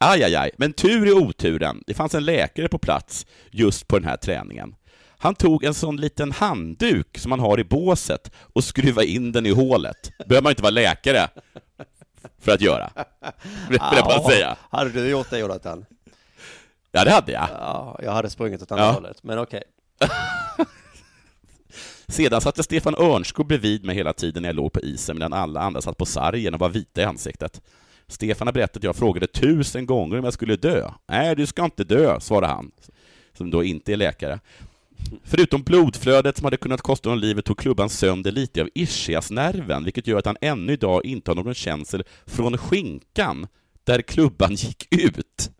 aj, 0.00 0.22
aj, 0.22 0.34
aj, 0.34 0.50
men 0.56 0.72
tur 0.72 1.06
i 1.06 1.12
oturen, 1.12 1.82
det 1.86 1.94
fanns 1.94 2.14
en 2.14 2.24
läkare 2.24 2.68
på 2.68 2.78
plats 2.78 3.26
just 3.50 3.88
på 3.88 3.98
den 3.98 4.08
här 4.08 4.16
träningen. 4.16 4.74
Han 5.18 5.34
tog 5.34 5.64
en 5.64 5.74
sån 5.74 5.96
liten 5.96 6.32
handduk 6.32 7.18
som 7.18 7.30
man 7.30 7.40
har 7.40 7.60
i 7.60 7.64
båset 7.64 8.30
och 8.36 8.64
skruvade 8.64 9.06
in 9.06 9.32
den 9.32 9.46
i 9.46 9.50
hålet. 9.50 10.12
Behöver 10.28 10.42
man 10.42 10.50
inte 10.50 10.62
vara 10.62 10.70
läkare 10.70 11.28
för 12.38 12.52
att 12.52 12.60
göra. 12.60 12.90
Vill 13.68 13.78
jag 13.92 14.04
bara 14.04 14.22
säga. 14.22 14.56
Hade 14.70 14.90
du 14.90 15.08
gjort 15.08 15.30
det 15.30 15.38
Jonathan? 15.38 15.84
Ja, 16.92 17.04
det 17.04 17.10
hade 17.10 17.32
jag. 17.32 17.48
Ja, 17.52 17.98
jag 18.02 18.12
hade 18.12 18.30
sprungit 18.30 18.62
åt 18.62 18.72
andra 18.72 18.84
Ja. 18.84 18.90
hållet, 18.92 19.22
men 19.22 19.38
okej. 19.38 19.62
Sedan 22.08 22.40
satte 22.40 22.62
Stefan 22.62 22.94
Örnskog 22.94 23.46
bredvid 23.46 23.84
mig 23.84 23.96
hela 23.96 24.12
tiden 24.12 24.42
när 24.42 24.48
jag 24.48 24.56
låg 24.56 24.72
på 24.72 24.80
isen 24.80 25.18
medan 25.18 25.32
alla 25.32 25.60
andra 25.60 25.80
satt 25.80 25.96
på 25.96 26.06
sargen 26.06 26.54
och 26.54 26.60
var 26.60 26.68
vita 26.68 27.00
i 27.00 27.04
ansiktet. 27.04 27.60
Stefan 28.08 28.48
har 28.48 28.52
berättat 28.52 28.76
att 28.76 28.82
jag 28.82 28.96
frågade 28.96 29.26
tusen 29.26 29.86
gånger 29.86 30.18
om 30.18 30.24
jag 30.24 30.32
skulle 30.34 30.56
dö. 30.56 30.90
Nej, 31.06 31.36
du 31.36 31.46
ska 31.46 31.64
inte 31.64 31.84
dö, 31.84 32.20
svarade 32.20 32.46
han, 32.52 32.70
som 33.36 33.50
då 33.50 33.64
inte 33.64 33.92
är 33.92 33.96
läkare. 33.96 34.40
Förutom 35.24 35.62
blodflödet 35.62 36.36
som 36.36 36.44
hade 36.44 36.56
kunnat 36.56 36.82
kosta 36.82 37.08
honom 37.08 37.20
livet 37.20 37.44
tog 37.44 37.58
klubban 37.58 37.90
sönder 37.90 38.32
lite 38.32 38.62
av 38.62 38.68
ischiasnerven, 38.74 39.84
vilket 39.84 40.06
gör 40.06 40.18
att 40.18 40.26
han 40.26 40.36
ännu 40.40 40.72
idag 40.72 41.04
inte 41.04 41.30
har 41.30 41.36
någon 41.36 41.54
känsel 41.54 42.04
från 42.26 42.58
skinkan 42.58 43.46
där 43.84 44.02
klubban 44.02 44.54
gick 44.54 44.86
ut. 44.94 45.50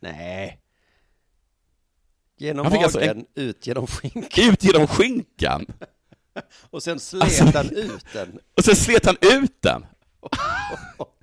Nej. 0.00 0.60
Genom 2.38 2.66
Han 2.66 2.72
fick 2.72 2.94
magen, 2.94 3.16
alltså 3.18 3.40
ut 3.40 3.66
genom 3.66 3.86
skinkan. 3.86 4.50
Ut 4.52 4.64
genom 4.64 4.86
skinkan! 4.86 5.66
Och 6.70 6.82
sen 6.82 7.00
slet 7.00 7.22
Alltså- 7.22 7.44
han 7.58 7.70
ut 7.70 8.06
den. 8.12 8.38
Och 8.56 8.64
sen 8.64 8.76
slet 8.76 9.06
han 9.06 9.16
ut 9.20 9.62
den! 9.62 9.86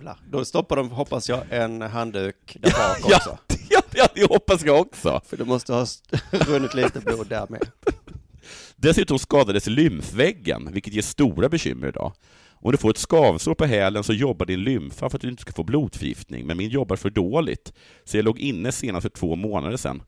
Jävlar. 0.00 0.18
Då 0.30 0.44
stoppar 0.44 0.76
de, 0.76 0.90
hoppas 0.90 1.28
jag, 1.28 1.40
en 1.50 1.82
handduk 1.82 2.56
där 2.60 2.70
bak 2.70 3.10
Ja, 3.10 3.16
också. 3.16 3.38
ja, 3.70 3.80
ja, 3.94 4.08
det 4.14 4.28
hoppas 4.28 4.64
jag 4.64 4.80
också. 4.80 5.20
För 5.26 5.36
det 5.36 5.44
måste 5.44 5.72
ha 5.72 5.86
runnit 6.30 6.74
lite 6.74 7.00
blod 7.00 7.28
där 7.28 7.46
med. 7.48 7.60
Dessutom 8.76 9.18
skadades 9.18 9.66
lymfväggen, 9.66 10.68
vilket 10.72 10.94
ger 10.94 11.02
stora 11.02 11.48
bekymmer 11.48 11.88
idag. 11.88 12.12
Om 12.50 12.72
du 12.72 12.78
får 12.78 12.90
ett 12.90 12.98
skavsår 12.98 13.54
på 13.54 13.64
hälen 13.64 14.04
så 14.04 14.12
jobbar 14.12 14.46
din 14.46 14.60
lymfa 14.64 15.10
för 15.10 15.16
att 15.18 15.22
du 15.22 15.28
inte 15.28 15.42
ska 15.42 15.52
få 15.52 15.64
blodförgiftning, 15.64 16.46
men 16.46 16.56
min 16.56 16.70
jobbar 16.70 16.96
för 16.96 17.10
dåligt, 17.10 17.72
så 18.04 18.16
jag 18.16 18.24
låg 18.24 18.38
inne 18.38 18.72
senast 18.72 19.02
för 19.02 19.08
två 19.08 19.36
månader 19.36 19.76
sedan. 19.76 20.02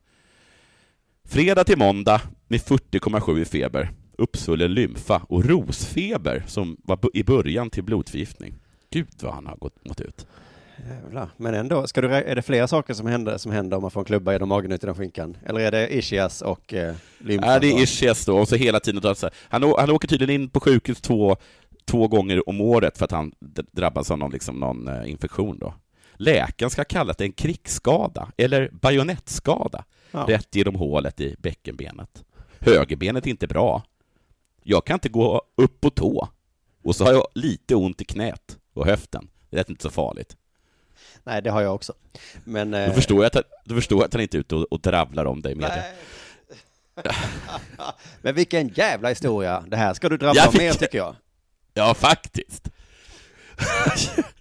Fredag 1.25 1.63
till 1.63 1.77
måndag 1.77 2.21
med 2.47 2.59
40,7 2.59 3.39
i 3.39 3.45
feber, 3.45 3.91
uppsvullen 4.17 4.73
lymfa 4.73 5.25
och 5.29 5.45
rosfeber 5.45 6.43
som 6.47 6.77
var 6.83 6.99
i 7.13 7.23
början 7.23 7.69
till 7.69 7.83
blodförgiftning. 7.83 8.62
Gud 8.93 9.07
vad 9.21 9.33
han 9.33 9.47
har 9.47 9.55
gått 9.55 9.85
mot 9.85 10.01
ut. 10.01 10.27
Jävlar. 10.89 11.29
Men 11.37 11.53
ändå, 11.53 11.87
ska 11.87 12.01
du, 12.01 12.13
är 12.13 12.35
det 12.35 12.41
flera 12.41 12.67
saker 12.67 12.93
som 12.93 13.07
händer, 13.07 13.37
som 13.37 13.51
händer 13.51 13.77
om 13.77 13.81
man 13.81 13.91
får 13.91 14.01
en 14.01 14.05
klubba 14.05 14.31
genom 14.31 14.49
magen 14.49 14.71
ut 14.71 14.83
genom 14.83 14.95
skinkan? 14.95 15.37
Eller 15.45 15.59
är 15.59 15.71
det 15.71 15.95
ischias 15.95 16.41
och 16.41 16.73
eh, 16.73 16.95
lymfa? 17.17 17.47
Ja, 17.47 17.59
det 17.59 17.71
då? 17.71 17.77
är 17.77 17.81
ischias 17.83 18.25
då, 18.25 18.37
och 18.37 18.47
så 18.47 18.55
hela 18.55 18.79
tiden 18.79 19.15
han, 19.49 19.63
han 19.77 19.89
åker 19.89 20.07
tydligen 20.07 20.41
in 20.41 20.49
på 20.49 20.59
sjukhus 20.59 21.01
två, 21.01 21.35
två 21.85 22.07
gånger 22.07 22.49
om 22.49 22.61
året 22.61 22.97
för 22.97 23.05
att 23.05 23.11
han 23.11 23.31
drabbas 23.71 24.11
av 24.11 24.17
någon, 24.17 24.31
liksom, 24.31 24.55
någon 24.55 24.87
eh, 24.87 25.11
infektion 25.11 25.57
då. 25.59 25.73
Läkaren 26.13 26.69
ska 26.69 26.79
ha 26.79 26.85
kallat 26.85 27.17
det 27.17 27.23
en 27.25 27.31
krigsskada, 27.31 28.31
eller 28.37 28.69
bajonettskada, 28.71 29.83
Ja. 30.11 30.25
rätt 30.27 30.55
genom 30.55 30.75
hålet 30.75 31.19
i 31.21 31.35
bäckenbenet. 31.39 32.23
Högerbenet 32.59 33.25
är 33.25 33.29
inte 33.29 33.47
bra. 33.47 33.83
Jag 34.63 34.85
kan 34.85 34.93
inte 34.93 35.09
gå 35.09 35.41
upp 35.57 35.81
på 35.81 35.89
tå. 35.89 36.27
Och 36.83 36.95
så 36.95 37.05
har 37.05 37.11
jag 37.13 37.27
lite 37.35 37.75
ont 37.75 38.01
i 38.01 38.05
knät 38.05 38.57
och 38.73 38.85
höften. 38.85 39.27
Det 39.49 39.57
är 39.59 39.69
inte 39.69 39.83
så 39.83 39.89
farligt. 39.89 40.37
Nej, 41.23 41.41
det 41.41 41.49
har 41.49 41.61
jag 41.61 41.75
också. 41.75 41.93
Men... 42.43 42.71
Då 42.71 42.77
eh, 42.77 42.93
förstår 42.93 43.23
jag 43.23 43.37
att, 43.37 43.45
då 43.65 43.75
förstår 43.75 43.97
jag 43.97 44.05
att 44.05 44.13
han 44.13 44.21
inte 44.21 44.37
är 44.37 44.39
ute 44.39 44.55
och, 44.55 44.63
och 44.63 44.79
dravlar 44.79 45.25
om 45.25 45.41
dig 45.41 45.51
i 45.51 45.55
media. 45.55 45.83
Men 48.21 48.35
vilken 48.35 48.67
jävla 48.67 49.09
historia. 49.09 49.63
Det 49.67 49.77
här 49.77 49.93
ska 49.93 50.09
du 50.09 50.27
om 50.27 50.35
fick- 50.51 50.61
mer 50.61 50.73
tycker 50.73 50.97
jag. 50.97 51.15
Ja, 51.73 51.93
faktiskt. 51.93 52.69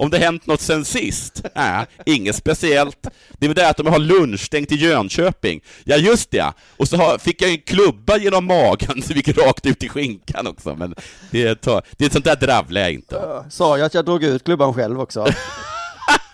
Om 0.00 0.10
det 0.10 0.18
hänt 0.18 0.46
något 0.46 0.60
sen 0.60 0.84
sist? 0.84 1.42
Nej, 1.54 1.86
inget 2.06 2.36
speciellt. 2.36 3.06
Det 3.38 3.46
är 3.46 3.48
väl 3.48 3.54
det 3.54 3.68
att 3.68 3.76
de 3.76 3.86
har 3.86 3.98
lunchstängt 3.98 4.72
i 4.72 4.74
Jönköping. 4.74 5.60
Ja, 5.84 5.96
just 5.96 6.30
det. 6.30 6.52
Och 6.76 6.88
så 6.88 6.96
har, 6.96 7.18
fick 7.18 7.42
jag 7.42 7.50
en 7.50 7.58
klubba 7.58 8.16
genom 8.16 8.44
magen, 8.44 9.02
vi 9.08 9.14
gick 9.14 9.38
rakt 9.38 9.66
ut 9.66 9.82
i 9.82 9.88
skinkan 9.88 10.46
också. 10.46 10.74
Men 10.74 10.94
det, 11.30 11.54
tar, 11.54 11.82
det 11.96 12.04
är 12.04 12.10
sånt 12.10 12.24
där 12.24 12.36
dravlar 12.36 12.80
jag 12.80 12.92
inte. 12.92 13.44
Sa 13.50 13.78
jag 13.78 13.86
att 13.86 13.94
jag 13.94 14.04
drog 14.04 14.24
ut 14.24 14.44
klubban 14.44 14.74
själv 14.74 15.00
också? 15.00 15.26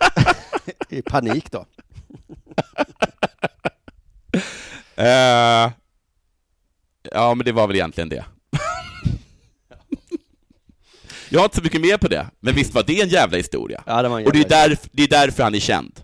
I 0.89 1.01
panik 1.01 1.51
då. 1.51 1.65
Eh, 4.95 5.71
ja, 7.11 7.35
men 7.35 7.45
det 7.45 7.51
var 7.51 7.67
väl 7.67 7.75
egentligen 7.75 8.09
det. 8.09 8.25
Jag 11.29 11.39
har 11.39 11.45
inte 11.45 11.55
så 11.57 11.63
mycket 11.63 11.81
mer 11.81 11.97
på 11.97 12.07
det, 12.07 12.27
men 12.39 12.55
visst 12.55 12.73
var 12.73 12.83
det 12.83 13.01
en 13.01 13.09
jävla 13.09 13.37
historia? 13.37 13.83
Ja, 13.85 14.01
det 14.01 14.09
var 14.09 14.19
en 14.19 14.25
Och 14.25 14.31
det 14.33 14.39
är, 14.39 14.51
jävla- 14.51 14.67
därf, 14.67 14.89
det 14.91 15.03
är 15.03 15.07
därför 15.07 15.43
han 15.43 15.55
är 15.55 15.59
känd. 15.59 15.99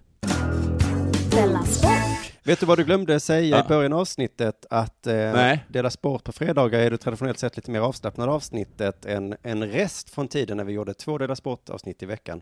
Vet 2.45 2.59
du 2.59 2.65
vad 2.65 2.77
du 2.77 2.83
glömde 2.83 3.19
säga 3.19 3.57
Ja. 3.57 3.65
i 3.65 3.67
början 3.67 3.93
av 3.93 3.99
avsnittet? 3.99 4.65
Att 4.69 5.07
eh, 5.07 5.13
Nej. 5.15 5.65
Dela 5.69 5.89
Sport 5.89 6.23
på 6.23 6.31
fredagar 6.31 6.79
är 6.79 6.91
det 6.91 6.97
traditionellt 6.97 7.39
sett 7.39 7.55
lite 7.55 7.71
mer 7.71 7.79
avslappnade 7.79 8.31
avsnittet 8.31 9.05
än 9.05 9.35
en 9.43 9.63
rest 9.71 10.09
från 10.09 10.27
tiden 10.27 10.57
när 10.57 10.63
vi 10.63 10.73
gjorde 10.73 10.93
två 10.93 11.17
Dela 11.17 11.35
Sport-avsnitt 11.35 12.03
i 12.03 12.05
veckan. 12.05 12.41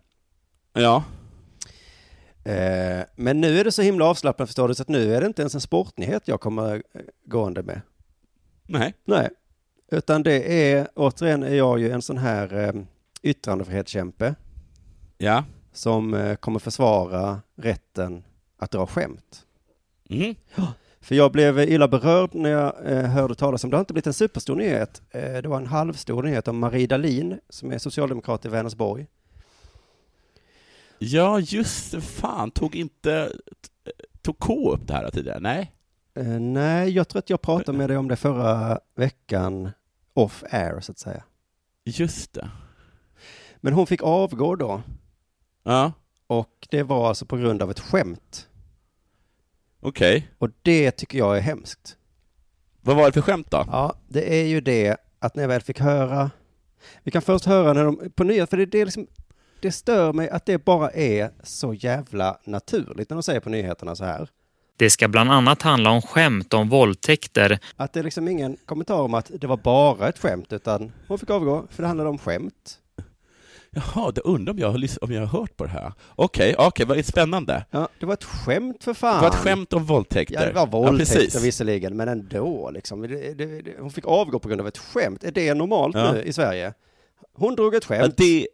Ja. 0.74 1.04
Eh, 2.44 3.02
men 3.16 3.42
nu 3.42 3.60
är 3.60 3.64
det 3.64 3.72
så 3.72 3.82
himla 3.82 4.06
avslappnat 4.06 4.50
förstår 4.50 4.68
du, 4.68 4.76
så 4.76 4.82
att 4.82 4.90
nu 4.90 5.16
är 5.16 5.22
det 5.22 5.28
inte 5.28 5.42
ens 5.42 5.56
en 5.56 5.62
sportnyhet 5.62 6.28
jag 6.28 6.40
kommer 6.42 6.76
eh, 6.76 7.02
gående 7.26 7.64
med. 7.64 7.82
Nej. 8.68 8.94
Nej, 9.06 9.30
utan 9.92 10.24
det 10.24 10.72
är, 10.72 10.88
återigen 10.96 11.44
är 11.44 11.56
jag 11.56 11.80
ju 11.80 11.92
en 11.92 12.02
sån 12.02 12.18
här 12.18 12.54
eh, 12.68 12.82
yttrandefrihetskämpe 13.22 14.36
Ja. 15.18 15.44
som 15.74 16.14
eh, 16.14 16.36
kommer 16.36 16.60
försvara 16.60 17.42
rätten 17.56 18.24
att 18.58 18.72
dra 18.72 18.88
skämt. 18.88 19.46
Mhm. 20.10 20.36
För 21.02 21.16
jag 21.16 21.32
blev 21.32 21.60
illa 21.60 21.88
berörd 21.88 22.30
när 22.36 22.50
jag 22.50 22.74
eh, 22.86 23.04
hörde 23.06 23.36
talas 23.36 23.64
om, 23.64 23.70
det 23.70 23.76
har 23.78 23.80
inte 23.82 23.94
blivit 23.94 24.08
en 24.08 24.14
superstor 24.14 24.56
nyhet, 24.56 25.02
eh, 25.10 25.34
det 25.34 25.48
var 25.48 25.58
en 25.58 25.68
halvstor 25.68 26.24
nyhet 26.24 26.48
om 26.48 26.60
Marie 26.60 26.88
Dahlin 26.88 27.40
som 27.50 27.72
är 27.72 27.78
socialdemokrat 27.78 28.46
i 28.46 28.50
Vänersborg. 28.50 29.08
Ja, 31.00 31.40
just. 31.40 32.04
Fan, 32.04 32.52
tog 32.52 32.76
inte... 32.76 33.32
Tog 34.22 34.40
K 34.40 34.74
upp 34.74 34.88
det 34.88 34.94
här 34.94 35.10
tidigare? 35.10 35.40
Nej? 35.40 35.72
Eh, 36.14 36.26
nej, 36.40 36.90
jag 36.90 37.08
tror 37.08 37.20
att 37.20 37.30
jag 37.30 37.42
pratade 37.42 37.78
med 37.78 37.90
dig 37.90 37.98
om 37.98 38.08
det 38.08 38.16
förra 38.16 38.80
veckan 38.96 39.70
off 40.14 40.44
air 40.50 40.80
så 40.80 40.92
att 40.92 41.00
säga. 41.00 41.24
Just 41.84 42.34
det. 42.34 42.50
Men 43.58 43.74
hon 43.74 43.88
fick 43.88 44.04
avgå 44.04 44.56
då 44.56 44.82
Ja, 45.64 45.92
och 46.28 46.68
det 46.72 46.84
var 46.84 47.08
alltså 47.08 47.26
på 47.26 47.38
grund 47.38 47.62
av 47.62 47.72
ett 47.72 47.80
skämt. 47.80 48.48
okej. 49.80 50.32
Och 50.38 50.50
det 50.62 50.92
tycker 50.92 51.18
jag 51.18 51.38
är 51.38 51.42
hemskt. 51.42 51.98
Vad 52.82 52.96
var 52.96 53.06
det 53.06 53.12
för 53.12 53.22
skämt 53.22 53.52
då? 53.52 53.66
Ja, 53.68 53.96
det 54.08 54.40
är 54.42 54.46
ju 54.46 54.62
det 54.62 54.98
att 55.20 55.36
när 55.36 55.44
jag 55.44 55.48
väl 55.48 55.62
fick 55.62 55.80
höra, 55.80 56.32
vi 57.04 57.12
kan 57.12 57.22
först 57.22 57.46
höra 57.46 57.74
när 57.74 57.84
de, 57.84 58.12
på 58.16 58.24
nyheter, 58.24 58.46
för 58.50 58.58
det, 58.58 58.66
det 58.66 58.82
är 58.82 58.86
liksom, 58.86 59.08
det 59.62 59.72
stör 59.72 60.14
mig 60.14 60.30
att 60.30 60.46
det 60.46 60.66
bara 60.66 60.92
är 60.92 61.32
så 61.44 61.74
jävla 61.74 62.40
naturligt 62.46 63.10
när 63.10 63.16
de 63.16 63.24
säger 63.24 63.40
på 63.40 63.50
nyheterna 63.50 63.96
så 63.96 64.06
här. 64.06 64.30
Det 64.82 64.90
ska 64.90 65.08
bland 65.08 65.32
annat 65.32 65.62
handla 65.62 65.90
om 65.92 66.02
skämt 66.02 66.54
om 66.54 66.70
våldtäkter 66.70 67.60
Att 67.76 67.94
det 67.94 68.00
är 68.00 68.04
liksom 68.04 68.28
ingen 68.28 68.58
kommentar 68.66 69.02
om 69.02 69.14
att 69.14 69.32
det 69.34 69.48
var 69.48 69.58
bara 69.58 70.10
ett 70.10 70.20
skämt, 70.20 70.54
utan 70.54 70.92
hon 71.08 71.20
fick 71.20 71.30
avgå, 71.30 71.68
för 71.70 71.84
det 71.84 71.88
handlade 71.88 72.10
om 72.10 72.18
skämt. 72.18 72.80
Jaha, 73.72 74.12
det 74.12 74.22
undrar 74.22 74.54
om 74.54 74.60
jag, 74.60 74.88
om 75.02 75.12
jag 75.14 75.22
har 75.26 75.40
hört 75.40 75.58
på 75.58 75.64
det 75.64 75.70
här. 75.70 75.94
Okej, 76.16 76.56
okej, 76.58 76.86
vad 76.86 76.98
är 76.98 77.04
spännande. 77.04 77.66
Ja, 77.72 77.88
det 78.00 78.06
var 78.06 78.14
ett 78.14 78.24
skämt 78.24 78.84
för 78.84 78.92
Det 78.92 79.00
fan. 79.00 79.22
var 79.22 79.28
ett 79.30 79.36
skämt 79.36 79.74
om 79.74 79.86
våldtäkter. 79.86 80.36
Ja, 80.36 80.46
det 80.46 80.54
var 80.54 80.68
våldtäkter 80.68 81.16
precis. 81.16 81.44
visserligen, 81.44 81.98
men 81.98 82.08
ändå 82.08 82.72
liksom. 82.72 83.02
Det, 83.02 83.34
det, 83.34 83.62
det, 83.62 83.74
hon 83.80 83.92
fick 83.92 84.06
avgå 84.06 84.40
på 84.40 84.48
grund 84.48 84.62
av 84.62 84.68
ett 84.68 84.78
skämt. 84.78 85.24
Är 85.24 85.32
det 85.32 85.54
normalt 85.54 85.96
Ja. 85.96 86.12
nu 86.12 86.24
i 86.24 86.34
Sverige? 86.34 86.74
Hon 87.34 87.56
drog 87.56 87.76
ett 87.76 87.86
Ja, 87.90 87.96
skämt. 87.96 88.18
det, 88.18 88.48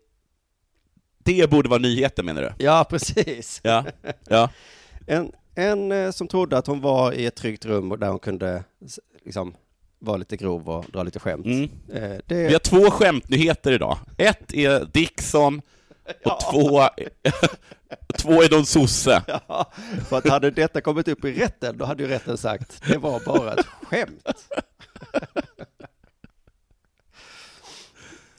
det 1.23 1.49
borde 1.49 1.69
vara 1.69 1.79
nyheten 1.79 2.25
menar 2.25 2.41
du? 2.41 2.65
Ja, 2.65 2.85
precis. 2.89 3.59
Ja, 3.63 3.85
ja. 4.29 4.49
En, 5.09 5.31
en 5.57 5.91
eh, 5.91 6.11
som 6.11 6.27
trodde 6.27 6.57
att 6.57 6.67
hon 6.67 6.81
var 6.81 7.11
i 7.11 7.25
ett 7.25 7.35
tryggt 7.35 7.65
rum 7.65 7.89
där 7.99 8.07
hon 8.07 8.19
kunde 8.19 8.63
liksom 9.25 9.55
vara 9.99 10.17
lite 10.17 10.37
grov 10.37 10.69
och 10.69 10.85
dra 10.93 11.03
lite 11.03 11.19
skämt. 11.19 11.45
Mm. 11.45 11.69
Eh, 11.93 12.09
Vi 12.09 12.21
det, 12.25 12.53
har 12.53 12.59
två 12.59 12.91
skämtnyheter 12.91 13.71
idag. 13.71 13.97
Ett 14.17 14.53
är 14.53 14.85
Dickson 14.85 15.61
och 16.25 16.39
två, 16.51 16.81
två 18.17 18.43
är 18.43 18.55
någon 18.55 18.65
sosse. 18.65 19.23
ja, 19.47 19.71
för 20.09 20.17
att 20.17 20.29
hade 20.29 20.51
detta 20.51 20.81
kommit 20.81 21.07
upp 21.07 21.25
i 21.25 21.33
rätten, 21.33 21.77
då 21.77 21.85
hade 21.85 22.03
ju 22.03 22.09
rätten 22.09 22.37
sagt 22.37 22.81
det 22.87 22.97
var 22.97 23.19
bara 23.25 23.53
ett 23.53 23.65
skämt. 23.65 24.45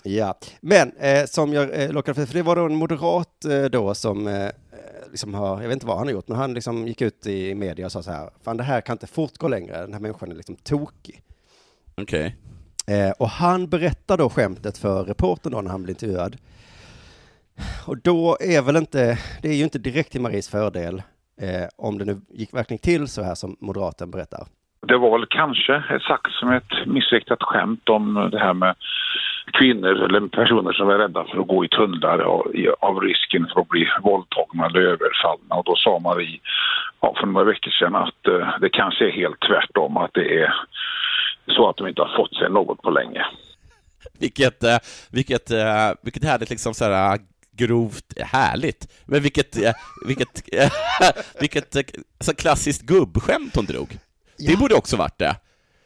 Ja, 0.03 0.39
men 0.61 0.93
eh, 0.97 1.27
som 1.27 1.53
jag 1.53 1.83
eh, 1.83 1.93
lockade 1.93 2.14
för, 2.14 2.27
för 2.27 2.35
det 2.35 2.43
var 2.43 2.57
då 2.57 2.64
en 2.66 2.77
moderat 2.77 3.45
eh, 3.45 3.64
då 3.64 3.95
som 3.95 4.27
eh, 4.27 4.51
liksom 5.11 5.35
har, 5.35 5.62
jag 5.62 5.68
vet 5.68 5.76
inte 5.76 5.87
vad 5.87 5.99
han 5.99 6.07
har 6.07 6.12
gjort, 6.12 6.29
men 6.29 6.39
han 6.39 6.55
liksom 6.55 6.89
gick 6.89 7.01
ut 7.01 7.26
i 7.26 7.55
media 7.55 7.87
och 7.87 7.93
sa 7.93 8.03
så 8.03 8.11
här, 8.11 8.31
fan 8.43 8.57
det 8.57 8.62
här 8.62 8.81
kan 8.81 8.95
inte 8.95 9.07
fortgå 9.07 9.49
längre, 9.49 9.81
den 9.81 9.93
här 9.93 10.01
människan 10.01 10.31
är 10.31 10.37
liksom 10.37 10.57
tokig. 10.57 11.22
Okej. 11.95 12.37
Eh, 12.87 13.11
och 13.11 13.29
han 13.29 13.68
berättar 13.68 14.18
då 14.18 14.31
skämtet 14.31 14.79
för 14.79 15.05
reportern 15.05 15.53
då 15.53 15.61
när 15.61 15.70
han 15.70 15.83
blir 15.83 15.95
intervjuad. 15.95 16.37
Och 17.87 17.99
då 17.99 18.37
är 18.41 18.62
väl 18.62 18.76
inte, 18.76 19.18
det 19.43 19.49
är 19.49 19.55
ju 19.55 19.64
inte 19.64 19.79
direkt 19.79 20.12
till 20.12 20.20
Maries 20.20 20.49
fördel 20.49 21.03
eh, 21.41 21.66
om 21.76 21.99
det 21.99 22.05
nu 22.05 22.20
gick 22.29 22.55
verkligen 22.55 22.79
till 22.79 23.09
så 23.09 23.22
här 23.22 23.35
som 23.35 23.57
moderaten 23.61 24.11
berättar. 24.11 24.49
Det 24.87 24.97
var 24.97 25.18
väl 25.18 25.26
kanske 25.31 26.01
sagt 26.09 26.33
som 26.33 26.53
ett 26.53 26.87
missriktat 26.87 27.43
skämt 27.43 27.89
om 27.89 28.29
det 28.33 28.39
här 28.39 28.55
med 28.55 28.74
kvinnor 29.53 30.05
eller 30.05 30.29
personer 30.29 30.72
som 30.72 30.91
är 30.91 30.99
rädda 30.99 31.24
för 31.24 31.41
att 31.41 31.47
gå 31.47 31.64
i 31.64 31.68
tunnlar 31.68 32.18
av, 32.81 33.01
risken 33.01 33.47
för 33.53 33.61
att 33.61 33.68
bli 33.68 33.89
våldtagna 34.03 34.66
eller 34.66 34.81
överfallna. 34.81 35.55
Och 35.55 35.64
då 35.64 35.76
sa 35.76 35.99
Marie 35.99 36.41
ja, 37.01 37.14
för 37.20 37.26
några 37.26 37.45
veckor 37.45 37.70
sedan 37.70 37.95
att 37.95 38.26
eh, 38.26 38.59
det 38.61 38.68
kanske 38.68 39.07
är 39.07 39.11
helt 39.11 39.41
tvärtom, 39.41 39.97
att 39.97 40.14
det 40.14 40.43
är 40.43 40.55
så 41.47 41.68
att 41.68 41.76
de 41.76 41.89
inte 41.89 42.03
har 42.03 42.16
fått 42.16 42.35
sig 42.35 42.51
något 42.51 42.83
på 42.83 42.91
länge. 42.91 43.26
Vilket, 44.20 44.64
eh, 44.64 44.79
vilket, 45.12 45.51
eh, 45.51 45.91
vilket 46.03 46.24
härligt 46.24 46.51
liksom 46.51 46.74
så 46.74 46.85
här 46.85 47.14
eh, 47.14 47.20
grovt 47.57 48.18
härligt. 48.18 49.05
Men 49.07 49.22
vilket, 49.22 49.57
vilket, 50.07 50.43
vilket 51.41 51.76
så 52.20 52.35
klassiskt 52.35 52.83
gubbskämt 52.83 53.57
hon 53.57 53.64
drog. 53.64 53.99
Det 54.39 54.53
Ja. 54.53 54.59
borde 54.59 54.74
också 54.74 54.97
varit 54.97 55.18
det. 55.18 55.26
En 55.28 55.36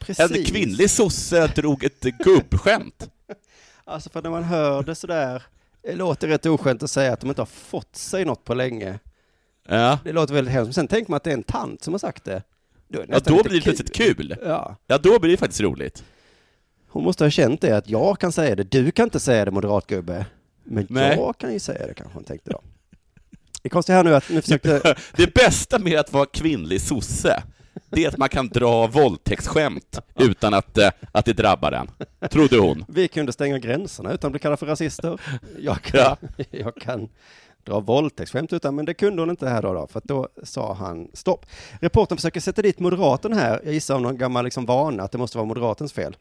Precis. 0.06 0.50
kvinnlig 0.50 0.90
sosse 0.90 1.46
drog 1.46 1.84
ett 1.84 2.02
gubbskämt. 2.02 3.08
Alltså 3.84 4.10
för 4.10 4.22
när 4.22 4.30
man 4.30 4.44
hör 4.44 4.82
det 4.82 4.94
sådär, 4.94 5.42
det 5.82 5.94
låter 5.94 6.28
rätt 6.28 6.46
oskönt 6.46 6.82
att 6.82 6.90
säga 6.90 7.12
att 7.12 7.20
de 7.20 7.28
inte 7.28 7.40
har 7.40 7.46
fått 7.46 7.96
sig 7.96 8.24
något 8.24 8.44
på 8.44 8.54
länge. 8.54 8.98
Ja, 9.68 9.98
Det 10.04 10.12
låter 10.12 10.34
väldigt 10.34 10.54
hemskt. 10.54 10.66
Men 10.66 10.74
sen 10.74 10.88
tänker 10.88 11.10
man 11.10 11.16
att 11.16 11.24
det 11.24 11.30
är 11.30 11.34
en 11.34 11.42
tant 11.42 11.82
som 11.82 11.94
har 11.94 11.98
sagt 11.98 12.24
det. 12.24 12.42
Då, 12.88 12.98
det 13.00 13.06
ja 13.08 13.18
då 13.24 13.42
blir 13.42 13.54
det 13.54 13.60
plötsligt 13.60 13.94
kul. 13.94 14.36
Ja. 14.44 14.76
Ja, 14.86 14.98
då 14.98 15.18
blir 15.18 15.30
det 15.30 15.36
faktiskt 15.36 15.60
roligt. 15.60 16.04
Hon 16.88 17.04
måste 17.04 17.24
ha 17.24 17.30
känt 17.30 17.60
det, 17.60 17.76
att 17.76 17.88
jag 17.88 18.18
kan 18.18 18.32
säga 18.32 18.56
det, 18.56 18.62
du 18.64 18.90
kan 18.90 19.04
inte 19.04 19.20
säga 19.20 19.44
det 19.44 19.50
moderatgubbe. 19.50 20.26
Men 20.64 20.86
Nej. 20.90 21.16
jag 21.16 21.38
kan 21.38 21.52
ju 21.52 21.58
säga 21.58 21.86
det 21.86 21.94
kanske 21.94 22.14
hon 22.14 22.24
tänkte 22.24 22.50
då. 22.50 22.60
Det 23.62 23.68
konstiga 23.68 23.96
här 23.96 24.04
nu 24.04 24.14
att 24.14 24.28
nu 24.30 24.42
försökte, 24.42 24.94
Det 25.16 25.34
bästa 25.34 25.78
med 25.78 26.00
att 26.00 26.12
vara 26.12 26.26
kvinnlig 26.26 26.80
sosse, 26.80 27.42
det 27.90 28.04
är 28.04 28.08
att 28.08 28.16
man 28.18 28.28
kan 28.28 28.48
dra 28.48 28.86
våldtäktsskämt 28.86 30.00
utan 30.18 30.54
att, 30.54 30.78
eh, 30.78 30.90
att 31.12 31.24
det 31.24 31.32
drabbar 31.32 31.72
en. 31.72 31.90
Trodde 32.30 32.58
hon. 32.58 32.84
vi 32.88 33.08
kunde 33.08 33.32
stänga 33.32 33.58
gränserna 33.58 34.12
utan 34.12 34.28
att 34.28 34.32
bli 34.32 34.40
kallade 34.40 34.56
för 34.56 34.66
rasister. 34.66 35.20
Jag 35.58 35.82
kan, 35.82 36.00
Ja. 36.00 36.16
jag 36.50 36.74
kan 36.74 37.08
dra 37.64 37.80
våldtäktsskämt 37.80 38.52
utan, 38.52 38.74
men 38.74 38.84
det 38.84 38.94
kunde 38.94 39.22
hon 39.22 39.30
inte 39.30 39.48
här 39.48 39.62
då, 39.62 39.72
då 39.74 39.86
för 39.86 39.98
att 39.98 40.04
då 40.04 40.28
sa 40.42 40.74
han 40.74 41.08
stopp. 41.14 41.46
Reportern 41.80 42.18
försöker 42.18 42.40
sätta 42.40 42.62
dit 42.62 42.78
moderaten 42.78 43.32
här, 43.32 43.60
jag 43.64 43.74
gissar 43.74 43.94
av 43.94 44.02
någon 44.02 44.18
gammal 44.18 44.44
liksom 44.44 44.66
vana 44.66 45.02
att 45.02 45.12
det 45.12 45.18
måste 45.18 45.38
vara 45.38 45.46
moderatens 45.46 45.92
fel. 45.92 46.16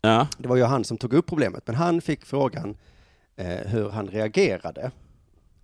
Ja. 0.00 0.26
Det 0.38 0.48
var 0.48 0.56
ju 0.56 0.62
han 0.64 0.84
som 0.84 0.98
tog 0.98 1.14
upp 1.14 1.26
problemet, 1.26 1.62
men 1.66 1.76
han 1.76 2.00
fick 2.00 2.24
frågan 2.24 2.76
eh, 3.36 3.46
hur 3.46 3.90
han 3.90 4.06
reagerade. 4.06 4.90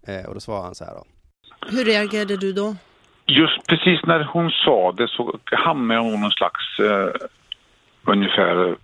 Eh, 0.06 0.24
och 0.24 0.34
då 0.34 0.40
svarade 0.40 0.64
han 0.64 0.74
så 0.74 0.84
här 0.84 0.94
då. 0.94 1.04
Hur 1.70 1.84
reagerade 1.84 2.36
du 2.36 2.52
då? 2.52 2.76
Just 3.38 3.66
precis 3.66 4.00
när 4.06 4.24
hon 4.24 4.50
sa 4.50 4.92
det 4.92 5.08
så 5.08 5.38
hamnade 5.44 6.00
hon 6.00 6.20
någon 6.20 6.30
slags 6.30 6.78
eh, 6.78 7.28
ungefär, 8.06 8.76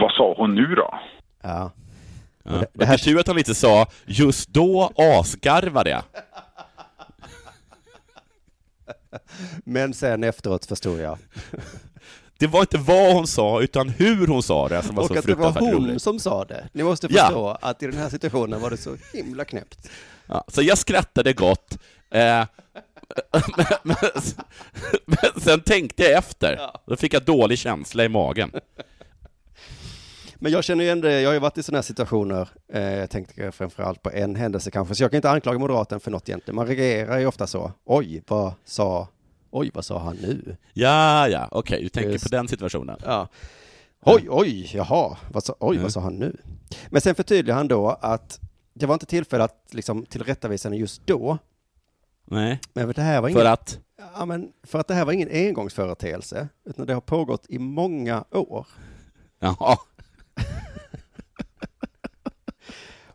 vad 0.00 0.12
sa 0.12 0.34
hon 0.36 0.54
nu 0.54 0.74
då? 0.74 0.94
Ja. 1.42 1.70
Ja. 2.44 2.50
det- 2.52 2.66
Det, 2.72 2.84
här- 2.84 2.98
tur 2.98 3.20
att 3.20 3.26
han 3.26 3.38
inte 3.38 3.54
sa 3.54 3.86
”just 4.06 4.48
då 4.48 4.92
asgarvade 4.96 5.90
jag”. 5.90 6.02
Men 9.64 9.94
sen 9.94 10.24
efteråt 10.24 10.66
förstod 10.66 11.00
jag. 11.00 11.18
Det 12.38 12.46
var 12.46 12.60
inte 12.60 12.78
vad 12.78 13.12
hon 13.14 13.26
sa, 13.26 13.60
utan 13.60 13.88
hur 13.88 14.26
hon 14.26 14.42
sa 14.42 14.68
det 14.68 14.82
som 14.82 14.96
var 14.96 15.02
och 15.02 15.08
så 15.08 15.18
att 15.18 15.26
det 15.26 15.34
var 15.34 15.44
fruktansvärt 15.52 15.74
hon 15.74 15.86
roligt. 15.88 16.02
som 16.02 16.18
sa 16.18 16.44
det. 16.44 16.68
Ni 16.72 16.82
måste 16.82 17.06
Ja. 17.10 17.22
förstå 17.24 17.58
att 17.62 17.82
i 17.82 17.86
den 17.86 17.96
här 17.98 18.08
situationen 18.08 18.60
var 18.60 18.70
det 18.70 18.76
så 18.76 18.96
himla 19.12 19.44
knäppt. 19.44 19.90
Ja, 20.26 20.44
så 20.48 20.62
jag 20.62 20.78
skrattade 20.78 21.32
gott, 21.32 21.78
eh, 22.10 22.44
men, 23.56 23.66
men, 23.82 23.96
men 25.06 25.40
sen 25.40 25.60
tänkte 25.60 26.02
jag 26.02 26.12
efter. 26.12 26.60
Då 26.86 26.96
fick 26.96 27.14
jag 27.14 27.22
dålig 27.24 27.58
känsla 27.58 28.04
i 28.04 28.08
magen. 28.08 28.50
Men 30.36 30.52
jag 30.52 30.64
känner 30.64 30.84
igen 30.84 31.00
det, 31.00 31.20
jag 31.20 31.28
har 31.28 31.34
ju 31.34 31.38
varit 31.40 31.58
i 31.58 31.62
sådana 31.62 31.78
här 31.78 31.82
situationer, 31.82 32.48
eh, 32.72 32.82
jag 32.82 33.10
tänkte 33.10 33.52
framförallt 33.52 34.02
på 34.02 34.10
en 34.10 34.36
händelse 34.36 34.70
kanske, 34.70 34.94
så 34.94 35.02
jag 35.02 35.10
kan 35.10 35.16
inte 35.18 35.30
anklaga 35.30 35.58
moderaten 35.58 36.00
för 36.00 36.10
något 36.10 36.28
egentligen. 36.28 36.56
Man 36.56 36.66
reagerar 36.66 37.18
ju 37.18 37.26
ofta 37.26 37.46
så, 37.46 37.72
oj, 37.84 38.22
vad 38.26 38.52
sa, 38.64 39.08
oj, 39.50 39.70
vad 39.74 39.84
sa 39.84 39.98
han 39.98 40.16
nu? 40.16 40.56
Ja, 40.72 41.28
ja, 41.28 41.48
okej, 41.50 41.82
du 41.82 41.88
tänker 41.88 42.10
Just. 42.10 42.24
på 42.30 42.36
den 42.36 42.48
situationen. 42.48 42.98
Ja. 43.04 43.28
Oj, 44.06 44.26
oj, 44.30 44.70
jaha, 44.74 45.16
vad 45.32 45.44
sa, 45.44 45.54
oj, 45.60 45.74
Mm. 45.76 45.82
vad 45.82 45.92
sa 45.92 46.00
han 46.00 46.14
nu? 46.14 46.36
Men 46.88 47.00
sen 47.00 47.14
förtydligar 47.14 47.56
han 47.56 47.68
då 47.68 47.88
att 48.00 48.40
det 48.74 48.86
var 48.86 48.94
inte 48.94 49.06
tillfälle 49.06 49.44
att 49.44 49.68
liksom 49.70 50.06
tillrättavisa 50.06 50.74
just 50.74 51.06
då, 51.06 51.38
Nej, 52.24 52.58
men 52.72 52.92
det 52.92 53.02
här 53.02 53.20
var 53.20 53.28
ingen, 53.28 53.40
för 53.40 53.48
att... 53.48 53.78
ja, 54.14 54.24
men 54.24 54.52
för 54.62 54.78
att 54.78 54.88
det 54.88 54.94
här 54.94 55.04
var 55.04 55.12
ingen 55.12 55.28
engångsföreteelse, 55.32 56.48
utan 56.64 56.86
det 56.86 56.94
har 56.94 57.00
pågått 57.00 57.46
i 57.48 57.58
många 57.58 58.24
år. 58.30 58.66
Jaha. 59.38 59.76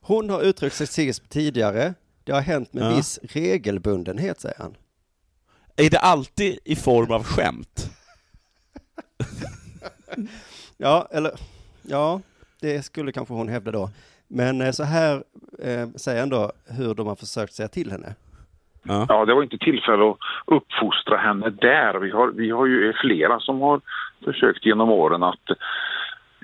Hon 0.01 0.29
har 0.29 0.41
uttryckt 0.41 0.75
sexism 0.75 1.25
tidigare, 1.29 1.93
det 2.23 2.31
har 2.31 2.41
hänt 2.41 2.73
med 2.73 2.83
Ja. 2.83 2.95
viss 2.95 3.19
regelbundenhet, 3.23 4.39
säger 4.41 4.57
han. 4.57 4.75
Är 5.75 5.89
det 5.89 5.99
alltid 5.99 6.59
i 6.65 6.75
form 6.75 7.11
av 7.11 7.23
skämt? 7.23 7.89
Ja, 10.77 11.07
eller 11.11 11.39
ja, 11.81 12.21
det 12.59 12.83
skulle 12.83 13.11
kanske 13.11 13.33
hon 13.33 13.47
hävda 13.49 13.71
då. 13.71 13.89
Men 14.27 14.61
eh, 14.61 14.71
så 14.71 14.83
här 14.83 15.23
eh, 15.59 15.89
säger 15.95 16.19
han 16.19 16.29
då 16.29 16.51
hur 16.65 16.95
de 16.95 17.07
har 17.07 17.15
försökt 17.15 17.53
säga 17.53 17.67
till 17.67 17.91
henne. 17.91 18.15
Ja. 18.83 19.05
Ja, 19.09 19.25
det 19.25 19.33
var 19.33 19.43
inte 19.43 19.57
tillfälle 19.57 20.09
att 20.09 20.17
uppfostra 20.45 21.17
henne 21.17 21.49
där. 21.49 21.99
Vi 21.99 22.09
har, 22.11 22.27
vi 22.27 22.49
har 22.49 22.65
ju 22.65 22.93
flera 22.93 23.39
som 23.39 23.61
har 23.61 23.81
försökt 24.25 24.65
genom 24.65 24.89
åren 24.89 25.23
att, 25.23 25.45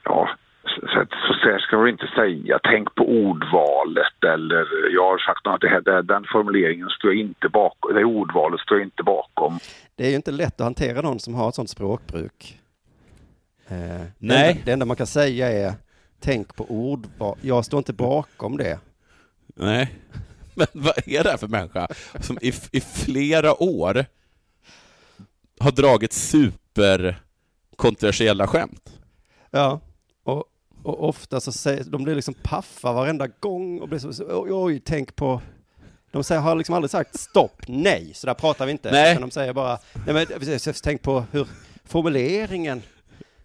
ja, 0.04 0.30
så, 0.66 0.82
så, 1.28 1.34
så 1.44 1.50
här 1.50 1.60
ska 1.60 1.78
vi 1.78 1.92
inte 1.92 2.08
säga, 2.16 2.60
tänk 2.64 2.96
på 2.96 3.04
ordvalet 3.04 4.24
eller 4.34 4.66
jag 4.94 5.04
har 5.12 5.18
sagt 5.18 5.48
att 5.48 5.62
det 5.62 5.68
här, 5.68 5.82
det, 5.82 6.02
den 6.02 6.26
formuleringen 6.32 6.90
står 6.90 7.12
jag 7.12 7.20
inte 7.20 7.50
bakom, 7.50 7.96
det 7.96 8.04
ordvalet 8.04 8.60
står 8.60 8.78
jag 8.78 8.88
inte 8.88 9.04
bakom. 9.04 9.60
Det 9.96 10.06
är 10.06 10.10
ju 10.10 10.16
inte 10.16 10.32
lätt 10.32 10.62
att 10.62 10.66
hantera 10.66 11.02
någon 11.02 11.20
som 11.20 11.36
har 11.36 11.50
ett 11.50 11.56
sånt 11.56 11.70
språkbruk. 11.70 12.60
Eh, 13.68 13.76
Det 13.76 14.12
Nej. 14.20 14.50
enda, 14.52 14.62
det 14.66 14.72
enda 14.72 14.86
man 14.86 14.96
kan 14.96 15.08
säga 15.08 15.48
är 15.52 15.74
tänk 16.20 16.56
på 16.56 16.66
ordval. 16.70 17.38
Jag 17.42 17.66
står 17.66 17.78
inte 17.78 17.94
bakom 17.94 18.58
det. 18.58 18.80
Nej. 19.56 19.96
Men 20.56 20.68
vad 20.74 20.94
är 21.06 21.24
det 21.24 21.30
här 21.30 21.38
för 21.38 21.48
människa 21.48 21.88
som 22.20 22.38
i, 22.42 22.54
i 22.72 22.82
flera 22.82 23.64
år 23.64 24.06
har 25.60 25.72
dragit 25.72 26.14
superkontroversiella 26.14 28.48
skämt? 28.48 29.00
Ja, 29.52 29.80
och, 30.24 30.44
och 30.84 31.10
ofta 31.10 31.42
så 31.42 31.52
säger 31.52 31.84
de 31.84 32.04
blir 32.04 32.16
liksom 32.16 32.34
paffa 32.34 32.94
varenda 32.94 33.28
gång 33.28 33.80
och 33.80 33.90
blir 33.90 34.00
så, 34.00 34.10
oj, 34.30 34.52
oj, 34.52 34.82
tänk 34.86 35.16
på 35.16 35.42
de 36.12 36.24
säger, 36.24 36.42
har 36.42 36.56
liksom 36.56 36.76
aldrig 36.76 36.92
sagt 36.92 37.20
stopp, 37.20 37.62
nej, 37.68 38.12
så 38.14 38.28
där 38.28 38.34
pratar 38.34 38.66
vi 38.66 38.72
inte. 38.72 38.92
Nej. 38.92 39.12
Utan 39.12 39.22
de 39.22 39.32
säger 39.32 39.54
bara, 39.54 39.80
nej 40.06 40.14
men 40.14 40.26
tänk 40.84 41.02
på 41.02 41.26
hur 41.32 41.48
formuleringen, 41.86 42.82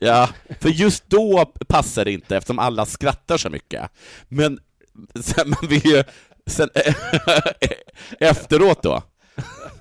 Ja, 0.03 0.29
för 0.61 0.69
just 0.69 1.11
då 1.11 1.53
passar 1.69 2.05
det 2.05 2.13
inte 2.13 2.37
eftersom 2.37 2.59
alla 2.59 2.87
skrattar 2.87 3.37
så 3.37 3.51
mycket. 3.51 3.91
Men 4.29 4.59
man 5.47 5.69
vill 5.69 5.87
ju, 5.87 6.05
sen, 6.47 6.69
eh, 6.75 6.95
efteråt 8.29 8.83
då, 8.83 9.03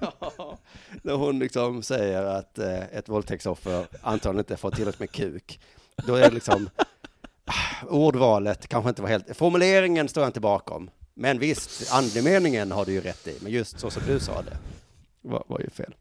när 1.01 1.13
hon 1.13 1.39
liksom 1.39 1.83
säger 1.83 2.23
att 2.23 2.59
eh, 2.59 2.83
ett 2.83 3.09
våldtäktsoffer 3.09 3.85
antagligen 4.01 4.39
inte 4.39 4.57
får 4.57 4.71
tillräckligt 4.71 4.99
med 4.99 5.11
kuk, 5.11 5.59
då 6.07 6.15
är 6.15 6.21
det 6.21 6.31
liksom 6.35 6.69
ah, 7.45 7.85
ordvalet 7.87 8.67
kanske 8.67 8.89
inte 8.89 9.01
var 9.01 9.09
helt, 9.09 9.37
formuleringen 9.37 10.09
står 10.09 10.23
jag 10.23 10.29
inte 10.29 10.39
bakom. 10.39 10.89
Men 11.13 11.39
visst, 11.39 11.93
andemeningen 11.93 12.71
har 12.71 12.85
du 12.85 12.91
ju 12.91 13.01
rätt 13.01 13.27
i, 13.27 13.37
men 13.41 13.51
just 13.51 13.79
så 13.79 13.89
som 13.89 14.03
du 14.07 14.19
sa 14.19 14.41
det 14.41 14.57
var, 15.21 15.43
var 15.47 15.59
ju 15.59 15.69
fel. 15.69 15.95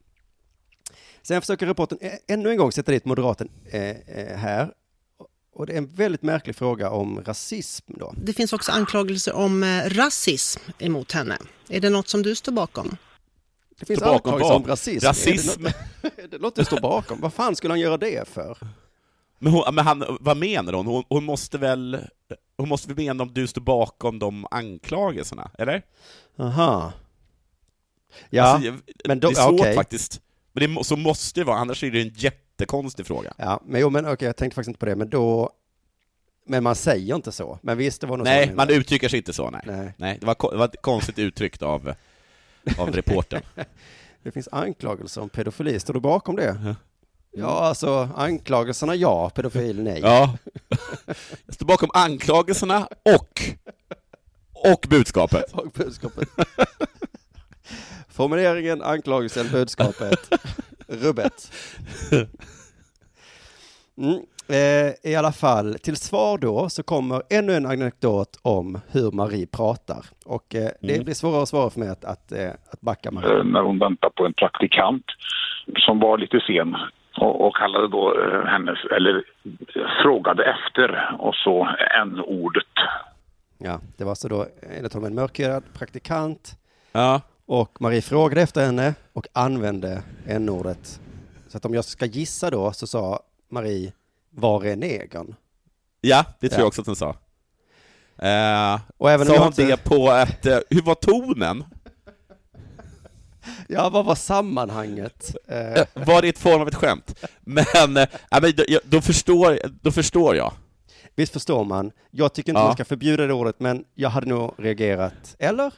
Sen 1.22 1.40
försöker 1.40 1.66
rapporten 1.66 1.98
ännu 2.26 2.50
en 2.50 2.56
gång 2.56 2.72
sätta 2.72 2.92
dit 2.92 3.04
moderaten 3.04 3.48
eh, 3.70 3.90
eh, 3.90 4.36
här. 4.36 4.72
Och 5.58 5.66
det 5.66 5.72
är 5.72 5.78
en 5.78 5.86
väldigt 5.86 6.22
märklig 6.22 6.56
fråga 6.56 6.90
om 6.90 7.24
rasism 7.24 7.92
då. 7.98 8.14
Det 8.16 8.32
finns 8.32 8.52
också 8.52 8.72
anklagelser 8.72 9.32
om 9.32 9.62
eh, 9.62 9.90
rasism 9.90 10.60
emot 10.78 11.12
henne. 11.12 11.38
Är 11.68 11.80
det 11.80 11.90
något 11.90 12.08
som 12.08 12.22
du 12.22 12.34
står 12.34 12.52
bakom? 12.52 12.96
Det 13.78 13.86
finns 13.86 14.00
Står 14.00 14.06
bakom 14.12 14.34
anklagelser 14.34 14.56
om 14.56 14.66
rasism. 14.66 15.06
Rasism? 15.06 15.66
Är 15.66 15.70
det, 15.70 16.02
något, 16.02 16.30
det 16.30 16.38
låter 16.38 16.64
stå 16.64 16.80
bakom. 16.80 17.20
Vad 17.20 17.32
fan 17.32 17.56
skulle 17.56 17.72
han 17.72 17.80
göra 17.80 17.96
det 17.96 18.28
för? 18.28 18.58
Men, 19.38 19.52
hon, 19.52 19.74
men 19.74 19.86
han, 19.86 20.18
vad 20.20 20.36
menar 20.36 20.72
hon? 20.72 20.86
hon? 20.86 21.04
Hon 21.08 21.24
måste 21.24 21.58
väl 21.58 21.98
hon 22.56 22.68
måste 22.68 22.88
väl 22.88 22.96
mena 22.96 23.22
om 23.22 23.32
du 23.32 23.46
står 23.46 23.60
bakom 23.60 24.18
de 24.18 24.46
anklagelserna, 24.50 25.50
eller? 25.58 25.82
Aha. 26.38 26.92
Ja, 28.30 28.42
Alltså, 28.42 28.72
men 29.04 29.20
då- 29.20 29.28
det 29.28 29.34
är 29.40 29.48
svårt 29.48 29.60
okej. 29.60 29.74
faktiskt. 29.74 30.20
Men 30.58 30.74
det, 30.74 30.84
så 30.84 30.96
måste 30.96 31.40
det 31.40 31.44
vara, 31.44 31.58
annars 31.58 31.84
är 31.84 31.90
det 31.90 32.00
en 32.00 32.12
jättekonstig 32.14 33.06
fråga. 33.06 33.32
ja, 33.36 33.62
men 33.66 33.80
jo, 33.80 33.90
men 33.90 34.06
okej, 34.06 34.26
jag 34.26 34.36
tänkte 34.36 34.54
faktiskt 34.54 34.68
inte 34.68 34.78
på 34.78 34.86
det, 34.86 34.96
men 34.96 35.10
då, 35.10 35.50
men 36.46 36.62
man 36.62 36.74
säger 36.74 37.14
inte 37.14 37.32
så. 37.32 37.58
Men 37.62 37.78
visst, 37.78 38.00
det 38.00 38.06
var 38.06 38.16
något 38.16 38.24
Nej, 38.24 38.52
man 38.54 38.70
uttrycker 38.70 39.08
sig 39.08 39.16
inte 39.16 39.32
så, 39.32 39.50
nej. 39.50 39.62
Nej. 39.66 39.92
nej 39.96 40.18
det, 40.20 40.26
var, 40.26 40.50
det 40.50 40.56
var 40.56 40.68
konstigt 40.80 41.18
uttryckt 41.18 41.62
av, 41.62 41.94
av 42.78 42.92
reportern. 42.92 43.42
Det 44.22 44.32
finns 44.32 44.48
anklagelser 44.52 45.20
om 45.20 45.28
pedofili, 45.28 45.80
står 45.80 45.94
du 45.94 46.00
bakom 46.00 46.36
det? 46.36 46.56
Ja. 46.64 46.74
Ja, 47.30 47.60
alltså 47.60 48.08
anklagelserna 48.16 48.94
ja, 48.94 49.30
pedofil 49.30 49.82
nej. 49.82 50.00
Ja. 50.00 50.38
Jag 51.46 51.54
står 51.54 51.66
bakom 51.66 51.90
anklagelserna 51.94 52.88
och, 53.02 53.42
och 54.52 54.86
budskapet. 54.88 55.52
Och 55.52 55.70
budskapet. 55.74 56.28
Formuleringen, 58.18 58.82
anklagelsen, 58.82 59.46
budskapet, 59.52 60.20
rubbet. 60.88 61.52
Mm. 63.98 64.18
Eh, 64.48 65.10
I 65.12 65.14
alla 65.16 65.32
fall, 65.32 65.74
till 65.74 65.96
svar 65.96 66.38
då 66.38 66.68
så 66.68 66.82
kommer 66.82 67.22
ännu 67.30 67.52
en 67.54 67.66
anekdot 67.66 68.28
om 68.42 68.80
hur 68.90 69.10
Marie 69.10 69.46
pratar. 69.46 70.04
Och 70.26 70.54
eh, 70.54 70.68
det 70.80 70.92
Mm. 70.94 71.04
blir 71.04 71.14
svårare 71.14 71.40
och 71.40 71.48
svårare 71.48 71.70
för 71.70 71.80
mig 71.80 71.88
att, 71.88 72.04
att, 72.04 72.32
eh, 72.32 72.50
att 72.72 72.80
backa 72.80 73.10
Marie. 73.10 73.42
när 73.44 73.62
hon 73.62 73.78
väntade 73.78 74.12
på 74.16 74.26
en 74.26 74.32
praktikant 74.34 75.04
som 75.76 76.00
var 76.00 76.18
lite 76.18 76.40
sen 76.46 76.76
och, 77.20 77.46
och 77.46 77.56
kallade 77.56 77.88
då 77.88 78.14
hennes, 78.46 78.78
eller 78.96 79.24
frågade 80.02 80.44
efter 80.44 81.16
och 81.18 81.34
så 81.34 81.68
n-ordet. 82.02 82.64
Ja, 83.58 83.80
det 83.96 84.04
var 84.04 84.14
så 84.14 84.28
då 84.28 84.46
enligt 84.76 84.92
honom 84.94 85.06
en 85.08 85.14
mörkhyad 85.14 85.62
praktikant 85.78 86.52
Ja. 86.92 87.20
Och 87.48 87.80
Marie 87.80 88.02
frågade 88.02 88.42
efter 88.42 88.64
henne 88.66 88.94
och 89.12 89.26
använde 89.32 90.02
n-ordet. 90.26 91.00
Så 91.48 91.56
att 91.56 91.64
om 91.64 91.74
jag 91.74 91.84
ska 91.84 92.06
gissa 92.06 92.50
då 92.50 92.72
så 92.72 92.86
sa 92.86 93.20
Marie, 93.50 93.92
var 94.30 94.64
är 94.64 94.76
negern? 94.76 95.34
ja, 96.00 96.24
det 96.40 96.48
tror 96.48 96.58
Ja. 96.58 96.60
jag 96.62 96.68
också 96.68 96.80
att 96.80 96.86
hon 96.86 96.96
sa. 96.96 97.08
Eh, 98.26 98.80
Och 98.96 99.10
även 99.10 99.26
sa 99.26 99.38
hon 99.38 99.46
inte- 99.46 99.66
det 99.66 99.84
på 99.84 100.10
ett, 100.10 100.46
eh, 100.46 100.58
hur 100.70 100.82
var 100.82 100.94
tonen? 100.94 101.64
Ja, 103.68 103.88
vad 103.90 104.04
var 104.04 104.14
sammanhanget? 104.14 105.36
Eh, 105.48 105.58
Eh, 105.72 105.86
Var 105.94 106.22
det 106.22 106.28
ett 106.28 106.38
form 106.38 106.60
av 106.60 106.68
ett 106.68 106.74
skämt? 106.74 107.24
Men, 107.40 107.96
eh, 107.96 108.08
men 108.30 108.52
då, 108.56 108.64
då, 108.84 109.00
förstår, 109.00 109.58
då 109.82 109.92
förstår 109.92 110.36
jag. 110.36 110.52
visst 111.16 111.32
förstår 111.32 111.64
man. 111.64 111.90
Jag 112.10 112.32
tycker 112.32 112.50
inte 112.52 112.60
Ja. 112.60 112.64
man 112.64 112.74
ska 112.74 112.84
förbjuda 112.84 113.26
det 113.26 113.32
ordet, 113.32 113.60
men 113.60 113.84
jag 113.94 114.10
hade 114.10 114.26
nog 114.26 114.54
reagerat. 114.58 115.36
Eller? 115.38 115.72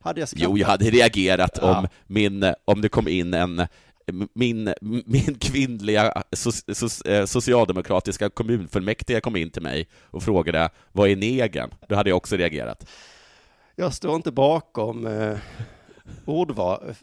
Hade 0.00 0.20
jag 0.20 0.28
skrattat? 0.28 0.44
Jo, 0.50 0.58
jag 0.58 0.66
hade 0.66 0.90
reagerat 0.90 1.58
Ja. 1.62 1.78
om, 1.78 1.86
min, 2.06 2.54
om 2.64 2.80
det 2.80 2.88
kom 2.88 3.08
in 3.08 3.34
en 3.34 3.66
min, 4.34 4.74
min 5.06 5.34
kvinnliga 5.40 6.22
so, 6.32 6.52
so, 6.52 7.08
eh, 7.08 7.24
socialdemokratiska 7.24 8.30
kommunfullmäktige 8.30 9.20
kom 9.20 9.36
in 9.36 9.50
till 9.50 9.62
mig 9.62 9.88
och 10.02 10.22
frågade 10.22 10.70
vad 10.92 11.08
är 11.08 11.16
negern? 11.16 11.70
Då 11.88 11.94
hade 11.94 12.10
jag 12.10 12.16
också 12.16 12.36
reagerat. 12.36 12.86
Jag 13.76 13.94
står 13.94 14.16
inte 14.16 14.32
bakom 14.32 15.06
eh, 15.06 15.38
ordvalet, 16.24 16.98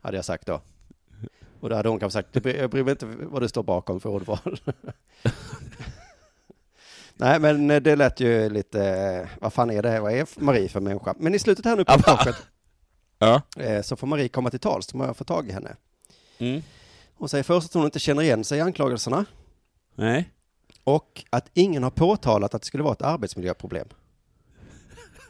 hade 0.00 0.16
jag 0.16 0.24
sagt 0.24 0.46
då. 0.46 0.60
Och 1.60 1.68
då 1.68 1.76
hade 1.76 1.88
hon 1.88 2.00
kanske 2.00 2.18
sagt, 2.22 2.42
"Det 2.44 2.56
jag 2.56 2.70
bryr 2.70 2.84
mig 2.84 2.90
inte 2.90 3.06
vad 3.06 3.42
du 3.42 3.48
står 3.48 3.62
bakom 3.62 4.00
för 4.00 4.08
ordval. 4.08 4.60
Nej, 7.20 7.40
men 7.40 7.70
eh, 7.70 7.80
det 7.80 7.96
lät 7.96 8.20
ju 8.20 8.50
lite, 8.50 8.84
eh, 8.84 9.28
vad 9.40 9.52
fan 9.52 9.70
är 9.70 9.82
det, 9.82 10.00
vad 10.00 10.12
är 10.12 10.40
Marie 10.40 10.68
för 10.68 10.80
människa? 10.80 11.14
Men 11.18 11.34
i 11.34 11.38
slutet 11.38 11.64
här 11.64 11.76
nu 11.76 11.84
på 11.84 11.92
reportaget 11.92 12.36
Ja. 13.18 13.42
eh, 13.56 13.82
så 13.82 13.96
får 13.96 14.06
Marie 14.06 14.28
komma 14.28 14.50
till 14.50 14.60
tals, 14.60 14.86
så 14.86 14.96
må 14.96 15.04
jag 15.04 15.16
få 15.16 15.24
tag 15.24 15.48
i 15.48 15.52
henne. 15.52 15.76
Mm. 16.38 16.62
Hon 17.14 17.28
säger 17.28 17.44
först 17.44 17.66
att 17.66 17.74
hon 17.74 17.84
inte 17.84 17.98
känner 17.98 18.22
igen 18.22 18.44
sig 18.44 18.58
i 18.58 18.60
anklagelserna 18.60 19.24
Nej. 19.94 20.30
och 20.84 21.24
att 21.30 21.50
ingen 21.54 21.82
har 21.82 21.90
påtalat 21.90 22.54
att 22.54 22.62
det 22.62 22.66
skulle 22.66 22.82
vara 22.82 22.92
ett 22.92 23.02
arbetsmiljöproblem. 23.02 23.88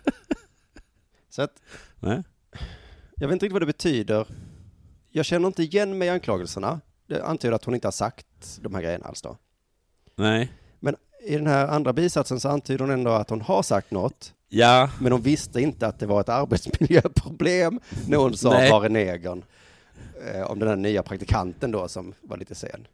så 1.31 1.43
att 1.43 1.63
Nej. 2.01 2.23
Jag 3.17 3.29
vet 3.29 3.33
inte 3.33 3.45
riktigt 3.45 3.53
vad 3.53 3.63
det 3.63 3.67
betyder. 3.67 4.27
Jag 5.11 5.25
känner 5.25 5.47
inte 5.47 5.63
igen 5.63 5.99
mig 5.99 6.09
i 6.09 6.11
anklagelserna. 6.11 6.81
Det 7.07 7.23
antyder 7.23 7.55
att 7.55 7.65
hon 7.65 7.75
inte 7.75 7.87
har 7.87 7.93
sagt 7.93 8.59
de 8.61 8.75
här 8.75 8.83
grejerna 8.83 9.07
alls 9.07 9.23
då. 9.23 9.37
Nej. 10.17 10.53
I 11.23 11.37
den 11.37 11.47
här 11.47 11.67
andra 11.69 11.93
bisatsen 11.93 12.41
så 12.41 12.49
antyder 12.49 12.79
hon 12.85 12.91
ändå 12.91 13.11
att 13.11 13.31
hon 13.31 13.41
har 13.41 13.63
sagt 13.63 13.91
något, 13.91 14.35
Ja. 14.49 14.91
men 15.01 15.13
hon 15.13 15.23
visste 15.23 15.61
inte 15.61 15.87
att 15.87 15.99
det 15.99 16.07
var 16.07 16.21
ett 16.21 16.29
arbetsmiljöproblem 16.29 17.81
när 18.09 18.17
hon 18.19 18.37
sa 18.37 18.51
Nej. 18.51 18.71
var 18.71 18.85
är 18.85 18.89
negern? 18.89 19.43
Eh, 20.35 20.43
om 20.43 20.59
den 20.59 20.69
här 20.69 20.77
nya 20.77 21.03
praktikanten 21.03 21.71
då 21.71 21.89
som 21.89 22.15
var 22.21 22.37
lite 22.37 22.55
sen. 22.55 22.87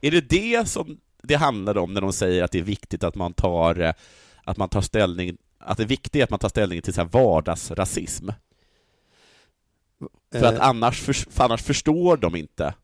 Är 0.00 0.10
det 0.10 0.20
det 0.20 0.68
som 0.68 0.98
det 1.22 1.34
handlar 1.34 1.78
om 1.78 1.94
när 1.94 2.00
de 2.00 2.12
säger 2.12 2.44
att 2.44 2.50
det 2.50 2.58
är 2.58 2.62
viktigt 2.62 3.04
att 3.04 3.14
man 3.14 3.32
tar, 3.32 3.80
eh, 3.80 3.92
att 4.44 4.56
man 4.56 4.68
tar 4.68 4.80
ställning, 4.80 5.36
att 5.58 5.76
det 5.76 5.82
är 5.82 5.86
viktigt 5.86 6.24
att 6.24 6.30
man 6.30 6.38
tar 6.38 6.48
ställning 6.48 6.82
till 6.82 6.92
så 6.94 7.00
här 7.00 7.08
vardagsrasism? 7.08 8.28
För 10.32 10.44
att 10.44 10.54
Eh, 10.54 10.68
annars, 10.68 11.00
för, 11.00 11.12
för 11.12 11.44
annars 11.44 11.62
förstår 11.62 12.16
de 12.16 12.36
inte 12.36 12.74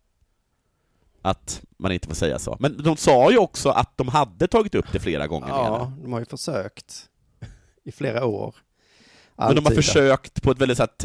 att 1.29 1.63
man 1.79 1.93
inte 1.93 2.09
får 2.09 2.15
säga 2.15 2.39
så. 2.39 2.57
Men 2.61 2.83
de 2.83 2.97
sa 2.97 3.31
ju 3.31 3.39
också 3.39 3.69
att 3.69 3.97
de 3.97 4.09
hade 4.09 4.47
tagit 4.47 4.75
upp 4.75 4.93
det 4.93 4.99
flera 4.99 5.27
gånger 5.27 5.49
ja, 5.49 5.93
de 6.03 6.13
har 6.13 6.21
ju 6.21 6.27
försökt 6.27 7.09
i 7.85 7.93
flera 7.93 8.25
år. 8.25 8.55
Men 9.37 9.55
de 9.55 9.65
har 9.65 9.73
försökt 9.73 10.43
på 10.43 10.51
ett 10.51 10.59
väldigt, 10.59 10.77
så 10.77 10.83
att, 10.83 11.05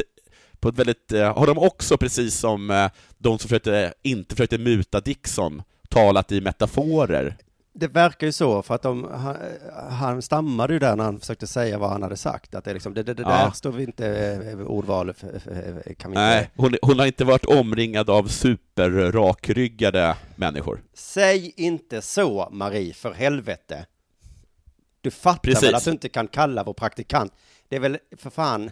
på 0.60 0.68
ett 0.68 0.78
väldigt, 0.78 1.12
eh, 1.12 1.38
har 1.38 1.46
de 1.46 1.58
också 1.58 1.96
precis 1.96 2.34
som 2.34 2.70
eh, 2.70 2.90
de 3.18 3.38
som 3.38 3.48
försökte, 3.48 3.94
inte 4.02 4.34
försökte 4.34 4.58
muta 4.58 5.00
Dixon, 5.00 5.62
talat 5.88 6.32
i 6.32 6.40
metaforer? 6.40 7.36
Det 7.76 7.88
verkar 7.88 8.26
ju 8.26 8.32
så, 8.32 8.62
för 8.62 8.74
att 8.74 8.82
de, 8.82 9.04
han, 9.14 9.36
han 9.90 10.22
stammade 10.22 10.72
ju 10.72 10.78
där 10.78 10.96
när 10.96 11.04
han 11.04 11.20
försökte 11.20 11.46
säga 11.46 11.78
vad 11.78 11.90
han 11.90 12.02
hade 12.02 12.16
sagt. 12.16 12.54
Att 12.54 12.64
det, 12.64 12.72
liksom, 12.74 12.94
det, 12.94 13.02
det, 13.02 13.14
det 13.14 13.22
Ja. 13.22 13.28
där 13.28 13.50
står 13.50 13.72
vi 13.72 13.82
inte, 13.82 14.06
eh, 14.52 14.58
ordval 14.60 15.12
för, 15.12 15.38
för, 15.38 15.94
kan 15.94 16.10
vi 16.10 16.14
Nej, 16.14 16.38
inte. 16.40 16.50
hon, 16.56 16.74
hon 16.82 16.98
har 16.98 17.06
inte 17.06 17.24
varit 17.24 17.44
omringad 17.44 18.10
av 18.10 18.28
superrakryggade 18.28 20.16
människor. 20.36 20.82
Säg 20.94 21.52
inte 21.56 22.02
så, 22.02 22.48
Marie, 22.52 22.94
för 22.94 23.12
helvete. 23.12 23.86
Du 25.00 25.10
fattar 25.10 25.40
Precis. 25.40 25.62
väl 25.68 25.74
att 25.74 25.84
du 25.84 25.90
inte 25.90 26.08
kan 26.08 26.28
kalla 26.28 26.64
vår 26.64 26.72
praktikant. 26.74 27.32
Det 27.68 27.76
är 27.76 27.80
väl 27.80 27.98
för 28.16 28.30
fan, 28.30 28.70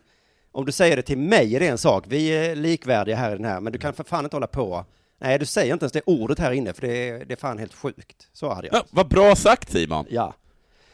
om 0.53 0.65
du 0.67 0.73
säger 0.73 0.97
det 0.97 1.03
till 1.03 1.19
mig 1.19 1.57
är 1.57 1.61
det 1.61 1.69
en 1.69 1.79
sak. 1.79 2.05
Vi 2.09 2.29
är 2.29 2.57
likvärdiga 2.57 3.17
här 3.17 3.31
i 3.33 3.37
den 3.37 3.45
här, 3.45 3.61
men 3.61 3.73
du 3.73 3.79
kan 3.79 3.93
för 3.95 4.05
fan 4.05 4.25
inte 4.25 4.37
hålla 4.37 4.47
på. 4.47 4.85
Nej, 5.23 5.39
du 5.39 5.47
säger 5.47 5.73
inte 5.73 5.85
ens 5.85 5.93
det 5.93 6.03
ordet 6.07 6.39
här 6.39 6.53
inne, 6.53 6.73
för 6.73 6.81
det 6.87 7.09
är, 7.09 7.25
det 7.25 7.35
är 7.35 7.37
fan 7.37 7.59
helt 7.59 7.75
sjukt. 7.75 8.29
Så 8.33 8.55
hade 8.55 8.67
jag. 8.69 8.77
Ja, 8.77 8.85
vad 8.91 9.09
bra 9.09 9.37
sagt 9.37 9.73
Simon! 9.73 10.07
Ja. 10.11 10.35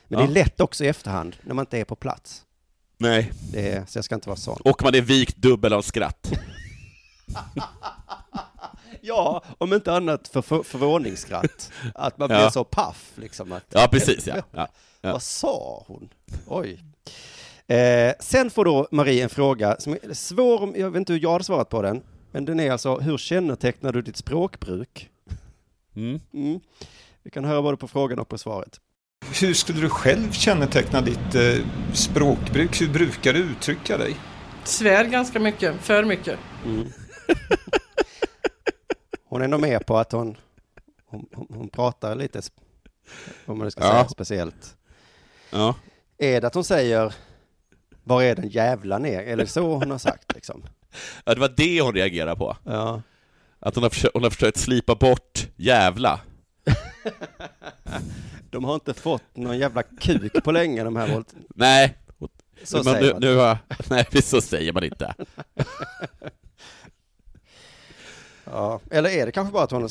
Men 0.09 0.19
Ja. 0.21 0.27
det 0.27 0.31
är 0.33 0.35
lätt 0.35 0.61
också 0.61 0.85
i 0.85 0.89
efterhand, 0.89 1.37
när 1.43 1.55
man 1.55 1.63
inte 1.63 1.79
är 1.79 1.85
på 1.85 1.97
plats. 1.97 2.43
Nej. 2.99 3.33
Det 3.53 3.73
är, 3.73 3.85
så 3.87 3.99
jag 3.99 4.05
ska 4.05 4.15
inte 4.15 4.29
vara 4.29 4.37
sån. 4.37 4.59
Och 4.65 4.83
man 4.83 4.95
är 4.95 5.01
vikt 5.01 5.37
dubbel 5.37 5.73
av 5.73 5.83
skratt. 5.83 6.33
Ja, 9.01 9.43
om 9.59 9.73
inte 9.73 9.93
annat 9.93 10.29
för, 10.29 10.43
för 10.43 10.63
förvåningsskratt. 10.63 11.73
Att 11.95 12.19
man 12.19 12.29
blir 12.29 12.39
Ja. 12.39 12.51
så 12.51 12.65
paff 12.65 13.11
liksom. 13.15 13.53
Att, 13.53 13.65
Ja, 13.69 13.89
precis 13.91 14.27
ja. 14.27 14.35
ja. 14.53 14.69
Vad 15.01 15.23
sa 15.23 15.85
hon? 15.87 16.09
Oj. 16.47 16.85
Eh, 17.67 18.13
sen 18.21 18.51
får 18.51 18.65
då 18.65 18.89
Marie 18.91 19.23
en 19.23 19.29
fråga 19.29 19.77
som 19.81 19.93
är 19.93 20.15
svår, 20.15 20.79
jag 20.79 20.91
vet 20.91 20.99
inte 20.99 21.13
hur 21.13 21.21
jag 21.23 21.33
hade 21.33 21.45
svarat 21.45 21.69
på 21.69 21.83
den, 21.83 22.03
men 22.31 22.45
den 22.45 22.61
är 22.61 22.71
alltså, 22.71 22.97
hur 22.99 23.19
kännetecknar 23.19 23.93
du 23.93 24.03
ditt 24.03 24.17
språkbruk? 24.17 25.11
Mm. 25.97 26.21
Mm. 26.33 26.61
Vi 27.23 27.31
kan 27.31 27.45
höra 27.45 27.63
både 27.63 27.77
på 27.77 27.89
frågan 27.89 28.19
och 28.19 28.29
på 28.29 28.39
svaret. 28.39 28.81
Hur 29.41 29.55
skulle 29.55 29.81
du 29.81 29.89
själv 29.91 30.33
känneteckna 30.33 31.01
ditt 31.01 31.35
eh, 31.35 31.67
språkbruk? 31.93 32.81
Hur 32.81 32.89
brukar 32.93 33.33
du 33.33 33.39
uttrycka 33.39 33.99
dig? 33.99 34.17
Svär 34.65 35.05
ganska 35.05 35.41
mycket, 35.41 35.75
för 35.81 36.05
mycket. 36.05 36.39
Hon 39.25 39.43
är 39.43 39.49
nog 39.49 39.61
med 39.61 39.87
på 39.87 39.97
att 39.99 40.13
hon, 40.13 40.37
hon, 41.07 41.27
hon, 41.35 41.47
hon 41.51 41.69
pratar 41.69 42.15
lite, 42.15 42.43
om 43.47 43.59
man 43.59 43.71
ska 43.71 43.85
Ja. 43.85 43.91
säga 43.91 44.09
speciellt. 44.09 44.77
Ja. 45.51 45.75
Är 46.19 46.41
det 46.41 46.47
att 46.47 46.55
hon 46.55 46.65
säger, 46.65 47.15
var 48.05 48.23
är 48.23 48.35
den 48.35 48.49
jävla 48.49 48.99
ner? 48.99 49.21
Eller 49.23 49.47
så 49.47 49.75
hon 49.75 49.91
har 49.91 49.99
sagt 49.99 50.35
liksom. 50.35 50.63
Ja, 51.25 51.35
det 51.35 51.41
var 51.41 51.53
det 51.57 51.81
hon 51.81 51.95
reagerade 51.95 52.37
på. 52.37 52.57
Ja. 52.65 53.03
Att 53.61 53.75
hon 53.75 53.83
har, 53.83 53.91
försökt, 53.91 54.15
hon 54.15 54.23
har 54.23 54.31
försökt 54.31 54.59
slipa 54.59 54.95
bort 54.95 55.49
jävla. 55.57 56.21
De 58.51 58.65
har 58.65 58.75
inte 58.75 58.95
fått 58.95 59.37
någon 59.37 59.59
jävla 59.59 59.83
kuk 59.83 60.45
på 60.45 60.53
länge 60.53 60.85
de 60.85 60.97
här 60.97 61.09
våld... 61.15 61.27
Nej, 61.55 61.99
Så 62.65 62.77
men 62.77 62.85
säger 62.85 63.01
nu, 63.01 63.13
man. 63.13 63.21
nu 63.21 63.37
har, 63.37 63.59
nej, 63.91 64.23
så 64.23 64.41
säger 64.41 64.73
man 64.73 64.85
inte. 64.85 65.15
Ja. 68.51 68.81
Eller 68.91 69.11
är 69.11 69.27
det 69.27 69.33
kanske 69.33 69.53
bara 69.53 69.65
att 69.65 69.71
hon 69.71 69.83
har 69.83 69.91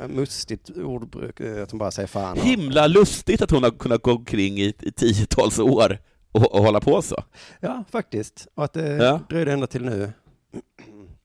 ja, 0.00 0.08
mustigt 0.08 0.70
ordbruk, 0.70 1.40
eh, 1.40 1.62
att 1.62 1.70
hon 1.70 1.78
bara 1.78 1.90
säger 1.90 2.06
fan? 2.06 2.38
Himla 2.40 2.86
lustigt 2.86 3.42
att 3.42 3.50
hon 3.50 3.62
har 3.62 3.70
kunnat 3.70 4.02
gå 4.02 4.12
omkring 4.12 4.58
i, 4.58 4.74
i 4.80 4.92
tiotals 4.92 5.58
år 5.58 5.98
och, 6.36 6.54
och 6.54 6.62
hålla 6.64 6.80
på 6.80 7.02
så. 7.02 7.24
Ja, 7.60 7.84
faktiskt. 7.90 8.46
Och 8.54 8.64
att 8.64 8.72
det 8.72 8.96
Ja. 8.96 9.20
dröjde 9.28 9.52
ända 9.52 9.66
till 9.66 9.84
nu. 9.84 10.12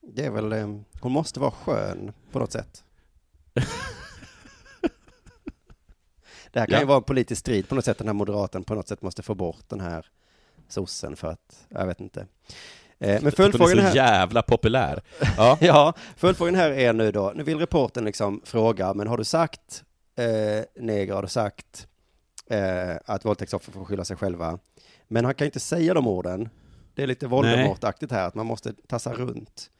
Det 0.14 0.24
är 0.26 0.30
väl, 0.30 0.52
eh, 0.52 0.68
hon 1.00 1.12
måste 1.12 1.40
vara 1.40 1.50
skön 1.50 2.12
på 2.32 2.38
något 2.38 2.52
sätt. 2.52 2.84
Det 6.52 6.60
här 6.60 6.66
kan 6.66 6.74
Ja. 6.74 6.80
ju 6.80 6.86
vara 6.86 6.96
en 6.96 7.02
politisk 7.02 7.40
strid 7.40 7.68
på 7.68 7.74
något 7.74 7.84
sätt, 7.84 7.98
den 7.98 8.06
här 8.06 8.14
moderaten 8.14 8.64
på 8.64 8.74
något 8.74 8.88
sätt 8.88 9.02
måste 9.02 9.22
få 9.22 9.34
bort 9.34 9.64
den 9.68 9.80
här 9.80 10.06
sossen 10.68 11.16
för 11.16 11.28
att, 11.28 11.66
jag 11.68 11.86
vet 11.86 12.00
inte. 12.00 12.20
Eh, 12.20 12.26
Men 12.98 13.14
Att 13.16 13.20
hon 13.22 13.26
är 13.26 13.30
följdfrågan 13.30 13.76
så 13.76 13.82
här... 13.82 13.94
jävla 13.94 14.42
populär. 14.42 15.02
Ja. 15.36 15.58
Ja, 15.60 15.92
följdfrågan 16.16 16.54
här 16.54 16.70
är 16.70 16.92
nu 16.92 17.12
då, 17.12 17.32
nu 17.36 17.42
vill 17.42 17.58
reporten 17.58 18.04
liksom 18.04 18.40
fråga, 18.44 18.94
men 18.94 19.06
har 19.08 19.16
du 19.16 19.24
sagt 19.24 19.84
eh, 20.16 20.64
neger, 20.82 21.14
har 21.14 21.22
du 21.22 21.28
sagt 21.28 21.86
eh, 22.50 22.96
att 23.04 23.24
våldtäktsoffer 23.24 23.72
får 23.72 23.84
skylla 23.84 24.04
sig 24.04 24.16
själva? 24.16 24.58
Men 25.12 25.24
han 25.24 25.34
kan 25.34 25.44
inte 25.44 25.60
säga 25.60 25.94
de 25.94 26.06
orden. 26.06 26.48
Det 26.94 27.02
är 27.02 27.06
lite 27.06 27.26
Voldemort-aktigt 27.26 28.12
här, 28.12 28.26
att 28.26 28.34
man 28.34 28.46
måste 28.46 28.72
tassa 28.88 29.12
runt. 29.12 29.70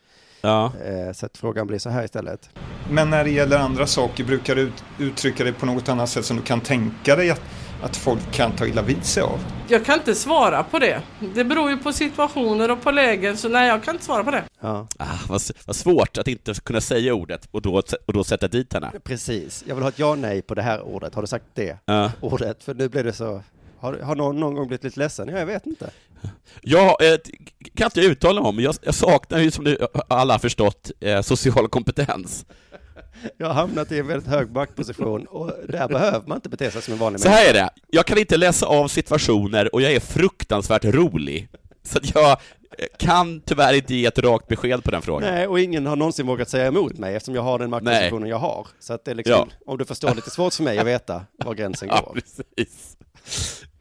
ja. 0.40 0.72
Eh, 0.84 1.12
så 1.12 1.26
att 1.26 1.38
frågan 1.38 1.66
blir 1.66 1.78
så 1.78 1.90
här 1.90 2.04
istället. 2.04 2.50
Men 2.90 3.10
när 3.10 3.24
det 3.24 3.30
gäller 3.30 3.58
andra 3.58 3.86
saker, 3.86 4.24
brukar 4.24 4.54
du 4.54 4.60
ut, 4.62 4.84
uttrycka 4.98 5.44
det 5.44 5.52
på 5.52 5.66
något 5.66 5.88
annat 5.88 6.08
sätt 6.10 6.24
som 6.24 6.36
du 6.36 6.42
kan 6.42 6.60
tänka 6.60 7.16
dig 7.16 7.30
att, 7.30 7.40
att 7.82 7.96
folk 7.96 8.32
kan 8.32 8.52
ta 8.52 8.66
illa 8.66 8.82
vid 8.82 9.04
sig 9.04 9.22
av? 9.22 9.38
Jag 9.68 9.84
kan 9.84 9.94
inte 9.98 10.14
svara 10.14 10.62
på 10.64 10.78
det. 10.78 11.02
Det 11.34 11.44
beror 11.44 11.70
ju 11.70 11.76
på 11.78 11.92
situationer 11.92 12.70
och 12.70 12.82
på 12.82 12.90
lägen, 12.90 13.36
så 13.36 13.48
nej, 13.48 13.68
jag 13.68 13.82
kan 13.84 13.94
inte 13.94 14.04
svara 14.04 14.24
på 14.24 14.30
det. 14.30 14.44
Ja, 14.60 14.86
Ah, 14.98 15.06
vad, 15.28 15.40
vad 15.66 15.76
svårt 15.76 16.18
att 16.18 16.28
inte 16.28 16.54
kunna 16.54 16.80
säga 16.80 17.14
ordet 17.14 17.48
och 17.50 17.62
då, 17.62 17.82
och 18.06 18.12
då 18.12 18.24
sätta 18.24 18.48
dit 18.48 18.72
henne. 18.72 18.92
precis. 19.04 19.64
Jag 19.66 19.74
vill 19.74 19.82
ha 19.82 19.88
ett 19.88 19.98
ja 19.98 20.14
nej 20.14 20.42
på 20.42 20.54
det 20.54 20.62
här 20.62 20.80
ordet. 20.82 21.14
Har 21.14 21.22
du 21.22 21.26
sagt 21.26 21.44
det 21.54 21.78
Ja. 21.84 22.10
ordet? 22.20 22.64
För 22.64 22.74
nu 22.74 22.88
blev 22.88 23.04
det 23.04 23.12
så... 23.12 23.42
Har, 23.82 23.98
har 23.98 24.14
någon 24.14 24.40
någon 24.40 24.54
gång 24.54 24.66
blivit 24.66 24.84
lite 24.84 25.00
ledsen? 25.00 25.28
Ja, 25.28 25.38
jag 25.38 25.46
vet 25.46 25.66
inte. 25.66 25.90
Jag 26.60 27.12
eh, 27.12 27.18
kan 27.74 27.84
inte 27.84 28.00
uttala 28.00 28.40
mig 28.40 28.48
om, 28.48 28.60
jag, 28.60 28.74
jag 28.82 28.94
saknar 28.94 29.38
ju 29.38 29.50
som 29.50 29.64
ni 29.64 29.78
alla 30.08 30.34
har 30.34 30.38
förstått 30.38 30.90
eh, 31.00 31.20
social 31.20 31.68
kompetens. 31.68 32.46
Jag 33.36 33.46
har 33.46 33.54
hamnat 33.54 33.92
i 33.92 33.98
en 33.98 34.06
väldigt 34.06 34.28
hög 34.28 34.50
maktposition 34.50 35.26
och 35.26 35.52
där 35.68 35.88
behöver 35.88 36.22
man 36.26 36.36
inte 36.36 36.48
bete 36.48 36.70
sig 36.70 36.82
som 36.82 36.92
en 36.92 36.98
vanlig 37.00 37.20
Så 37.20 37.28
här 37.28 37.48
är 37.50 37.52
det, 37.52 37.70
jag 37.90 38.06
kan 38.06 38.18
inte 38.18 38.36
läsa 38.36 38.66
av 38.66 38.88
situationer 38.88 39.74
och 39.74 39.82
jag 39.82 39.92
är 39.92 40.00
fruktansvärt 40.00 40.84
rolig. 40.84 41.48
Så 41.82 41.98
att 41.98 42.14
jag 42.14 42.30
eh, 42.30 42.36
kan 42.98 43.40
tyvärr 43.40 43.74
inte 43.74 43.94
ge 43.94 44.06
ett 44.06 44.18
rakt 44.18 44.48
besked 44.48 44.84
på 44.84 44.90
den 44.90 45.02
frågan. 45.02 45.34
Nej, 45.34 45.46
och 45.46 45.60
ingen 45.60 45.86
har 45.86 45.96
någonsin 45.96 46.26
vågat 46.26 46.48
säga 46.48 46.66
emot 46.66 46.98
mig 46.98 47.14
eftersom 47.16 47.34
jag 47.34 47.42
har 47.42 47.58
den 47.58 47.70
maktpositionen 47.70 48.28
jag 48.28 48.38
har. 48.38 48.66
Så 48.80 48.92
att 48.94 49.04
det 49.04 49.10
är 49.10 49.14
liksom, 49.14 49.48
om 49.66 49.78
du 49.78 49.84
förstår, 49.84 50.14
lite 50.14 50.30
svårt 50.30 50.54
för 50.54 50.62
mig 50.62 50.78
att 50.78 50.86
veta 50.86 51.22
var 51.44 51.54
gränsen 51.54 51.88
Ja, 51.92 52.00
går. 52.06 52.14
precis. 52.14 52.96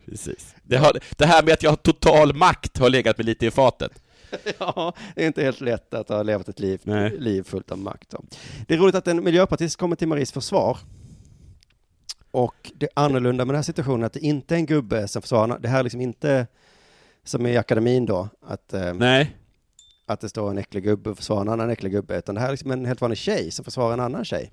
Precis. 0.06 0.56
Det, 0.64 0.78
har, 0.78 1.00
det 1.18 1.26
här 1.26 1.44
med 1.44 1.54
att 1.54 1.64
jag 1.64 1.70
har 1.72 1.76
total 1.78 2.36
makt 2.36 2.78
har 2.78 2.90
legat 2.90 3.18
mig 3.18 3.26
lite 3.26 3.46
i 3.46 3.52
fatet. 3.52 3.92
Ja, 4.60 4.94
det 5.16 5.24
är 5.24 5.28
inte 5.28 5.44
helt 5.44 5.62
lätt 5.62 5.94
att 5.94 6.10
ha 6.10 6.24
levat 6.24 6.50
ett 6.50 6.60
liv, 6.60 6.82
Nej. 6.84 7.18
liv 7.20 7.44
fullt 7.44 7.72
av 7.72 7.78
makt. 7.78 8.10
då. 8.10 8.24
Det 8.68 8.74
är 8.74 8.78
roligt 8.78 8.96
att 8.96 9.08
en 9.08 9.24
miljöpartist 9.24 9.78
kommer 9.78 9.96
till 9.96 10.08
Maries 10.08 10.32
försvar. 10.32 10.78
Och 12.32 12.72
det 12.76 12.86
är 12.86 12.92
annorlunda 12.96 13.46
med 13.46 13.54
den 13.54 13.58
här 13.58 13.64
situationen 13.64 14.04
att 14.04 14.14
det 14.14 14.20
inte 14.20 14.56
är 14.56 14.58
en 14.60 14.66
gubbe 14.66 15.08
som 15.08 15.22
försvarar, 15.22 15.60
det 15.60 15.68
här 15.68 15.80
är 15.80 15.84
liksom 15.84 16.02
inte 16.02 16.48
som 17.24 17.46
i 17.48 17.58
akademin 17.58 18.06
då, 18.06 18.30
att, 18.48 18.74
eh, 18.74 18.94
Nej. 18.94 19.38
att 20.06 20.20
det 20.22 20.30
står 20.30 20.50
en 20.52 20.58
äcklig 20.58 20.84
gubbe 20.84 21.10
och 21.10 21.18
försvarar 21.18 21.42
en 21.42 21.50
annan 21.50 21.70
äcklig 21.70 21.92
gubbe, 21.92 22.18
utan 22.18 22.36
det 22.36 22.42
här 22.42 22.48
är 22.48 22.52
liksom 22.52 22.72
en 22.72 22.86
helt 22.86 23.02
vanlig 23.02 23.18
tjej 23.18 23.52
som 23.52 23.66
försvarar 23.66 23.94
en 23.94 24.00
annan 24.00 24.26
tjej. 24.26 24.52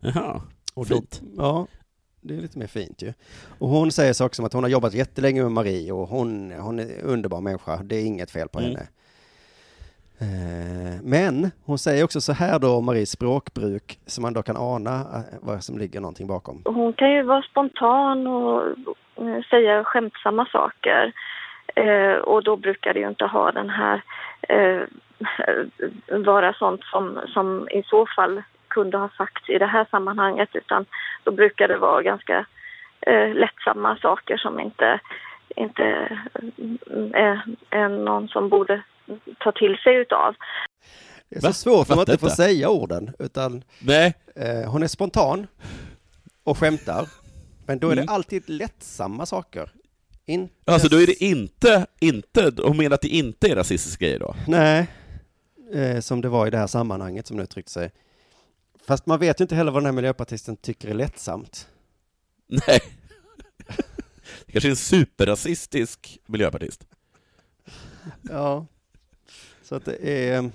Jaha, 0.00 0.42
Och 0.74 0.86
då- 0.86 0.94
fint. 0.94 1.22
Ja, 1.36 1.66
det 2.22 2.34
är 2.34 2.38
lite 2.40 2.58
mer 2.58 2.66
fint 2.66 3.02
ju. 3.02 3.12
Och 3.58 3.68
hon 3.68 3.92
säger 3.92 4.12
saker 4.12 4.34
som 4.34 4.44
att 4.44 4.52
hon 4.52 4.62
har 4.62 4.70
jobbat 4.70 4.94
jättelänge 4.94 5.42
med 5.42 5.52
Marie 5.52 5.92
och 5.92 6.08
hon, 6.08 6.52
hon 6.52 6.78
är 6.78 6.82
en 6.82 7.00
underbar 7.04 7.40
människa. 7.40 7.76
Det 7.84 7.96
är 7.96 8.06
inget 8.06 8.30
fel 8.30 8.48
på 8.48 8.58
Mm. 8.58 8.70
henne. 8.70 8.86
Eh, 10.20 11.00
Men 11.02 11.50
hon 11.64 11.78
säger 11.78 12.04
också 12.04 12.20
så 12.20 12.32
här 12.32 12.58
då 12.58 12.76
om 12.76 12.84
Maries 12.84 13.10
språkbruk 13.10 13.98
som 14.06 14.22
man 14.22 14.32
då 14.32 14.42
kan 14.42 14.56
ana 14.56 14.94
eh, 15.00 15.38
vad 15.42 15.64
som 15.64 15.78
ligger 15.78 16.00
någonting 16.00 16.26
bakom. 16.26 16.62
Hon 16.64 16.92
kan 16.92 17.10
ju 17.12 17.22
vara 17.22 17.42
spontan 17.42 18.26
och 18.26 18.62
eh, 19.16 19.42
säga 19.50 19.84
skämtsamma 19.84 20.46
saker. 20.52 21.12
Och 22.24 22.42
då 22.44 22.56
brukar 22.56 22.94
det 22.94 23.00
ju 23.00 23.08
inte 23.08 23.24
ha 23.24 23.52
den 23.52 23.70
här, 23.70 24.02
vara 26.24 26.52
sånt 26.52 26.80
som, 26.84 27.18
som 27.34 27.68
i 27.70 27.82
så 27.86 28.06
fall 28.16 28.42
kunde 28.76 28.96
ha 28.98 29.08
sagts 29.18 29.48
i 29.48 29.58
det 29.58 29.66
här 29.66 29.86
sammanhanget 29.90 30.48
utan 30.52 30.84
då 31.24 31.30
brukar 31.32 31.68
det 31.68 31.78
vara 31.78 32.02
ganska 32.02 32.46
eh, 33.06 33.34
lättsamma 33.34 33.96
saker 34.02 34.36
som 34.36 34.60
inte, 34.60 35.00
inte 35.56 35.82
eh, 36.34 37.22
är, 37.26 37.34
är 37.70 37.88
någon 37.88 38.28
som 38.28 38.48
borde 38.48 38.82
ta 39.38 39.52
till 39.52 39.76
sig 39.84 39.94
utav. 39.96 40.34
Det 41.28 41.36
är 41.36 41.40
så 41.40 41.46
Va? 41.46 41.52
svårt 41.52 41.86
för 41.86 41.94
man 41.94 42.00
inte 42.08 42.18
får 42.18 42.28
säga 42.28 42.68
orden, 42.70 43.10
utan 43.18 43.62
Nej, 43.82 44.14
eh, 44.36 44.70
hon 44.70 44.82
är 44.82 44.86
spontan 44.86 45.46
och 46.44 46.58
skämtar. 46.58 47.04
Men 47.66 47.78
då 47.78 47.88
är 47.88 47.92
Mm. 47.92 48.06
det 48.06 48.12
alltid 48.12 48.42
lättsamma 48.50 49.26
saker. 49.26 49.70
Inte 50.26 50.54
alltså 50.72 50.88
då 50.88 50.96
är 51.02 51.06
det 51.06 51.24
inte, 51.24 51.86
inte, 52.00 52.52
hon 52.62 52.76
menar 52.76 52.94
att 52.94 53.00
det 53.00 53.08
inte 53.08 53.48
är 53.50 53.56
rasistiska 53.56 54.04
grejer 54.04 54.18
då? 54.18 54.34
Nej, 54.48 54.86
eh, 55.74 56.00
som 56.00 56.20
det 56.20 56.28
var 56.28 56.46
i 56.46 56.50
det 56.50 56.58
här 56.58 56.66
sammanhanget 56.66 57.26
som 57.26 57.36
nu 57.36 57.42
uttryckte 57.42 57.72
sig. 57.72 57.90
Fast 58.86 59.06
man 59.06 59.18
vet 59.18 59.40
ju 59.40 59.42
inte 59.42 59.54
heller 59.54 59.72
vad 59.72 59.82
den 59.82 59.86
här 59.86 59.92
miljöpartisten 59.92 60.56
tycker 60.56 60.88
är 60.88 60.94
lättsamt. 60.94 61.68
Nej. 62.46 62.80
Det 64.46 64.52
kanske 64.52 64.68
är 64.68 64.70
en 64.70 64.76
superrasistisk 64.76 66.18
miljöpartist. 66.26 66.84
Ja. 68.22 68.66
Så 69.62 69.74
att 69.74 69.84
det 69.84 70.28
är... 70.28 70.50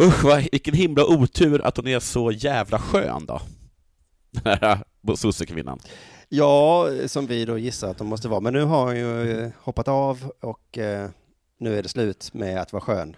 Usch, 0.00 0.24
vad, 0.24 0.48
vilken 0.52 0.74
himla 0.74 1.04
otur 1.04 1.66
att 1.66 1.76
hon 1.76 1.86
är 1.86 2.00
så 2.00 2.32
jävla 2.32 2.78
skön 2.78 3.26
då. 3.26 3.40
Den 4.30 4.58
här 4.60 4.84
sossekvinnan. 5.16 5.80
Ja, 6.28 6.88
som 7.06 7.26
vi 7.26 7.44
då 7.44 7.58
gissar 7.58 7.90
att 7.90 7.98
de 7.98 8.06
måste 8.06 8.28
vara. 8.28 8.40
Men 8.40 8.52
nu 8.52 8.62
har 8.62 8.86
hon 8.86 8.96
ju 8.96 9.30
eh, 9.30 9.50
hoppat 9.60 9.88
av 9.88 10.32
och 10.40 10.78
eh, 10.78 11.10
nu 11.58 11.78
är 11.78 11.82
det 11.82 11.88
slut 11.88 12.34
med 12.34 12.60
att 12.60 12.72
vara 12.72 12.80
skön. 12.80 13.16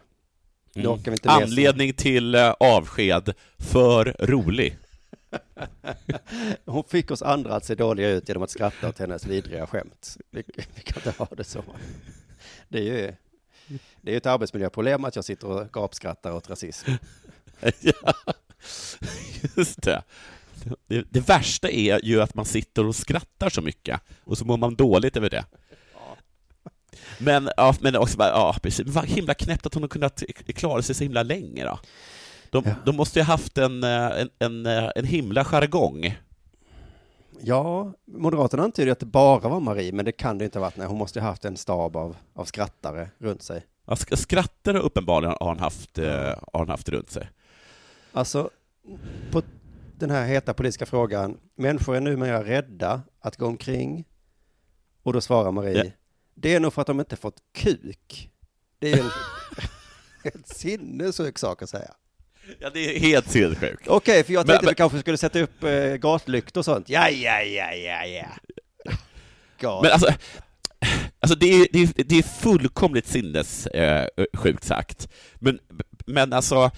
Då 0.75 0.95
kan 0.95 1.03
vi 1.05 1.11
inte 1.11 1.29
läsa. 1.29 1.37
Mm. 1.37 1.49
Anledning 1.49 1.93
till 1.93 2.35
eh, 2.35 2.51
avsked, 2.61 3.35
för 3.59 4.17
rolig. 4.19 4.79
Hon 6.65 6.85
fick 6.85 7.11
oss 7.11 7.23
andra 7.23 7.55
att 7.55 7.65
se 7.65 7.75
dåliga 7.75 8.11
ut 8.11 8.29
genom 8.29 8.43
att 8.43 8.51
skratta 8.51 8.89
åt 8.89 8.99
hennes 8.99 9.27
vidriga 9.27 9.67
skämt. 9.67 10.17
Vi, 10.31 10.43
vi 10.75 10.83
kan 10.83 10.97
inte 10.97 11.19
ha 11.19 11.29
det 11.37 11.45
så. 11.45 11.65
Det 12.69 12.79
är 12.79 12.83
ju 12.83 13.15
det 14.03 14.13
är 14.13 14.17
ett 14.17 14.27
arbetsmiljöproblem 14.27 15.05
att 15.05 15.17
jag 15.17 15.25
sitter 15.25 15.49
och 15.49 15.73
gapskrattar 15.73 16.33
åt 16.33 16.51
rasism. 16.51 16.91
ja, 17.81 18.15
just 19.57 19.83
det. 19.83 20.03
det. 20.87 21.05
Det 21.11 21.29
värsta 21.29 21.71
är 21.71 22.05
ju 22.05 22.21
att 22.21 22.35
man 22.35 22.45
sitter 22.45 22.87
och 22.87 22.97
skrattar 22.97 23.51
så 23.51 23.63
mycket, 23.63 24.01
och 24.25 24.39
så 24.39 24.45
mår 24.45 24.57
man 24.57 24.75
dåligt 24.75 25.17
över 25.17 25.31
det. 25.31 25.45
Men, 27.19 27.51
ja, 27.57 27.75
men 27.81 27.97
också 27.97 28.17
bara, 28.19 28.29
ja, 28.29 28.57
precis. 28.63 28.85
Men 28.87 28.95
vad 28.95 29.07
himla 29.07 29.35
knäppt 29.35 29.67
att 29.67 29.75
hon 29.75 29.83
har 29.83 29.89
kunnat 29.89 30.23
klara 30.47 30.83
sig 30.83 30.95
så 30.95 31.05
himla 31.05 31.23
länge 31.23 31.65
då. 31.65 31.79
De, 32.51 32.63
Ja. 32.67 32.75
de 32.85 32.97
måste 32.97 33.19
ju 33.19 33.23
ha 33.25 33.33
haft 33.33 33.59
en, 33.59 33.85
eh, 33.85 34.21
en, 34.21 34.29
en, 34.39 34.67
eh, 34.67 34.91
en 34.97 35.05
himla 35.05 35.45
jargong. 35.45 36.19
Ja, 37.41 37.93
Moderaterna 38.07 38.63
antyder 38.63 38.93
att 38.93 39.01
det 39.01 39.07
bara 39.07 39.49
var 39.49 39.61
Marie, 39.61 39.93
men 39.93 40.05
det 40.05 40.13
kan 40.13 40.39
det 40.39 40.45
inte 40.45 40.59
ha 40.59 40.65
varit. 40.67 40.77
Nej, 40.77 40.87
hon 40.87 40.99
måste 40.99 41.21
ha 41.21 41.29
haft 41.29 41.45
en 41.45 41.57
stab 41.57 41.97
av, 41.97 42.17
av 42.35 42.45
skrattare 42.45 43.09
runt 43.19 43.43
sig. 43.43 43.63
Ja, 43.87 43.95
sk- 43.95 44.17
Skrattare 44.17 44.79
uppenbarligen 44.79 45.37
har 45.41 45.49
han 45.49 45.59
haft, 45.59 45.99
eh, 45.99 46.07
har 46.53 46.59
han 46.59 46.69
haft 46.69 46.89
runt 46.89 47.11
sig. 47.11 47.29
Alltså, 48.13 48.51
på 49.31 49.43
den 49.99 50.11
här 50.11 50.27
heta 50.27 50.55
politiska 50.55 50.87
frågan, 50.87 51.37
människor 51.57 51.97
är 51.97 52.01
numera 52.01 52.45
rädda 52.45 53.03
att 53.21 53.37
gå 53.37 53.47
omkring, 53.47 54.05
och 55.03 55.13
då 55.13 55.21
svarar 55.21 55.51
Marie. 55.53 55.93
Det 56.41 56.55
är 56.55 56.61
nog 56.61 56.73
för 56.73 56.81
att 56.81 56.87
de 56.87 57.01
inte 57.01 57.17
fått 57.17 57.37
kuk. 57.55 58.31
Det 58.79 58.93
är 58.93 58.99
en 59.01 59.11
helt 60.25 60.49
sinnessjuk 60.49 61.39
sak 61.39 61.63
att 61.63 61.71
säga. 61.71 61.95
Ja, 62.59 62.71
det 62.71 62.97
är 62.97 63.01
helt 63.01 63.31
sinnessjukt. 63.31 63.89
Okej, 63.89 64.25
för 64.25 64.33
jag 64.33 64.41
Men- 64.41 64.47
tänkte 64.47 64.65
men- 64.67 64.71
vi 64.71 64.75
kanske 64.75 64.99
skulle 65.01 65.17
sätta 65.19 65.41
upp 65.41 65.63
eh, 65.65 65.95
gatlyktor 65.95 66.61
och 66.61 66.65
sånt. 66.65 66.89
Ja, 66.89 67.09
ja, 67.11 67.41
ja, 67.43 67.73
ja, 67.73 68.05
ja. 68.07 68.27
Gat. 69.61 69.83
Men 69.83 69.93
alltså, 69.93 70.09
alltså 71.21 71.39
det, 71.39 71.47
är, 71.47 71.67
det, 71.73 71.79
är, 71.83 72.05
det 72.05 72.19
är 72.19 72.23
fullkomligt 72.23 73.07
sinnessjukt 73.07 74.45
eh, 74.45 74.57
sagt. 74.61 75.09
Men, 75.35 75.59
men 76.07 76.33
alltså, 76.33 76.71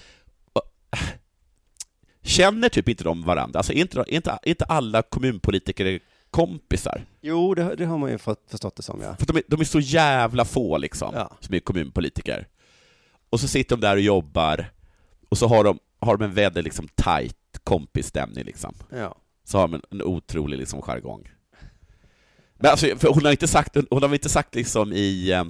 känner 2.23 2.69
typ 2.69 2.89
inte 2.89 3.03
de 3.03 3.23
varandra? 3.23 3.59
Alltså 3.59 3.73
är 3.73 3.77
inte, 3.77 4.03
inte, 4.07 4.39
inte 4.43 4.65
alla 4.65 5.01
kommunpolitiker 5.01 5.99
kompisar? 6.31 7.05
Jo, 7.21 7.53
det, 7.53 7.75
det 7.75 7.85
har 7.85 7.97
man 7.97 8.11
ju 8.11 8.17
fått, 8.17 8.43
förstått 8.47 8.75
det 8.75 8.83
som, 8.83 9.01
ja. 9.01 9.15
För 9.19 9.25
de 9.25 9.37
är, 9.37 9.43
de 9.47 9.59
är 9.61 9.65
så 9.65 9.79
jävla 9.79 10.45
få 10.45 10.77
liksom, 10.77 11.11
Ja. 11.15 11.37
som 11.39 11.55
är 11.55 11.59
kommunpolitiker. 11.59 12.47
Och 13.29 13.39
så 13.39 13.47
sitter 13.47 13.75
de 13.75 13.81
där 13.81 13.95
och 13.95 14.01
jobbar, 14.01 14.71
och 15.29 15.37
så 15.37 15.47
har 15.47 15.63
de, 15.63 15.79
har 15.99 16.17
de 16.17 16.23
en 16.25 16.33
väldigt 16.33 16.63
liksom 16.63 16.87
tight 16.95 17.37
kompisstämning 17.63 18.43
liksom. 18.43 18.73
ja. 18.91 19.15
så 19.43 19.57
har 19.57 19.67
man 19.67 19.81
en 19.91 20.01
otrolig 20.01 20.57
liksom 20.59 20.81
jargong. 20.81 21.29
Men 22.59 22.71
alltså, 22.71 22.97
för 22.97 23.07
hon 23.07 23.25
har 23.25 23.31
inte 23.31 23.47
sagt, 23.47 23.77
hon 23.89 24.03
har 24.03 24.13
inte 24.13 24.29
sagt 24.29 24.55
liksom 24.55 24.93
i... 24.93 25.31
eh, 25.31 25.43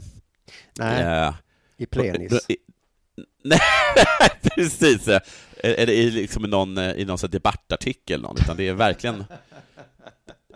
Nej, 0.80 1.02
eh, 1.04 1.34
i 1.78 1.86
plenis. 1.86 2.50
i- 2.50 2.58
Nej, 3.44 3.60
precis. 4.56 5.08
eh, 5.08 5.20
Är 5.64 5.86
det 5.86 5.94
i, 5.94 6.12
liksom 6.12 6.46
i 6.46 6.48
någon, 6.48 6.78
eh, 6.78 6.92
i 6.92 7.06
någon 7.06 7.18
här 7.22 7.28
debattartikel 7.28 8.14
eller 8.20 8.28
någon, 8.28 8.38
utan 8.40 8.58
det 8.58 8.68
är 8.68 8.74
verkligen... 8.74 9.24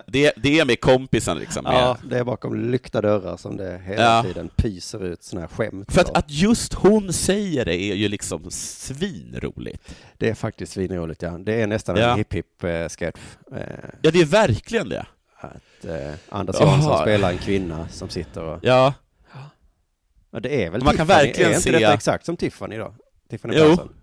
Det, 0.08 0.34
det 0.38 0.60
är 0.60 0.66
med 0.66 0.80
kompisen 0.82 1.38
liksom. 1.40 1.64
Med, 1.64 1.74
Ja, 1.74 1.98
det 2.10 2.18
är 2.20 2.24
bakom 2.24 2.72
lyckta 2.72 3.02
dörrar 3.02 3.38
som 3.38 3.58
det 3.58 3.82
hela 3.86 4.02
Ja. 4.04 4.24
tiden 4.24 4.50
pyser 4.56 5.04
ut 5.04 5.24
sådana 5.24 5.48
här 5.48 5.56
skämt. 5.56 5.92
För 5.94 6.02
att, 6.02 6.18
att 6.18 6.32
just 6.32 6.74
hon 6.74 7.14
säger 7.14 7.66
det 7.66 7.76
är 7.76 7.96
ju 7.96 8.08
liksom 8.08 8.52
svinroligt. 8.52 9.96
Det 10.18 10.30
är 10.30 10.34
faktiskt 10.36 10.74
svinroligt, 10.74 11.22
ja. 11.22 11.30
Det 11.32 11.62
är 11.62 11.68
nästan 11.68 11.96
Ja. 11.98 12.10
en 12.12 12.18
hipp-hipp-sketch. 12.18 13.20
Eh, 13.52 13.60
Ja, 14.02 14.12
det 14.12 14.22
är 14.22 14.26
verkligen 14.26 14.90
det. 14.90 15.06
att 15.40 15.86
eh, 15.86 16.14
Anders. 16.30 16.56
Jansson 16.60 17.02
spelar 17.02 17.32
en 17.32 17.38
kvinna 17.38 17.88
som 17.90 18.10
sitter 18.10 18.44
och... 18.44 18.60
Ja, 18.64 18.94
Ja, 20.32 20.40
det 20.40 20.64
är 20.66 20.70
väl 20.70 20.84
Man 20.84 20.96
kan 20.98 21.08
verkligen 21.08 21.52
är 21.52 21.56
inte 21.56 21.62
se- 21.64 21.72
detta 21.72 21.94
exakt 21.94 22.26
som 22.26 22.38
Tiffany 22.38 22.78
då? 22.78 22.96
Tiffany 23.30 23.54
Jo. 23.58 23.70
Persson? 23.70 23.94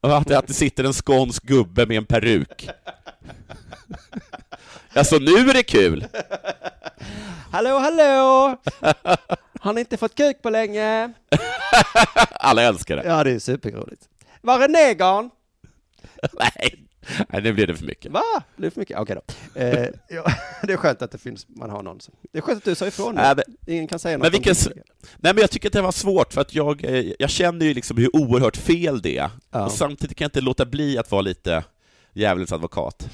och 0.00 0.16
att 0.16 0.46
det 0.46 0.52
sitter 0.54 0.84
en 0.84 0.92
skånsk 0.92 1.42
gubbe 1.42 1.86
med 1.86 1.96
en 1.96 2.04
peruk. 2.04 2.68
Alltså 4.94 5.16
nu 5.18 5.30
är 5.50 5.54
det 5.54 5.62
kul! 5.62 6.06
Hallå, 7.52 7.78
hallå! 7.78 8.56
Har 9.60 9.72
ni 9.72 9.80
inte 9.80 9.96
fått 9.96 10.14
kuk 10.14 10.42
på 10.42 10.50
länge? 10.50 11.12
Alla 12.30 12.62
älskar 12.62 12.96
det. 12.96 13.02
Ja, 13.06 13.24
det 13.24 13.30
är 13.30 13.38
superroligt. 13.38 14.02
Var 14.40 14.60
är 14.60 14.68
negern? 14.68 15.30
Nej, 16.32 16.84
nej, 17.28 17.42
nu 17.42 17.52
blir 17.52 17.66
det 17.66 17.76
för 17.76 17.84
mycket. 17.84 18.12
Va? 18.12 18.22
Det 18.56 18.66
är 18.66 18.70
för 18.70 18.80
mycket? 18.80 18.98
Okej 18.98 19.16
då. 19.54 19.60
Eh, 19.60 19.88
ja, 20.08 20.24
det 20.62 20.72
är 20.72 20.76
skönt 20.76 21.02
att 21.02 21.10
det 21.12 21.18
finns, 21.18 21.46
man 21.48 21.70
har 21.70 21.82
någon 21.82 22.00
som... 22.00 22.14
Det 22.32 22.38
är 22.38 22.42
skönt 22.42 22.58
att 22.58 22.64
du 22.64 22.74
sa 22.74 22.86
ifrån 22.86 23.14
nu. 23.14 23.20
Nej, 23.20 23.34
men- 23.36 23.74
Ingen 23.74 23.86
kan 23.88 23.98
säga 23.98 24.16
något 24.18 24.22
Men 24.22 24.32
vilken, 24.32 24.54
det. 24.54 24.82
nej 25.16 25.34
men 25.34 25.38
jag 25.38 25.50
tycker 25.50 25.68
att 25.68 25.72
det 25.72 25.82
var 25.82 25.92
svårt 25.92 26.32
för 26.32 26.40
att 26.40 26.54
jag, 26.54 26.84
eh, 26.84 27.12
jag 27.18 27.30
känner 27.30 27.66
ju 27.66 27.74
liksom 27.74 27.96
hur 27.96 28.16
oerhört 28.16 28.56
fel 28.56 29.02
det 29.02 29.18
är. 29.18 29.30
Ja. 29.50 29.64
Och 29.66 29.72
samtidigt 29.72 30.16
kan 30.16 30.24
jag 30.24 30.28
inte 30.28 30.40
låta 30.40 30.66
bli 30.66 30.98
att 30.98 31.10
vara 31.10 31.22
lite 31.22 31.64
djävulens 32.12 32.52
advokat. 32.52 33.08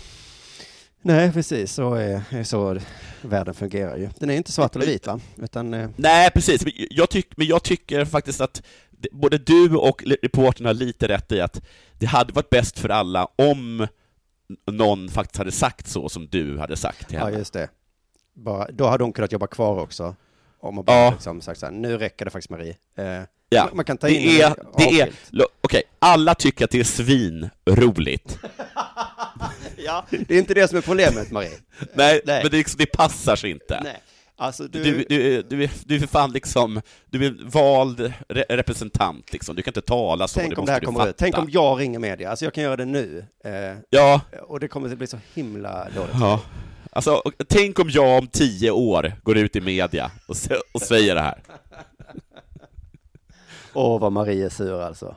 Nej, 1.06 1.32
precis. 1.32 1.72
Så 1.72 1.94
är, 1.94 2.22
är 2.30 2.44
så 2.44 2.78
världen 3.22 3.54
fungerar 3.54 3.96
ju. 3.96 4.08
Den 4.18 4.30
är 4.30 4.34
inte 4.34 4.52
svart 4.52 4.76
eller 4.76 4.86
vit, 4.86 5.06
va? 5.06 5.20
Utan... 5.42 5.74
Eh, 5.74 5.88
Nej, 5.96 6.30
precis. 6.30 6.64
Men 6.64 6.72
jag, 6.90 7.10
tyck, 7.10 7.36
men 7.36 7.46
jag 7.46 7.62
tycker 7.62 8.04
faktiskt 8.04 8.40
att 8.40 8.62
både 9.12 9.38
du 9.38 9.76
och 9.76 10.04
reportern 10.22 10.66
har 10.66 10.74
lite 10.74 11.08
rätt 11.08 11.32
i 11.32 11.40
att 11.40 11.62
det 11.98 12.06
hade 12.06 12.32
varit 12.32 12.50
bäst 12.50 12.78
för 12.78 12.88
alla 12.88 13.28
om 13.36 13.86
någon 14.70 15.08
faktiskt 15.08 15.36
hade 15.38 15.52
sagt 15.52 15.88
så 15.88 16.08
som 16.08 16.26
du 16.30 16.58
hade 16.58 16.76
sagt 16.76 17.08
till 17.08 17.18
ja, 17.18 17.24
henne. 17.24 17.38
just 17.38 17.52
det. 17.52 17.68
Bara, 18.34 18.68
då 18.72 18.86
hade 18.86 19.04
hon 19.04 19.12
kunnat 19.12 19.32
jobba 19.32 19.46
kvar 19.46 19.80
också. 19.80 20.16
Om 20.60 20.74
man 20.74 20.84
bara 20.84 20.96
Ja. 21.04 21.10
liksom 21.10 21.40
sagt 21.40 21.60
så 21.60 21.66
här, 21.66 21.72
nu 21.72 21.98
räcker 21.98 22.24
det 22.24 22.30
faktiskt 22.30 22.50
Marie. 22.50 22.76
Eh, 22.96 23.22
Ja, 23.48 23.68
man, 23.74 23.84
kan 23.84 23.96
ta 23.96 24.08
in 24.08 24.22
det 24.22 24.40
är, 24.40 24.54
det 24.78 25.00
är, 25.00 25.12
okej, 25.60 25.82
alla 25.98 26.34
tycker 26.34 26.64
att 26.64 26.70
det 26.70 26.80
är 26.80 26.84
svinroligt. 26.84 28.38
Ja, 29.84 30.06
det 30.10 30.34
är 30.34 30.38
inte 30.38 30.54
det 30.54 30.68
som 30.68 30.78
är 30.78 30.82
problemet, 30.82 31.30
Marie. 31.30 31.50
Nej, 31.92 32.20
Nej. 32.24 32.42
men 32.42 32.50
det, 32.50 32.56
liksom, 32.56 32.78
det 32.78 32.86
passar 32.86 33.36
sig 33.36 33.50
inte. 33.50 33.80
Nej. 33.84 34.00
Alltså, 34.36 34.62
du... 34.68 34.82
Du, 34.82 35.04
du, 35.08 35.42
du, 35.42 35.64
är, 35.64 35.70
du 35.84 35.94
är 35.96 36.00
för 36.00 36.06
fan 36.06 36.32
liksom, 36.32 36.80
du 37.10 37.26
är 37.26 37.34
vald 37.44 38.12
re 38.28 38.44
representant 38.48 39.32
liksom, 39.32 39.56
du 39.56 39.62
kan 39.62 39.70
inte 39.70 39.82
tala 39.82 40.28
så, 40.28 40.40
Tänk 40.40 40.50
det 40.50 40.56
om 40.56 40.60
måste 40.62 40.70
det 40.72 40.74
här 40.74 40.80
kommer 40.80 41.08
ut. 41.08 41.16
Tänk 41.16 41.38
om 41.38 41.48
jag 41.50 41.80
ringer 41.80 41.98
media. 41.98 42.30
Alltså 42.30 42.44
jag 42.44 42.54
kan 42.54 42.64
göra 42.64 42.76
det 42.76 42.84
nu. 42.84 43.24
Eh, 43.44 43.76
Ja, 43.90 44.20
och 44.42 44.60
det 44.60 44.68
kommer 44.68 44.92
att 44.92 44.98
bli 44.98 45.06
så 45.06 45.18
himla 45.34 45.88
dåligt. 45.96 46.14
ja. 46.20 46.40
Alltså, 46.90 47.22
tänk 47.48 47.78
om 47.78 47.90
jag 47.90 48.18
om 48.18 48.26
tio 48.26 48.70
år 48.70 49.12
går 49.22 49.36
ut 49.38 49.56
i 49.56 49.60
media 49.60 50.10
och, 50.26 50.36
och 50.72 50.82
säger 50.82 51.14
det 51.14 51.20
här. 51.20 51.38
Åh, 53.72 54.00
vad 54.00 54.12
Marie 54.12 54.44
är 54.44 54.48
sur 54.48 54.80
alltså. 54.82 55.16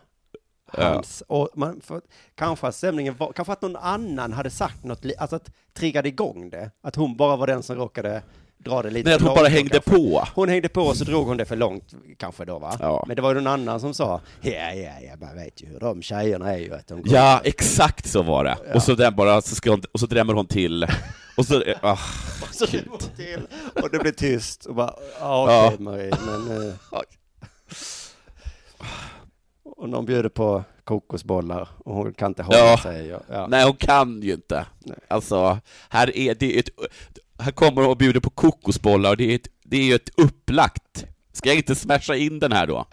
Ja. 0.73 0.83
Hans, 0.93 1.23
och 1.27 1.49
man, 1.55 1.81
för, 1.81 2.01
kanske 2.35 2.67
att 2.67 2.75
stämningen 2.75 3.15
var, 3.17 3.31
kanske 3.33 3.53
att 3.53 3.61
någon 3.61 3.75
annan 3.75 4.33
hade 4.33 4.49
sagt 4.49 4.83
något, 4.83 5.05
alltså 5.17 5.35
att 5.35 5.51
triggade 5.73 6.09
igång 6.09 6.49
det. 6.49 6.71
Att 6.83 6.95
hon 6.95 7.17
bara 7.17 7.35
var 7.35 7.47
den 7.47 7.63
som 7.63 7.75
råkade 7.75 8.21
dra 8.59 8.81
det 8.81 8.89
lite 8.89 9.09
Nej, 9.09 9.15
att 9.15 9.21
hon 9.21 9.29
bara 9.29 9.35
långt 9.41 9.49
då 9.51 9.55
hängde 9.55 9.69
kanske. 9.79 9.91
på. 9.91 10.27
Hon 10.35 10.49
hängde 10.49 10.69
på 10.69 10.81
och 10.81 10.97
så 10.97 11.03
drog 11.03 11.27
hon 11.27 11.37
det 11.37 11.45
för 11.45 11.55
långt 11.55 11.93
kanske 12.17 12.45
då 12.45 12.59
va? 12.59 12.77
Ja. 12.79 13.03
Men 13.07 13.15
det 13.15 13.21
var 13.21 13.35
ju 13.35 13.41
någon 13.41 13.53
annan 13.53 13.79
som 13.79 13.93
sa, 13.93 14.21
ja, 14.41 14.51
ja, 14.73 14.91
ja, 15.01 15.15
man 15.21 15.35
vet 15.35 15.63
ju 15.63 15.67
hur 15.67 15.79
de 15.79 16.01
tjejerna 16.01 16.53
är 16.53 16.57
ju 16.57 16.73
att 16.73 16.87
de 16.87 17.01
går 17.01 17.13
Ja, 17.13 17.41
exakt 17.43 18.07
så 18.09 18.21
var 18.21 18.43
det. 18.43 18.57
Ja. 18.67 18.75
Och 18.75 18.83
så 18.83 18.93
den 18.93 19.15
bara, 19.15 19.41
så 19.41 19.55
ska 19.55 19.69
hon, 19.69 19.81
och 19.91 19.99
så 19.99 20.05
drämmer 20.05 20.33
hon 20.33 20.45
till. 20.47 20.87
Och 21.37 21.45
så, 21.45 21.63
ah, 21.81 21.97
Så 22.51 22.65
det 22.65 22.71
Gud. 22.71 22.87
går 22.87 22.97
till 22.97 23.47
och 23.83 23.89
det 23.91 23.99
blir 23.99 24.11
tyst 24.11 24.65
och 24.65 24.75
bara, 24.75 24.93
ja 25.19 25.43
okej 25.43 25.77
Ja. 25.79 25.83
Marie, 25.83 26.13
men... 26.25 26.67
eh, 26.67 26.73
och 29.77 29.89
någon 29.89 30.05
bjuder 30.05 30.29
på 30.29 30.63
kokosbollar 30.83 31.69
och 31.77 31.95
hon 31.95 32.13
kan 32.13 32.27
inte 32.31 32.43
hålla 32.43 32.57
Ja. 32.57 32.77
sig. 32.83 33.15
och- 33.15 33.23
Ja. 33.31 33.47
nej 33.47 33.63
hon 33.65 33.73
kan 33.75 34.21
ju 34.21 34.33
inte. 34.33 34.65
Nej. 34.79 34.97
Alltså, 35.07 35.59
här 35.89 36.17
är 36.17 36.35
det 36.35 36.59
ett, 36.59 36.69
här 37.39 37.51
kommer 37.51 37.81
hon 37.81 37.91
och 37.91 37.97
bjuder 37.97 38.19
på 38.19 38.29
kokosbollar 38.29 39.09
och 39.09 39.17
det 39.17 39.31
är, 39.31 39.35
ett, 39.35 39.47
det 39.63 39.77
är 39.77 39.83
ju 39.83 39.95
ett 39.95 40.09
upplagt. 40.17 41.05
Ska 41.33 41.49
jag 41.49 41.57
inte 41.57 41.75
smasha 41.75 42.15
in 42.15 42.39
den 42.39 42.51
här 42.51 42.67
då? 42.67 42.85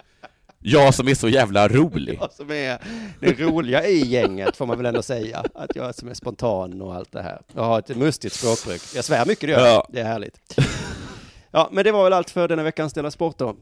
Jag 0.66 0.94
som 0.94 1.08
är 1.08 1.14
så 1.14 1.28
jävla 1.28 1.68
rolig. 1.68 2.18
Jag 2.20 2.32
som 2.32 2.50
är 2.50 2.78
det 3.20 3.32
roliga 3.40 3.86
i 3.86 4.06
gänget 4.06 4.56
får 4.56 4.66
man 4.66 4.76
väl 4.76 4.86
ändå 4.86 5.02
säga. 5.02 5.44
Att 5.54 5.76
jag 5.76 5.94
som 5.94 6.08
är 6.08 6.14
spontan 6.14 6.82
och 6.82 6.94
allt 6.94 7.12
det 7.12 7.22
här. 7.22 7.40
Jag 7.54 7.62
har 7.62 7.78
ett 7.78 7.96
mustigt 7.96 8.34
språkbruk. 8.34 8.82
Jag 8.94 9.04
svär 9.04 9.26
mycket 9.26 9.48
det 9.48 9.52
gör. 9.52 9.66
Ja. 9.66 9.88
Det 9.92 10.00
är 10.00 10.04
härligt. 10.04 10.56
Ja, 11.50 11.68
men 11.72 11.84
det 11.84 11.92
var 11.92 12.04
väl 12.04 12.12
allt 12.12 12.30
för 12.30 12.48
denna 12.48 12.62
veckans 12.62 12.92
Dela 12.92 13.10
Sport 13.10 13.38
då. 13.38 13.56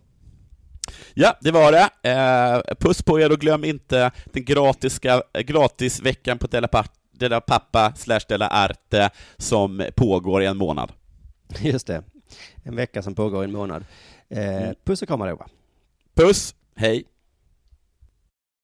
Ja, 1.14 1.36
det 1.40 1.50
var 1.50 1.72
det. 1.72 1.88
Eh, 2.10 2.74
puss 2.80 3.02
på 3.02 3.20
er 3.20 3.32
och 3.32 3.38
glöm 3.38 3.64
inte 3.64 4.10
den 4.24 4.44
gratiska, 4.44 5.22
gratisveckan 5.44 6.38
på 6.38 6.46
Della, 6.46 6.68
Pa- 6.68 6.84
Della 7.12 7.40
Pappa 7.40 7.92
slash 7.96 8.20
Della 8.28 8.48
Arte 8.48 9.10
som 9.36 9.84
pågår 9.96 10.42
i 10.42 10.46
en 10.46 10.56
månad. 10.56 10.92
Just 11.60 11.86
det. 11.86 12.02
En 12.62 12.76
vecka 12.76 13.02
som 13.02 13.14
pågår 13.14 13.42
i 13.42 13.44
en 13.44 13.52
månad. 13.52 13.84
Eh, 14.30 14.70
puss 14.84 15.02
och 15.02 15.08
kram 15.08 15.22
allihopa. 15.22 15.46
Puss, 16.14 16.54
hej! 16.76 17.04